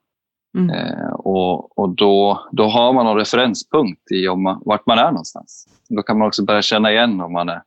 Mm. 0.58 0.70
Eh, 0.70 1.12
och 1.12 1.78
och 1.78 1.88
då, 1.88 2.48
då 2.52 2.64
har 2.64 2.92
man 2.92 3.06
en 3.06 3.16
referenspunkt 3.16 4.12
i 4.12 4.28
om 4.28 4.42
man, 4.42 4.62
vart 4.64 4.86
man 4.86 4.98
är 4.98 5.10
någonstans. 5.10 5.68
Då 5.88 6.02
kan 6.02 6.18
man 6.18 6.28
också 6.28 6.44
börja 6.44 6.62
känna 6.62 6.92
igen 6.92 7.20
om 7.20 7.32
man 7.32 7.48
är 7.48 7.62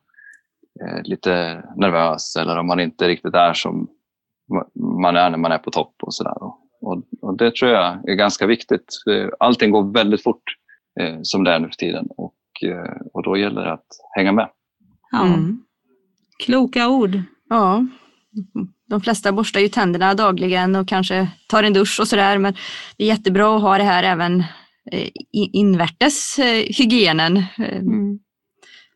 eh, 0.81 1.03
lite 1.03 1.63
nervös 1.75 2.35
eller 2.35 2.57
om 2.57 2.67
man 2.67 2.79
inte 2.79 3.07
riktigt 3.07 3.35
är 3.35 3.53
som 3.53 3.87
ma- 4.51 4.99
man 5.01 5.15
är 5.15 5.29
när 5.29 5.37
man 5.37 5.51
är 5.51 5.57
på 5.57 5.71
topp. 5.71 5.95
och, 6.01 6.13
så 6.13 6.23
där. 6.23 6.35
Och, 6.85 7.03
och, 7.21 7.37
Det 7.37 7.55
tror 7.55 7.71
jag 7.71 8.09
är 8.09 8.13
ganska 8.15 8.45
viktigt. 8.47 9.03
Eh, 9.09 9.29
Allting 9.39 9.71
går 9.71 9.93
väldigt 9.93 10.23
fort 10.23 10.43
eh, 10.99 11.17
som 11.23 11.43
det 11.43 11.51
är 11.51 11.59
nu 11.59 11.67
för 11.67 11.75
tiden 11.75 12.07
och, 12.17 12.35
eh, 12.63 13.01
och 13.13 13.23
då 13.23 13.37
gäller 13.37 13.61
det 13.65 13.73
att 13.73 13.87
hänga 14.15 14.31
med. 14.31 14.49
Ja, 15.11 15.25
Mm. 15.25 15.61
Kloka 16.45 16.89
ord. 16.89 17.21
Ja, 17.49 17.85
de 18.89 19.01
flesta 19.01 19.31
borstar 19.31 19.59
ju 19.59 19.67
tänderna 19.69 20.13
dagligen 20.13 20.75
och 20.75 20.87
kanske 20.87 21.27
tar 21.47 21.63
en 21.63 21.73
dusch 21.73 21.99
och 21.99 22.07
sådär. 22.07 22.37
Men 22.37 22.53
det 22.97 23.03
är 23.03 23.07
jättebra 23.07 23.55
att 23.55 23.61
ha 23.61 23.77
det 23.77 23.83
här 23.83 24.03
även 24.03 24.39
eh, 24.91 25.09
invärtes 25.31 26.39
eh, 26.39 26.63
hygienen. 26.77 27.43
Mm. 27.57 28.19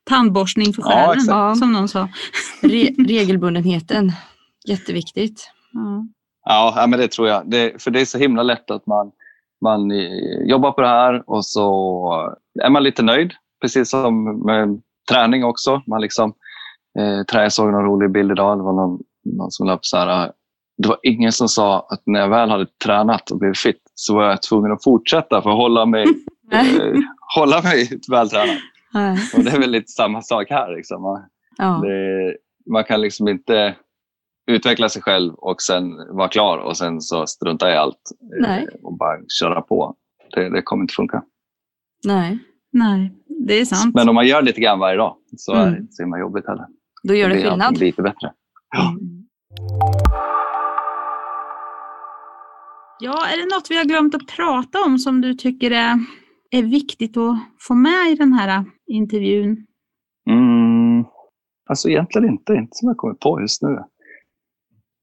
Tandborstning 0.04 0.73
för 0.73 0.82
Ja, 0.82 0.88
själen, 0.89 1.19
exakt. 1.19 1.60
som 1.60 1.73
någon 1.73 1.88
sa. 1.88 2.10
Re 2.62 2.89
regelbundenheten, 3.08 4.12
jätteviktigt. 4.67 5.52
Ja. 5.73 6.08
Ja, 6.51 6.85
men 6.88 6.99
det 6.99 7.07
tror 7.12 7.27
jag. 7.27 7.41
Det, 7.49 7.81
för 7.83 7.91
det 7.91 8.01
är 8.01 8.05
så 8.05 8.17
himla 8.17 8.43
lätt 8.43 8.71
att 8.71 8.85
man, 8.88 9.12
man 9.62 9.91
eh, 9.91 10.41
jobbar 10.49 10.71
på 10.71 10.81
det 10.81 10.88
här 10.88 11.23
och 11.29 11.45
så 11.45 12.35
är 12.63 12.69
man 12.69 12.83
lite 12.83 13.03
nöjd. 13.03 13.31
Precis 13.62 13.89
som 13.89 14.39
med 14.45 14.81
träning 15.12 15.43
också. 15.43 15.81
Man 15.88 16.01
liksom, 16.01 16.33
eh, 16.99 17.23
trä, 17.25 17.49
såg 17.49 17.71
någon 17.71 17.85
rolig 17.85 18.12
bild 18.12 18.31
idag. 18.31 18.57
Det 18.57 18.63
var 18.63 18.73
någon, 18.73 18.99
någon 19.25 19.51
som 19.51 19.67
la 19.67 19.73
upp 19.73 19.85
så 19.85 19.97
här. 19.97 20.23
eh, 20.25 20.31
Det 20.77 20.88
var 20.88 20.97
ingen 21.03 21.31
som 21.31 21.47
sa 21.47 21.88
att 21.89 22.01
när 22.05 22.19
jag 22.19 22.29
väl 22.29 22.49
hade 22.49 22.65
tränat 22.85 23.31
och 23.31 23.38
blivit 23.39 23.57
fit 23.59 23.81
så 23.95 24.15
var 24.15 24.23
jag 24.25 24.41
tvungen 24.41 24.71
att 24.71 24.83
fortsätta 24.83 25.41
för 25.41 25.49
att 25.49 25.55
hålla 25.57 25.85
mig, 25.85 26.03
eh, 26.51 26.93
hålla 27.35 27.62
mig 27.62 27.89
vältränad. 28.12 28.57
Och 29.38 29.43
det 29.43 29.51
är 29.51 29.59
väl 29.59 29.71
lite 29.71 29.91
samma 29.91 30.21
sak 30.21 30.47
här. 30.49 30.75
Liksom. 30.75 31.01
Man, 31.01 31.21
Ja. 31.57 31.81
det, 31.83 32.35
man 32.71 32.83
kan 32.83 33.01
liksom 33.01 33.27
inte 33.27 33.75
utveckla 34.49 34.89
sig 34.89 35.01
själv 35.01 35.33
och 35.33 35.62
sen 35.62 35.95
vara 36.15 36.27
klar 36.27 36.57
och 36.57 36.77
sen 36.77 37.01
så 37.01 37.27
strunta 37.27 37.71
i 37.71 37.75
allt 37.75 38.01
eh, 38.21 38.47
Nej. 38.47 38.67
och 38.83 38.97
bara 38.97 39.17
köra 39.39 39.62
på. 39.62 39.95
Det, 40.35 40.49
det 40.49 40.62
kommer 40.62 40.83
inte 40.83 40.93
funka. 40.93 41.23
Nej, 42.05 42.39
Nej, 42.71 43.12
det 43.47 43.53
är 43.53 43.65
sant. 43.65 43.95
Men 43.95 44.09
om 44.09 44.15
man 44.15 44.27
gör 44.27 44.41
lite 44.41 44.62
grann 44.62 44.79
varje 44.79 44.97
dag 44.97 45.15
så 45.38 45.53
är 45.53 45.62
Mm. 45.62 45.73
det 45.73 45.79
inte 45.79 45.93
så 45.93 46.03
himla 46.03 46.19
jobbigt 46.19 46.47
heller. 46.47 46.65
då 47.03 47.13
gör 47.15 47.29
det 47.29 47.35
blir 47.35 47.49
skillnad. 47.49 47.77
lite 47.77 48.01
bättre. 48.01 48.33
Ja. 48.75 48.93
Ja, 52.99 53.27
är 53.33 53.38
det 53.38 53.55
något 53.55 53.67
vi 53.71 53.77
har 53.77 53.85
glömt 53.85 54.15
att 54.15 54.27
prata 54.27 54.79
om 54.85 54.97
som 54.99 55.21
du 55.21 55.33
tycker 55.33 55.71
är, 55.71 55.95
är 56.51 56.63
viktigt 56.63 57.17
att 57.17 57.38
få 57.67 57.73
med 57.73 58.12
i 58.12 58.15
den 58.15 58.33
här 58.33 58.65
intervjun? 58.88 59.65
Mm, 60.29 61.05
alltså 61.69 61.89
egentligen 61.89 62.29
inte, 62.29 62.53
inte 62.53 62.69
som 62.71 62.88
jag 62.88 62.97
kommer 62.97 63.13
på 63.13 63.41
just 63.41 63.62
nu. 63.62 63.77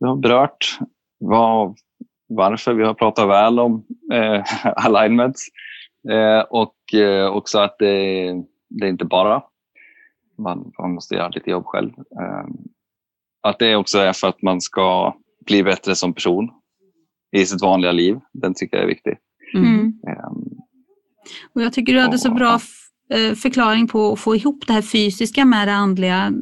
Vi 0.01 0.07
har 0.07 0.17
berört 0.17 0.79
vad, 1.19 1.77
varför 2.29 2.75
vi 2.75 2.85
har 2.85 2.95
pratat 2.95 3.29
väl 3.29 3.59
om 3.59 3.87
eh, 4.13 4.45
alignments 4.87 5.49
eh, 6.11 6.41
och 6.41 6.95
eh, 6.95 7.27
också 7.27 7.59
att 7.59 7.77
det, 7.79 8.33
det 8.69 8.87
är 8.87 8.91
inte 8.91 9.05
bara 9.05 9.43
man, 10.39 10.73
man 10.79 10.95
måste 10.95 11.15
göra 11.15 11.29
lite 11.29 11.51
jobb 11.51 11.65
själv. 11.67 11.91
Eh, 11.99 12.47
att 13.43 13.59
det 13.59 13.77
också 13.77 13.99
är 13.99 14.13
för 14.13 14.29
att 14.29 14.43
man 14.43 14.61
ska 14.61 15.17
bli 15.47 15.63
bättre 15.63 15.95
som 15.95 16.13
person 16.15 16.51
i 17.37 17.47
sitt 17.47 17.63
vanliga 17.63 17.93
liv. 17.93 18.21
Den 18.33 18.55
tycker 18.55 18.77
jag 18.77 18.85
är 18.85 18.89
viktig. 18.89 19.17
Mm. 19.55 20.01
Ehm, 20.09 20.45
Och 21.55 21.63
jag 21.63 21.73
tycker 21.73 21.93
du 21.93 22.01
hade 22.01 22.19
så 22.19 22.31
bra 22.31 22.59
eh, 23.11 23.35
förklaring 23.35 23.89
på 23.89 24.13
att 24.13 24.21
få 24.21 24.37
ihop 24.37 24.67
det 24.67 24.73
här 24.73 24.83
fysiska 24.83 25.45
med 25.45 25.69
det 25.69 25.75
andliga. 25.75 26.33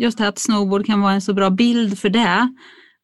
Just 0.00 0.18
det 0.18 0.24
här 0.24 0.28
att 0.28 0.38
snowboard 0.38 0.86
kan 0.86 1.00
vara 1.00 1.12
en 1.12 1.20
så 1.20 1.34
bra 1.34 1.50
bild 1.50 1.98
för 1.98 2.08
det. 2.08 2.54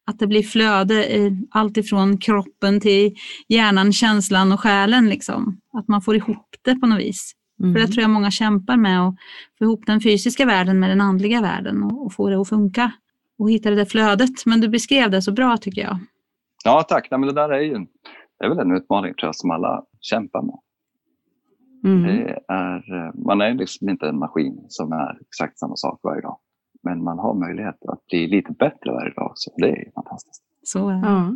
Att 0.09 0.19
det 0.19 0.27
blir 0.27 0.43
flöde 0.43 1.17
i 1.17 1.47
allt 1.51 1.77
ifrån 1.77 2.17
kroppen 2.17 2.79
till 2.79 3.15
hjärnan, 3.47 3.93
känslan 3.93 4.51
och 4.51 4.59
själen. 4.59 5.09
Liksom. 5.09 5.59
Att 5.73 5.87
man 5.87 6.01
får 6.01 6.15
ihop 6.15 6.55
det 6.61 6.75
på 6.75 6.87
något 6.87 6.99
vis. 6.99 7.35
Mm. 7.59 7.73
För 7.73 7.81
det 7.81 7.87
tror 7.87 8.01
jag 8.01 8.09
många 8.09 8.31
kämpar 8.31 8.77
med 8.77 9.07
att 9.07 9.15
få 9.57 9.63
ihop 9.63 9.85
den 9.85 10.01
fysiska 10.01 10.45
världen 10.45 10.79
med 10.79 10.89
den 10.89 11.01
andliga 11.01 11.41
världen 11.41 11.83
och, 11.83 12.05
och 12.05 12.13
få 12.13 12.29
det 12.29 12.41
att 12.41 12.49
funka. 12.49 12.91
Och 13.39 13.51
hitta 13.51 13.69
det 13.69 13.75
där 13.75 13.85
flödet. 13.85 14.45
Men 14.45 14.61
du 14.61 14.69
beskrev 14.69 15.11
det 15.11 15.21
så 15.21 15.31
bra 15.31 15.57
tycker 15.57 15.81
jag. 15.81 15.99
ja, 16.63 16.83
tack. 16.89 17.07
Nej, 17.11 17.19
men 17.19 17.27
det 17.27 17.35
där 17.35 17.49
är 17.49 17.61
ju 17.61 17.85
det 18.39 18.45
är 18.45 18.49
väl 18.49 18.59
en 18.59 18.75
utmaning 18.75 19.13
tror 19.13 19.27
jag, 19.27 19.35
som 19.35 19.51
alla 19.51 19.83
kämpar 19.99 20.41
med. 20.41 20.59
Mm. 21.83 22.03
Det 22.03 22.39
är, 22.47 23.07
eh, 23.07 23.13
man 23.25 23.41
är 23.41 23.53
liksom 23.53 23.89
inte 23.89 24.07
en 24.07 24.19
maskin 24.19 24.65
som 24.67 24.91
är 24.91 25.21
exakt 25.21 25.59
samma 25.59 25.75
sak 25.75 25.99
varje 26.03 26.21
dag. 26.21 26.37
Men 26.89 27.03
man 27.03 27.19
har 27.19 27.33
möjlighet 27.33 27.85
att 27.85 28.05
bli 28.07 28.27
lite 28.27 28.51
bättre 28.51 28.91
varje 28.91 29.13
dag. 29.13 29.31
Så 29.35 29.51
det 29.57 29.69
är 29.69 29.91
fantastiskt. 29.95 30.43
Så 30.63 30.89
är 30.89 30.93
det. 30.93 30.99
Ja. 31.07 31.35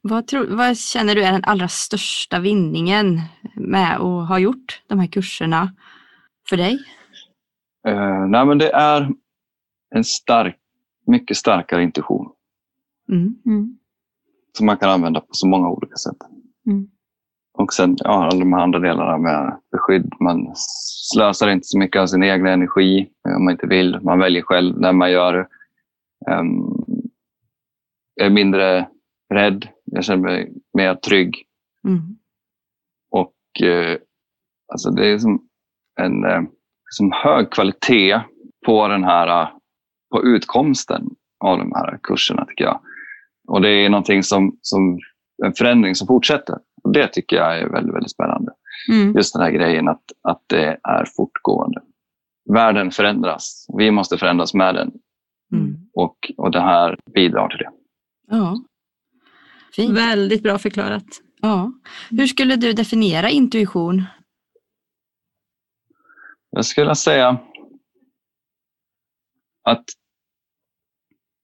Vad, 0.00 0.26
tror, 0.26 0.46
vad 0.56 0.78
känner 0.78 1.14
du 1.14 1.24
är 1.24 1.32
den 1.32 1.44
allra 1.44 1.68
största 1.68 2.40
vinningen 2.40 3.20
med 3.56 3.94
att 3.96 4.28
ha 4.28 4.38
gjort 4.38 4.82
de 4.86 4.98
här 4.98 5.06
kurserna 5.06 5.72
för 6.48 6.56
dig? 6.56 6.78
Eh, 7.88 8.26
nej, 8.26 8.46
men 8.46 8.58
det 8.58 8.70
är 8.72 9.10
en 9.94 10.04
stark, 10.04 10.56
mycket 11.06 11.36
starkare 11.36 11.82
intuition 11.82 12.32
Mm. 13.08 13.34
Mm. 13.46 13.78
som 14.56 14.66
man 14.66 14.76
kan 14.76 14.90
använda 14.90 15.20
på 15.20 15.28
så 15.30 15.46
många 15.48 15.68
olika 15.68 15.96
sätt. 15.96 16.16
Mm. 16.66 16.88
Och 17.54 17.72
sen 17.72 17.96
ja, 17.98 18.24
alla 18.24 18.38
de 18.38 18.52
andra 18.54 18.78
delarna 18.78 19.18
med 19.18 19.56
beskydd. 19.72 20.12
Man 20.20 20.52
slösar 20.56 21.48
inte 21.48 21.66
så 21.66 21.78
mycket 21.78 22.00
av 22.00 22.06
sin 22.06 22.22
egen 22.22 22.46
energi 22.46 23.10
eh, 23.28 23.36
om 23.36 23.44
man 23.44 23.52
inte 23.52 23.66
vill. 23.66 24.00
Man 24.02 24.18
väljer 24.18 24.42
själv 24.42 24.80
när 24.80 24.92
man 24.92 25.10
gör 25.10 25.32
det. 25.32 25.46
Um, 26.32 26.84
jag 28.14 28.26
är 28.26 28.30
mindre 28.30 28.88
rädd. 29.34 29.68
Jag 29.84 30.04
känner 30.04 30.22
mig 30.22 30.52
mer 30.74 30.94
trygg. 30.94 31.46
Mm. 31.88 32.00
Och 33.10 33.66
eh, 33.66 33.98
alltså 34.72 34.90
det 34.90 35.06
är 35.06 35.18
som 35.18 35.48
en 36.00 36.24
eh, 36.24 36.42
som 36.90 37.12
hög 37.12 37.50
kvalitet 37.50 38.20
på 38.66 38.88
den 38.88 39.04
här 39.04 39.50
på 40.10 40.22
utkomsten 40.24 41.10
av 41.44 41.58
de 41.58 41.72
här 41.72 41.98
kurserna 42.02 42.44
tycker 42.44 42.64
jag. 42.64 42.80
Och 43.48 43.62
det 43.62 43.70
är 43.70 43.88
någonting 43.88 44.22
som, 44.22 44.58
som 44.62 44.98
en 45.44 45.52
förändring 45.54 45.94
som 45.94 46.06
fortsätter. 46.06 46.58
Och 46.92 46.98
det 46.98 47.08
tycker 47.08 47.36
jag 47.36 47.58
är 47.58 47.68
väldigt, 47.68 47.94
väldigt 47.94 48.10
spännande. 48.10 48.52
Mm. 48.88 49.16
Just 49.16 49.34
den 49.34 49.42
här 49.42 49.50
grejen 49.50 49.88
att, 49.88 50.02
att 50.22 50.42
det 50.46 50.80
är 50.82 51.04
fortgående. 51.16 51.80
Världen 52.52 52.90
förändras. 52.90 53.66
Vi 53.78 53.90
måste 53.90 54.18
förändras 54.18 54.54
med 54.54 54.74
den. 54.74 54.92
Mm. 55.52 55.76
Och, 55.94 56.32
och 56.36 56.50
det 56.50 56.60
här 56.60 56.98
bidrar 57.14 57.48
till 57.48 57.58
det. 57.58 57.70
Ja. 58.26 58.64
Fint. 59.76 59.98
Väldigt 59.98 60.42
bra 60.42 60.58
förklarat. 60.58 61.04
Ja. 61.40 61.72
Hur 62.10 62.26
skulle 62.26 62.56
du 62.56 62.72
definiera 62.72 63.30
intuition? 63.30 64.04
Jag 66.50 66.64
skulle 66.64 66.94
säga 66.94 67.28
att, 69.62 69.84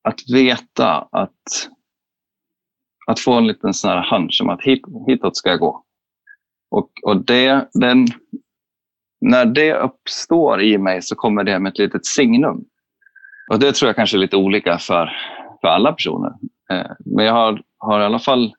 att 0.09 0.21
veta 0.33 1.09
att, 1.13 1.71
att 3.09 3.21
få 3.21 3.33
en 3.33 3.47
liten 3.47 3.75
sån 3.75 3.91
här 3.91 4.11
hunch 4.11 4.41
om 4.43 4.49
att 4.49 4.63
hit, 4.63 4.83
hitåt 5.07 5.37
ska 5.37 5.51
jag 5.51 5.61
gå. 5.61 5.85
Och, 6.71 6.91
och 7.03 7.25
det, 7.25 7.69
den, 7.73 8.07
när 9.21 9.47
det 9.47 9.75
uppstår 9.75 10.63
i 10.63 10.79
mig 10.79 11.03
så 11.03 11.15
kommer 11.15 11.45
det 11.45 11.59
med 11.59 11.71
ett 11.71 11.79
litet 11.79 12.07
signum. 12.07 12.65
Och 13.51 13.59
det 13.59 13.73
tror 13.73 13.89
jag 13.89 13.97
kanske 13.97 14.17
är 14.17 14.19
lite 14.19 14.37
olika 14.37 14.79
för, 14.79 15.11
för 15.61 15.69
alla 15.69 15.93
personer. 15.93 16.33
Eh, 16.71 16.91
men 17.05 17.25
jag 17.25 17.33
har, 17.33 17.63
har 17.79 18.01
i 18.01 18.05
alla 18.05 18.19
fall 18.19 18.53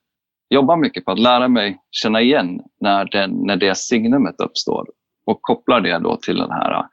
jobbat 0.49 0.79
mycket 0.79 1.05
på 1.05 1.12
att 1.12 1.19
lära 1.19 1.47
mig 1.47 1.79
känna 1.91 2.21
igen 2.21 2.62
när, 2.81 3.05
den, 3.05 3.31
när 3.31 3.55
det 3.55 3.77
signumet 3.77 4.35
uppstår 4.41 4.88
och 5.25 5.41
kopplar 5.41 5.81
det 5.81 5.99
då 5.99 6.15
till 6.15 6.38
den 6.38 6.51
här 6.51 6.85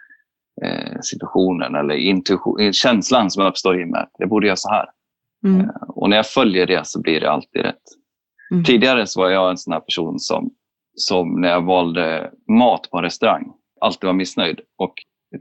eh, 0.62 1.00
situationen 1.00 1.74
eller 1.74 1.94
intuition, 1.94 2.72
känslan 2.72 3.30
som 3.30 3.46
uppstår 3.46 3.80
i 3.80 3.84
mig. 3.84 4.06
Jag 4.18 4.28
borde 4.28 4.46
göra 4.46 4.56
så 4.56 4.70
här. 4.70 4.86
Mm. 5.46 5.60
Eh, 5.60 5.70
och 5.88 6.10
när 6.10 6.16
jag 6.16 6.26
följer 6.26 6.66
det 6.66 6.86
så 6.86 7.00
blir 7.00 7.20
det 7.20 7.30
alltid 7.30 7.62
rätt. 7.62 7.82
Mm. 8.50 8.64
Tidigare 8.64 9.06
så 9.06 9.20
var 9.20 9.30
jag 9.30 9.50
en 9.50 9.58
sån 9.58 9.72
här 9.72 9.80
person 9.80 10.18
som, 10.18 10.50
som 10.94 11.40
när 11.40 11.48
jag 11.48 11.64
valde 11.64 12.30
mat 12.48 12.90
på 12.90 12.98
en 12.98 13.04
restaurang 13.04 13.52
alltid 13.80 14.06
var 14.06 14.14
missnöjd 14.14 14.60
och 14.76 14.94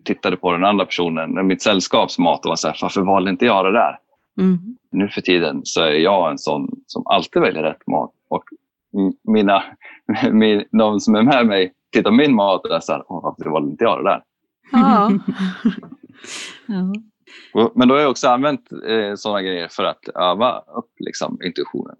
tittade 0.03 0.37
på 0.37 0.51
den 0.51 0.65
andra 0.65 0.85
personen, 0.85 1.47
mitt 1.47 1.61
sällskaps 1.61 2.19
mat 2.19 2.45
och 2.45 2.49
var 2.49 2.55
så 2.55 2.67
här, 2.67 2.77
varför 2.81 3.01
valde 3.01 3.31
inte 3.31 3.45
jag 3.45 3.65
det 3.65 3.71
där? 3.71 3.99
Mm. 4.39 4.57
Nu 4.91 5.07
för 5.07 5.21
tiden 5.21 5.61
så 5.63 5.81
är 5.81 5.91
jag 5.91 6.31
en 6.31 6.37
sån 6.37 6.69
som 6.87 7.07
alltid 7.07 7.41
väljer 7.41 7.63
rätt 7.63 7.87
mat 7.87 8.11
och 8.29 8.43
mina, 9.23 9.63
min, 10.31 10.63
de 10.71 10.99
som 10.99 11.15
är 11.15 11.23
med 11.23 11.47
mig 11.47 11.73
tittar 11.91 12.09
på 12.09 12.15
min 12.15 12.35
mat 12.35 12.65
och 12.65 12.75
är 12.75 12.79
så 12.79 12.91
här, 12.91 13.03
varför 13.07 13.49
valde 13.49 13.71
inte 13.71 13.83
jag 13.83 14.03
det 14.03 14.09
där? 14.09 14.23
Ja. 14.71 15.11
Ja. 16.67 16.93
Men 17.75 17.87
då 17.87 17.95
har 17.95 18.01
jag 18.01 18.11
också 18.11 18.27
använt 18.27 18.71
eh, 18.71 19.15
sådana 19.15 19.41
grejer 19.41 19.67
för 19.67 19.83
att 19.83 20.07
öva 20.07 20.59
upp 20.59 20.91
liksom, 20.99 21.39
intuitionen 21.43 21.95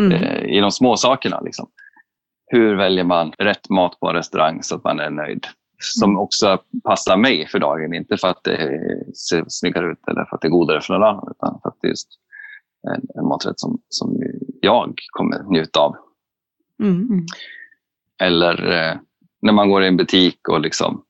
Mm. 0.00 0.12
eh, 0.12 0.44
i 0.44 0.60
de 0.60 0.70
små 0.70 0.96
sakerna. 0.96 1.40
Liksom. 1.40 1.70
Hur 2.46 2.76
väljer 2.76 3.04
man 3.04 3.32
rätt 3.38 3.68
mat 3.70 4.00
på 4.00 4.08
en 4.08 4.14
restaurang 4.14 4.62
så 4.62 4.76
att 4.76 4.84
man 4.84 5.00
är 5.00 5.10
nöjd? 5.10 5.46
Som 5.78 6.18
också 6.18 6.58
passar 6.84 7.16
mig 7.16 7.48
för 7.48 7.58
dagen, 7.58 7.94
inte 7.94 8.16
för 8.16 8.28
att 8.28 8.44
det 8.44 8.80
ser 9.14 9.44
snyggare 9.48 9.92
ut 9.92 10.08
eller 10.08 10.24
för 10.24 10.36
att 10.36 10.42
det 10.42 10.48
är 10.48 10.50
godare 10.50 10.80
för 10.80 10.94
någon 10.94 11.02
annan, 11.02 11.28
utan 11.30 11.60
för 11.62 11.68
att 11.68 11.78
det 11.80 11.86
är 11.86 11.90
just 11.90 12.08
en, 12.88 13.02
en 13.14 13.28
maträtt 13.28 13.60
som, 13.60 13.78
som 13.88 14.22
jag 14.60 14.94
kommer 15.06 15.42
njuta 15.52 15.80
av. 15.80 15.96
Mm. 16.82 17.26
Eller 18.22 18.72
eh, 18.72 18.96
när 19.42 19.52
man 19.52 19.70
går 19.70 19.84
i 19.84 19.88
en 19.88 19.96
butik 19.96 20.48
och 20.48 20.60
liksom 20.60 21.02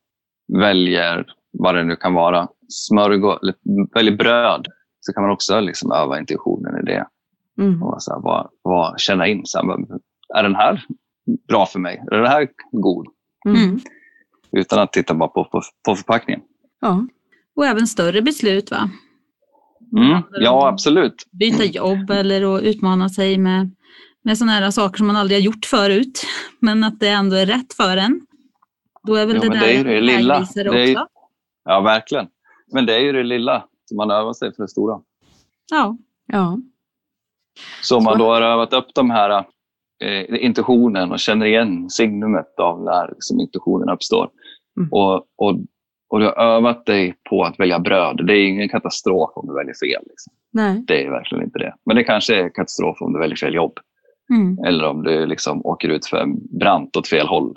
väljer 0.53 1.27
vad 1.59 1.75
det 1.75 1.85
nu 1.85 1.97
kan 1.97 2.15
vara, 2.15 2.49
smörgås, 2.69 3.39
eller 3.43 3.55
väljer 3.95 4.17
bröd, 4.17 4.67
så 5.01 5.13
kan 5.13 5.23
man 5.23 5.33
också 5.33 5.61
liksom 5.61 5.93
öva 5.93 6.19
intuitionen 6.19 6.81
i 6.81 6.83
det. 6.83 7.07
Mm. 7.59 7.83
Och 7.83 8.03
så 8.03 8.13
här, 8.13 8.21
vad, 8.21 8.49
vad, 8.63 9.01
känna 9.01 9.27
in, 9.27 9.43
så 9.45 9.59
här, 9.59 9.87
är 10.39 10.43
den 10.43 10.55
här 10.55 10.85
bra 11.49 11.67
för 11.67 11.79
mig? 11.79 12.03
Är 12.11 12.17
den 12.17 12.27
här 12.27 12.49
god? 12.73 13.07
Mm. 13.49 13.63
Mm. 13.63 13.81
Utan 14.53 14.79
att 14.79 14.93
titta 14.93 15.15
bara 15.15 15.29
på, 15.29 15.45
på, 15.45 15.63
på 15.87 15.95
förpackningen. 15.95 16.41
Ja. 16.81 17.07
Och 17.57 17.67
även 17.67 17.87
större 17.87 18.23
beslut 18.23 18.71
va? 18.71 18.91
Mm. 19.97 20.23
Ja, 20.31 20.69
absolut. 20.69 21.27
Byta 21.33 21.65
jobb 21.65 22.11
eller 22.11 22.57
att 22.57 22.63
utmana 22.63 23.09
sig 23.09 23.39
med, 23.39 23.71
med 24.23 24.39
sådana 24.39 24.53
här 24.53 24.71
saker 24.71 24.99
som 24.99 25.07
man 25.07 25.17
aldrig 25.17 25.39
har 25.39 25.43
gjort 25.43 25.65
förut. 25.65 26.27
Men 26.61 26.85
att 26.85 27.01
det 27.01 27.09
ändå 27.09 27.37
är 27.37 27.47
rätt 27.47 27.75
för 27.75 27.97
en. 27.97 28.21
Då 29.07 29.15
är 29.15 29.27
väl 29.27 29.37
Ja, 29.37 29.43
det 29.43 29.49
där 29.49 29.61
det 29.61 29.77
är 29.77 29.85
det 29.85 30.01
lilla. 30.01 30.47
Det 30.55 30.61
är 30.61 30.93
också. 30.93 31.07
Ja, 31.67 31.81
verkligen. 31.81 32.27
Men 32.73 32.87
det 32.87 32.95
är 32.95 33.01
ju 33.01 33.13
det 33.13 33.23
lilla 33.23 33.65
som 33.85 33.97
man 33.97 34.11
övar 34.11 34.33
sig 34.33 34.55
för 34.55 34.63
det 34.63 34.69
stora. 34.69 35.01
Ja. 35.71 35.97
Ja. 36.27 36.59
Så 37.83 37.97
om 37.97 38.05
man 38.05 38.19
då 38.19 38.25
har 38.25 38.43
övat 38.43 38.73
upp 38.73 38.87
de 38.95 39.11
här 39.11 39.45
eh, 40.05 40.45
intuitionen 40.45 41.13
och 41.13 41.19
känner 41.19 41.47
igen 41.47 41.91
signumet 41.91 42.61
av 42.61 42.83
när 42.83 43.09
liksom, 43.09 43.41
intuitionen 43.41 43.89
uppstår. 43.89 44.31
Mm. 44.77 44.93
Och, 44.93 45.15
och, 45.15 45.57
och 46.09 46.21
du 46.21 46.25
har 46.25 46.39
övat 46.39 46.87
dig 46.87 47.15
på 47.31 47.45
att 47.45 47.61
välja 47.61 47.79
bröd. 47.79 48.27
Det 48.27 48.33
är 48.33 48.49
ingen 48.49 48.69
katastrof 48.69 49.31
om 49.35 49.47
du 49.47 49.55
väljer 49.55 49.75
fel. 49.75 50.03
Liksom. 50.07 50.33
Nej. 50.53 50.85
Det 50.87 51.05
är 51.05 51.11
verkligen 51.11 51.45
inte 51.45 51.59
det. 51.59 51.75
Men 51.87 51.97
det 51.97 52.05
kanske 52.05 52.45
är 52.45 52.49
katastrof 52.49 52.97
om 53.01 53.13
du 53.13 53.19
väljer 53.19 53.37
fel 53.37 53.55
jobb. 53.55 53.79
Mm. 54.31 54.59
Eller 54.65 54.89
om 54.89 55.03
du 55.03 55.27
liksom 55.27 55.67
åker 55.67 55.89
ut 55.89 56.07
för 56.07 56.27
brant 56.59 56.97
åt 56.97 57.09
fel 57.09 57.27
håll. 57.27 57.55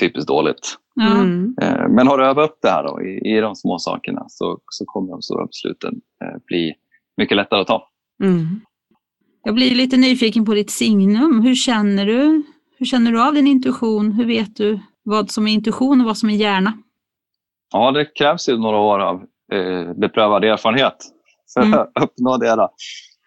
Typiskt 0.00 0.28
dåligt. 0.28 0.76
Mm. 1.00 1.54
Eh, 1.62 1.88
Men 1.88 2.06
har 2.08 2.18
du 2.18 2.24
övat 2.26 2.50
upp 2.50 2.58
det 2.62 2.68
här 2.70 2.82
då, 2.84 3.02
i, 3.02 3.36
i 3.36 3.40
de 3.40 3.54
små 3.54 3.78
sakerna 3.78 4.24
så, 4.28 4.58
så 4.70 4.84
kommer 4.84 5.10
de 5.10 5.22
stora 5.22 5.46
besluten 5.46 5.94
eh, 6.24 6.38
bli 6.46 6.74
mycket 7.16 7.36
lättare 7.36 7.60
att 7.60 7.66
ta. 7.66 7.88
Mm. 8.22 8.60
Jag 9.42 9.54
blir 9.54 9.74
lite 9.74 9.96
nyfiken 9.96 10.44
på 10.44 10.54
ditt 10.54 10.70
signum. 10.70 11.40
Hur 11.40 11.54
känner 11.54 12.06
du? 12.06 12.42
Hur 12.78 12.86
känner 12.86 13.12
du 13.12 13.22
av 13.22 13.34
din 13.34 13.46
intuition? 13.46 14.12
Hur 14.12 14.26
vet 14.26 14.56
du 14.56 14.80
vad 15.02 15.30
som 15.30 15.46
är 15.48 15.52
intuition 15.52 16.00
och 16.00 16.06
vad 16.06 16.18
som 16.18 16.30
är 16.30 16.34
hjärna? 16.34 16.72
Ja, 17.72 17.90
det 17.90 18.04
krävs 18.04 18.48
ju 18.48 18.58
några 18.58 18.76
år 18.78 18.98
av 18.98 19.22
eh, 19.52 19.92
beprövad 19.94 20.44
erfarenhet 20.44 20.96
för 21.54 21.60
Mm. 21.62 21.78
att 21.78 21.92
uppnå 22.02 22.36
det. 22.36 22.56
Då. 22.56 22.70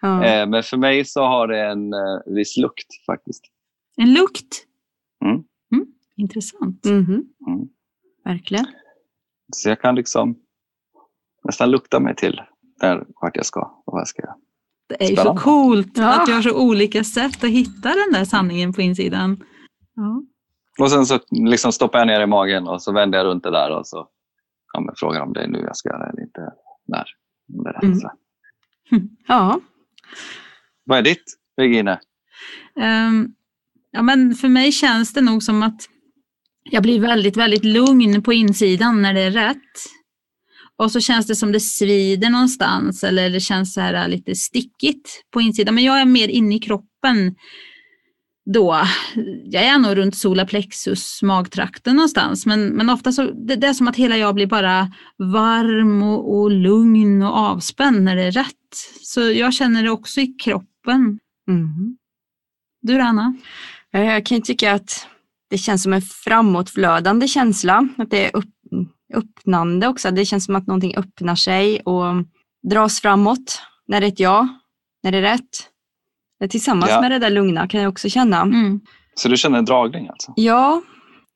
Ja. 0.02 0.24
Eh, 0.26 0.48
men 0.48 0.64
för 0.64 0.78
mig 0.78 1.06
så 1.06 1.22
har 1.22 1.48
det 1.48 1.60
en 1.62 1.94
eh, 1.94 2.34
viss 2.36 2.58
lukt 2.58 2.88
faktiskt. 3.06 3.44
En 3.98 4.14
lukt? 4.14 4.64
Mm. 5.26 5.44
Intressant. 6.22 6.86
Mhm. 6.86 7.24
Mm. 7.48 7.68
Verkligen. 8.26 8.66
Så 9.54 9.70
jag 9.70 9.82
kan 9.82 9.96
liksom 9.96 10.36
nästan 11.44 11.72
lukta 11.72 12.00
mig 12.00 12.16
till 12.16 12.42
där 12.80 13.06
vart 13.22 13.36
jag 13.36 13.46
ska 13.46 13.62
och 13.86 13.94
vad 13.94 14.00
jag 14.00 14.08
ska 14.08 14.22
göra. 14.22 14.36
Det 14.90 15.04
är 15.04 15.10
ju 15.10 15.16
så 15.16 15.36
coolt 15.36 15.98
Ja. 15.98 16.20
att 16.20 16.26
du 16.26 16.34
har 16.34 16.42
så 16.42 16.62
olika 16.62 17.04
sätt 17.04 17.44
att 17.44 17.50
hitta 17.50 17.90
den 17.90 18.12
där 18.14 18.26
sanningen 18.26 18.74
på 18.74 18.82
insidan. 18.82 19.44
Ja. 19.96 20.24
Och 20.80 20.92
sen 20.92 21.06
så 21.06 21.20
liksom 21.32 21.72
stoppar 21.72 22.00
jag 22.00 22.08
ner 22.08 22.22
i 22.22 22.26
magen 22.28 22.68
och 22.68 22.82
så 22.84 22.92
vänder 22.94 23.18
jag 23.18 23.26
runt 23.26 23.44
det 23.44 23.52
där 23.52 23.78
och 23.78 23.88
så 23.88 24.08
ja, 24.74 24.80
men 24.80 24.96
frågar 24.98 25.22
om 25.22 25.34
det 25.34 25.44
är 25.44 25.48
nu 25.48 25.60
jag 25.60 25.76
ska 25.78 25.90
göra 25.90 26.10
eller 26.10 26.22
inte. 26.22 26.42
När. 26.88 27.06
Om 27.58 27.64
det 27.64 27.70
är 27.70 27.74
rätt. 27.74 27.84
Mm. 27.84 28.00
Så. 28.00 28.12
Ja. 29.28 29.60
Vad 30.84 30.98
är 30.98 31.02
ditt, 31.02 31.24
Regine? 31.58 32.00
Ehm, 32.76 33.36
ja, 33.92 34.02
men 34.02 34.36
för 34.36 34.48
mig 34.50 34.72
känns 34.72 35.14
det 35.14 35.22
nog 35.22 35.44
som 35.44 35.64
att 35.64 35.82
jag 36.70 36.84
blir 36.84 37.00
väldigt, 37.00 37.38
väldigt 37.38 37.66
lugn 37.66 38.24
på 38.24 38.34
insidan 38.34 39.02
när 39.02 39.14
det 39.14 39.22
är 39.22 39.32
rätt. 39.32 39.58
Och 40.78 40.92
så 40.92 41.00
känns 41.00 41.28
det 41.28 41.36
som 41.36 41.52
det 41.52 41.60
svider 41.60 42.30
någonstans 42.30 43.04
eller 43.04 43.30
det 43.30 43.40
känns 43.40 43.74
så 43.74 43.82
här 43.82 44.08
lite 44.08 44.36
stickigt 44.36 45.24
på 45.34 45.42
insidan. 45.42 45.76
Men 45.76 45.84
jag 45.84 46.02
är 46.02 46.06
mer 46.06 46.28
inne 46.28 46.56
i 46.56 46.60
kroppen 46.60 47.36
då. 48.54 48.82
Jag 49.46 49.64
är 49.64 49.78
nog 49.78 49.98
runt 49.98 50.16
solarplexus, 50.16 51.22
magtrakten 51.22 51.96
någonstans. 51.96 52.46
Men, 52.46 52.68
men 52.68 52.90
ofta 52.90 53.12
så, 53.12 53.32
det, 53.32 53.56
det 53.56 53.68
är 53.68 53.74
som 53.74 53.88
att 53.88 53.96
hela 53.96 54.18
jag 54.18 54.36
blir 54.36 54.48
bara 54.48 54.92
varm 55.18 56.04
och, 56.04 56.40
och 56.40 56.52
lugn 56.52 57.22
och 57.22 57.38
avspänd 57.38 58.04
när 58.04 58.16
det 58.16 58.24
är 58.24 58.32
rätt. 58.32 58.56
Så 59.02 59.22
jag 59.22 59.54
känner 59.54 59.84
det 59.84 59.90
också 59.90 60.22
i 60.22 60.28
kroppen. 60.28 61.20
Mhm. 61.48 61.98
Du 62.82 62.98
då, 62.98 63.04
Anna? 63.04 63.38
Eh, 63.94 64.06
Jag 64.06 64.26
kan 64.26 64.38
ju 64.38 64.42
tycka 64.42 64.74
att 64.74 65.08
det 65.52 65.58
känns 65.58 65.84
som 65.84 65.94
en 65.94 66.02
framåtflödande 66.02 67.28
känsla. 67.28 67.88
Att 67.98 68.10
det 68.10 68.26
är 68.26 68.36
upp, 68.36 68.46
öppnande 69.14 69.88
också. 69.88 70.12
Det 70.12 70.26
känns 70.26 70.46
som 70.46 70.56
att 70.56 70.68
någonting 70.68 70.96
öppnar 70.98 71.36
sig 71.36 71.80
och 71.80 72.06
dras 72.70 73.02
framåt 73.02 73.62
när 73.88 74.02
det 74.02 74.08
är 74.08 74.12
ett 74.12 74.20
ja, 74.20 74.48
när 75.04 75.12
det 75.12 75.18
är 75.18 75.22
rätt. 75.22 75.68
Det 76.40 76.48
Tillsammans 76.48 76.92
Ja. 76.92 77.02
med 77.02 77.12
det 77.12 77.20
där 77.20 77.30
lugna 77.30 77.68
kan 77.68 77.82
jag 77.82 77.90
också 77.90 78.10
känna. 78.10 78.42
Mm. 78.42 78.80
Så 79.16 79.30
du 79.30 79.38
känner 79.38 79.58
en 79.60 79.66
dragning 79.66 80.08
alltså? 80.10 80.34
Ja, 80.36 80.82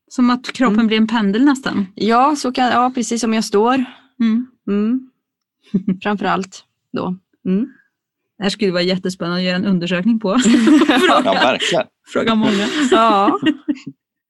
Som 0.08 0.30
att 0.30 0.54
kroppen 0.54 0.74
Mm. 0.76 0.88
blir 0.88 0.98
en 0.98 1.08
pendel 1.08 1.46
nästan. 1.46 1.88
ja, 1.96 2.36
så 2.36 2.52
kan, 2.52 2.68
ja, 2.68 2.92
precis 2.96 3.22
som 3.22 3.34
jag 3.34 3.44
står. 3.44 3.86
Mm. 4.20 4.48
Mm. 4.68 5.10
Framför 6.04 6.26
allt 6.26 6.64
då. 6.94 7.16
Mm. 7.48 7.68
Det 8.38 8.44
här 8.44 8.50
skulle 8.50 8.72
vara 8.72 8.82
jättespännande 8.84 9.38
att 9.40 9.44
göra 9.46 9.56
en 9.56 9.66
undersökning 9.66 10.20
på. 10.20 10.30
Ja, 10.88 11.00
fråga, 11.00 11.34
verkligen. 11.34 11.86
fråga 12.14 12.36
många. 12.36 12.68
Ja. 12.92 13.40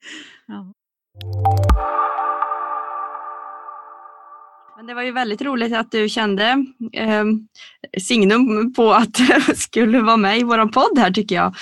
Ja. 0.47 0.73
Men 4.77 4.85
det 4.87 4.93
var 4.93 5.01
ju 5.03 5.11
väldigt 5.11 5.41
roligt 5.41 5.73
att 5.73 5.91
du 5.91 6.09
kände 6.09 6.65
eh, 6.93 7.23
signum 8.01 8.73
på 8.73 8.91
att 8.93 9.13
du 9.13 9.53
skulle 9.55 10.01
vara 10.01 10.17
med 10.17 10.39
i 10.39 10.43
vår 10.43 10.67
podd 10.67 10.97
här 10.99 11.11
tycker 11.11 11.35
jag. 11.35 11.55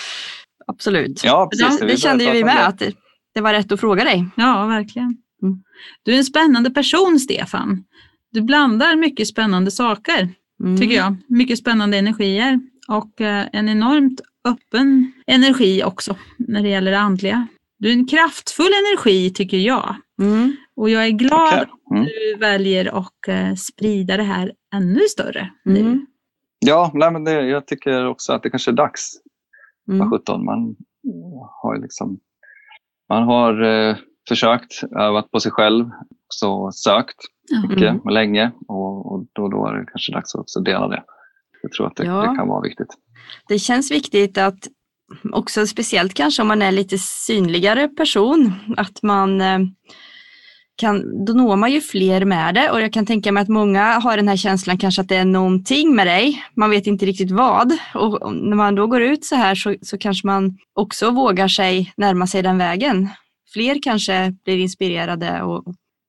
Absolut. 0.68 1.24
Ja, 1.24 1.48
precis. 1.52 1.80
det, 1.80 1.86
det 1.88 1.98
kände 1.98 2.24
ju 2.24 2.32
vi 2.32 2.44
med 2.44 2.56
det. 2.56 2.66
att 2.68 2.80
det, 2.80 2.94
det 3.34 3.42
var 3.42 3.54
rätt 3.54 3.72
att 3.72 3.80
fråga 3.80 4.04
dig. 4.04 4.26
ja, 4.36 4.66
verkligen. 4.66 5.18
Mm. 5.44 5.64
Du 6.04 6.14
är 6.14 6.18
en 6.18 6.24
spännande 6.24 6.72
person, 6.72 7.20
Stefan. 7.20 7.84
Du 8.32 8.42
blandar 8.42 8.96
mycket 8.96 9.28
spännande 9.28 9.72
saker, 9.72 10.30
Mm. 10.64 10.78
tycker 10.80 10.96
jag. 10.96 11.16
Mycket 11.28 11.60
spännande 11.60 11.98
energier 11.98 12.60
och 12.88 13.22
eh, 13.22 13.46
en 13.54 13.70
enormt 13.70 14.22
öppen 14.48 15.12
energi 15.28 15.84
också 15.84 16.16
när 16.38 16.62
det 16.64 16.70
gäller 16.70 16.92
det 16.92 17.00
andliga. 17.00 17.48
Du 17.84 17.90
är 17.90 17.94
en 17.94 18.08
kraftfull 18.08 18.72
energi, 18.86 19.30
tycker 19.30 19.58
jag. 19.58 19.96
Mm. 20.22 20.56
Och 20.76 20.90
jag 20.90 21.06
är 21.06 21.10
glad 21.10 21.54
att 21.54 21.70
Mm. 21.92 22.06
du 22.06 22.36
väljer 22.40 22.98
att 23.00 23.28
eh, 23.28 23.54
sprida 23.56 24.18
det 24.18 24.24
här 24.24 24.52
ännu 24.76 25.00
större 25.00 25.50
nu. 25.66 25.80
Mm. 25.80 26.06
Ja, 26.60 26.92
nej, 26.94 27.12
men 27.12 27.24
det, 27.24 27.32
jag 27.48 27.68
tycker 27.68 28.08
också 28.08 28.34
att 28.34 28.44
det 28.44 28.50
kanske 28.50 28.72
är 28.72 28.76
dags. 28.76 29.12
Mm. 29.88 30.00
Vad 30.10 30.20
17. 30.20 30.46
Man 30.46 30.76
har, 31.62 31.82
liksom, 31.82 32.20
man 33.10 33.24
har 33.24 33.62
eh, 33.62 33.96
försökt, 34.30 34.84
övat 35.00 35.32
på 35.32 35.40
sig 35.40 35.52
själv, 35.52 35.86
så 36.28 36.72
sökt 36.72 37.18
mycket 37.70 37.90
Mm. 37.90 38.00
och 38.02 38.12
länge 38.12 38.52
och, 38.68 39.12
och 39.14 39.26
då, 39.34 39.48
då 39.48 39.68
är 39.68 39.74
det 39.74 39.86
kanske 39.86 40.12
dags 40.12 40.36
att 40.36 40.42
också 40.42 40.60
dela 40.60 40.88
det. 40.88 41.04
Jag 41.62 41.72
tror 41.72 41.88
att 41.88 41.96
det, 41.96 42.06
Ja. 42.06 42.22
det 42.22 42.36
kan 42.38 42.48
vara 42.48 42.62
viktigt. 42.62 42.90
Det 43.48 43.60
känns 43.60 43.92
viktigt 43.92 44.38
att 44.38 44.68
också 45.32 45.68
speciellt 45.68 46.14
kanske 46.14 46.42
om 46.42 46.48
man 46.48 46.62
är 46.62 46.72
lite 46.72 46.98
synligare 46.98 47.88
person, 47.88 48.54
att 48.78 49.04
man 49.04 49.42
eh, 49.42 49.60
kan, 50.76 51.26
då 51.26 51.34
når 51.34 51.56
man 51.56 51.72
ju 51.72 51.82
fler 51.82 52.26
med 52.26 52.56
det 52.56 52.72
och 52.72 52.82
jag 52.82 52.94
kan 52.94 53.06
tänka 53.06 53.32
mig 53.32 53.42
att 53.42 53.50
många 53.50 54.00
har 54.00 54.18
den 54.18 54.28
här 54.28 54.38
känslan 54.38 54.78
kanske 54.78 55.02
att 55.02 55.10
det 55.10 55.16
är 55.16 55.26
någonting 55.26 55.96
med 55.96 56.08
dig. 56.08 56.44
Man 56.56 56.70
vet 56.70 56.88
inte 56.88 57.06
riktigt 57.06 57.32
vad 57.32 57.72
och 57.94 58.36
när 58.36 58.56
man 58.56 58.76
då 58.76 58.88
går 58.88 59.02
ut 59.02 59.26
så 59.26 59.36
här 59.36 59.56
så, 59.56 59.76
så 59.82 59.98
kanske 59.98 60.28
man 60.28 60.58
också 60.74 61.12
vågar 61.12 61.48
sig 61.48 61.94
närma 61.98 62.28
sig 62.28 62.42
den 62.42 62.58
vägen. 62.58 63.10
Fler 63.54 63.80
kanske 63.82 64.36
blir 64.46 64.58
inspirerade 64.58 65.42
och, 65.42 65.64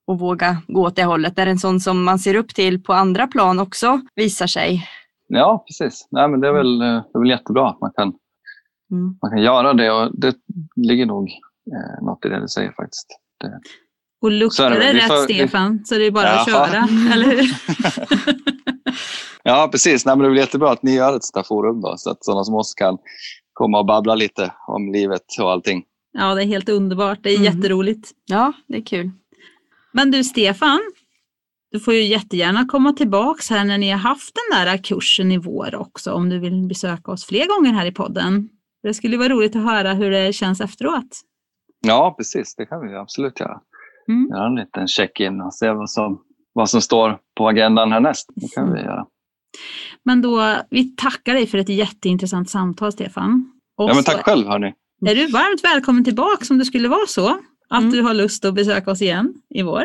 och 0.07 0.19
våga 0.19 0.57
gå 0.67 0.81
åt 0.81 0.95
det 0.95 1.03
hållet. 1.03 1.35
Där 1.35 1.47
en 1.47 1.59
sån 1.59 1.79
som 1.79 2.03
man 2.03 2.19
ser 2.19 2.35
upp 2.35 2.55
till 2.55 2.83
på 2.83 2.93
andra 2.93 3.27
plan 3.27 3.59
också 3.59 4.01
visar 4.15 4.47
sig. 4.47 4.87
Ja, 5.27 5.63
precis. 5.67 6.07
Nej, 6.11 6.27
men 6.27 6.39
det, 6.39 6.47
är 6.47 6.53
väl, 6.53 6.81
eh, 6.81 6.87
det 6.87 7.17
är 7.17 7.19
väl 7.19 7.29
jättebra 7.29 7.69
att 7.69 7.81
man 7.81 7.91
kan, 7.95 8.13
Mm. 8.91 9.17
man 9.21 9.31
kan 9.31 9.41
göra 9.41 9.73
det 9.73 9.91
och 9.91 10.19
det 10.19 10.35
ligger 10.75 11.05
nog 11.05 11.29
eh, 11.71 12.05
något 12.05 12.25
i 12.25 12.29
det 12.29 12.41
du 12.41 12.47
säger 12.47 12.71
faktiskt. 12.71 13.07
Det, 13.39 13.47
Och 14.21 14.27
Så 14.27 14.29
luktar 14.29 14.71
är 14.71 14.79
det 14.79 14.85
det. 14.87 14.93
Vi 14.93 14.99
rätt 14.99 15.07
får- 15.07 15.27
vi- 15.27 15.33
Stefan 15.33 15.85
så 15.85 15.95
det 15.95 16.05
är 16.05 16.11
bara 16.11 16.29
att 16.39 16.47
Jaha. 16.47 16.67
köra, 16.67 16.87
eller 17.13 17.25
hur? 17.25 17.45
Ja, 19.43 19.69
precis. 19.71 20.05
Nej, 20.05 20.15
men 20.15 20.19
det 20.23 20.25
är 20.27 20.29
väl 20.29 20.37
jättebra 20.39 20.71
att 20.71 20.83
ni 20.83 20.95
gör 20.95 21.15
ett 21.15 21.23
sånt 21.23 21.35
här 21.35 21.43
forum 21.47 21.81
då, 21.81 21.93
så 21.97 22.09
att 22.11 22.25
sådana 22.25 22.43
som 22.43 22.55
oss 22.55 22.73
kan 22.73 22.97
komma 23.53 23.79
och 23.79 23.85
babbla 23.85 24.15
lite 24.15 24.51
om 24.67 24.91
livet 24.91 25.21
och 25.41 25.51
allting. 25.51 25.83
Ja, 26.11 26.35
det 26.35 26.43
är 26.43 26.45
helt 26.45 26.69
underbart. 26.69 27.19
Det 27.21 27.29
är 27.29 27.39
Mm. 27.39 27.55
jätteroligt. 27.55 28.11
Ja, 28.25 28.53
det 28.67 28.77
är 28.77 28.81
kul. 28.85 29.11
Men 29.91 30.11
du 30.11 30.23
Stefan, 30.23 30.79
du 31.71 31.79
får 31.79 31.93
ju 31.93 32.01
jättegärna 32.03 32.65
komma 32.65 32.93
tillbaks 32.93 33.49
här 33.49 33.65
när 33.65 33.77
ni 33.77 33.91
har 33.91 33.97
haft 33.99 34.35
den 34.35 34.65
där 34.65 34.77
kursen 34.77 35.31
i 35.31 35.37
vår 35.37 35.75
också 35.75 36.11
om 36.11 36.29
du 36.29 36.39
vill 36.39 36.67
besöka 36.67 37.11
oss 37.11 37.25
fler 37.25 37.47
gånger 37.47 37.73
här 37.73 37.85
i 37.85 37.91
podden. 37.91 38.49
Det 38.87 38.93
skulle 38.93 39.17
vara 39.17 39.29
roligt 39.29 39.55
att 39.55 39.63
höra 39.63 39.93
hur 39.93 40.11
det 40.11 40.33
känns 40.33 40.61
efteråt. 40.61 41.21
Ja, 41.87 42.15
precis. 42.17 42.55
Det 42.55 42.65
kan 42.65 42.87
vi 42.87 42.95
absolut 42.95 43.39
göra. 43.39 43.59
Mm. 44.07 44.27
Göra 44.29 44.45
en 44.47 44.55
liten 44.55 44.87
check-in 44.87 45.41
och 45.41 45.53
se 45.53 45.71
vad 45.71 45.89
som, 45.89 46.21
vad 46.53 46.69
som 46.69 46.81
står 46.81 47.17
på 47.37 47.47
agendan 47.47 47.91
härnäst. 47.91 48.29
Det 48.35 48.47
kan 48.55 48.73
vi 48.73 48.79
göra. 48.79 49.05
Men 50.03 50.21
då, 50.21 50.55
vi 50.69 50.95
tackar 50.95 51.33
dig 51.33 51.47
för 51.47 51.57
ett 51.57 51.69
jätteintressant 51.69 52.49
samtal 52.49 52.91
Stefan. 52.91 53.51
Och 53.77 53.89
Ja, 53.89 53.93
men 53.93 54.03
så 54.03 54.11
tack 54.11 54.25
själv 54.25 54.47
hörni. 54.47 54.73
är 55.05 55.15
du 55.15 55.27
varmt 55.27 55.63
välkommen 55.63 56.03
tillbaks 56.03 56.51
om 56.51 56.57
det 56.57 56.65
skulle 56.65 56.87
vara 56.87 57.07
så 57.07 57.27
att 57.69 57.79
Mm. 57.81 57.91
du 57.91 58.01
har 58.01 58.13
lust 58.13 58.45
att 58.45 58.53
besöka 58.53 58.91
oss 58.91 59.01
igen 59.01 59.33
i 59.49 59.61
vår. 59.61 59.83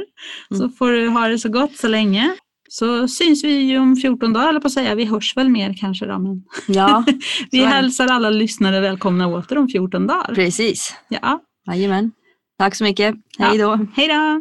Så 0.48 0.62
Mm. 0.64 0.72
får 0.72 0.90
du 0.90 1.09
ha 1.09 1.28
det 1.28 1.38
så 1.38 1.48
gott 1.48 1.76
så 1.76 1.88
länge. 1.88 2.36
Så 2.73 3.09
syns 3.09 3.45
vi 3.45 3.53
ju 3.53 3.79
om 3.79 3.97
14 3.97 4.33
dagar, 4.33 4.49
eller 4.49 4.61
på 4.61 4.66
att 4.66 4.73
säga. 4.73 4.95
Vi 4.95 5.05
hörs 5.05 5.37
väl 5.37 5.49
mer 5.49 5.75
kanske 5.81 6.07
då. 6.07 6.18
Men 6.18 6.43
Ja, 6.68 7.05
vi 7.51 7.64
hälsar 7.64 8.07
alla 8.07 8.31
lyssnare 8.31 8.81
välkomna 8.81 9.27
åter 9.27 9.59
om 9.59 9.68
14 9.68 10.07
dagar. 10.07 10.35
precis. 10.35 10.95
Ja, 11.09 11.41
Jajamän. 11.66 12.12
Tack 12.59 12.75
så 12.75 12.85
mycket. 12.85 13.14
Hej 13.39 13.59
då. 13.59 13.87
hej 13.95 14.09
då! 14.09 14.41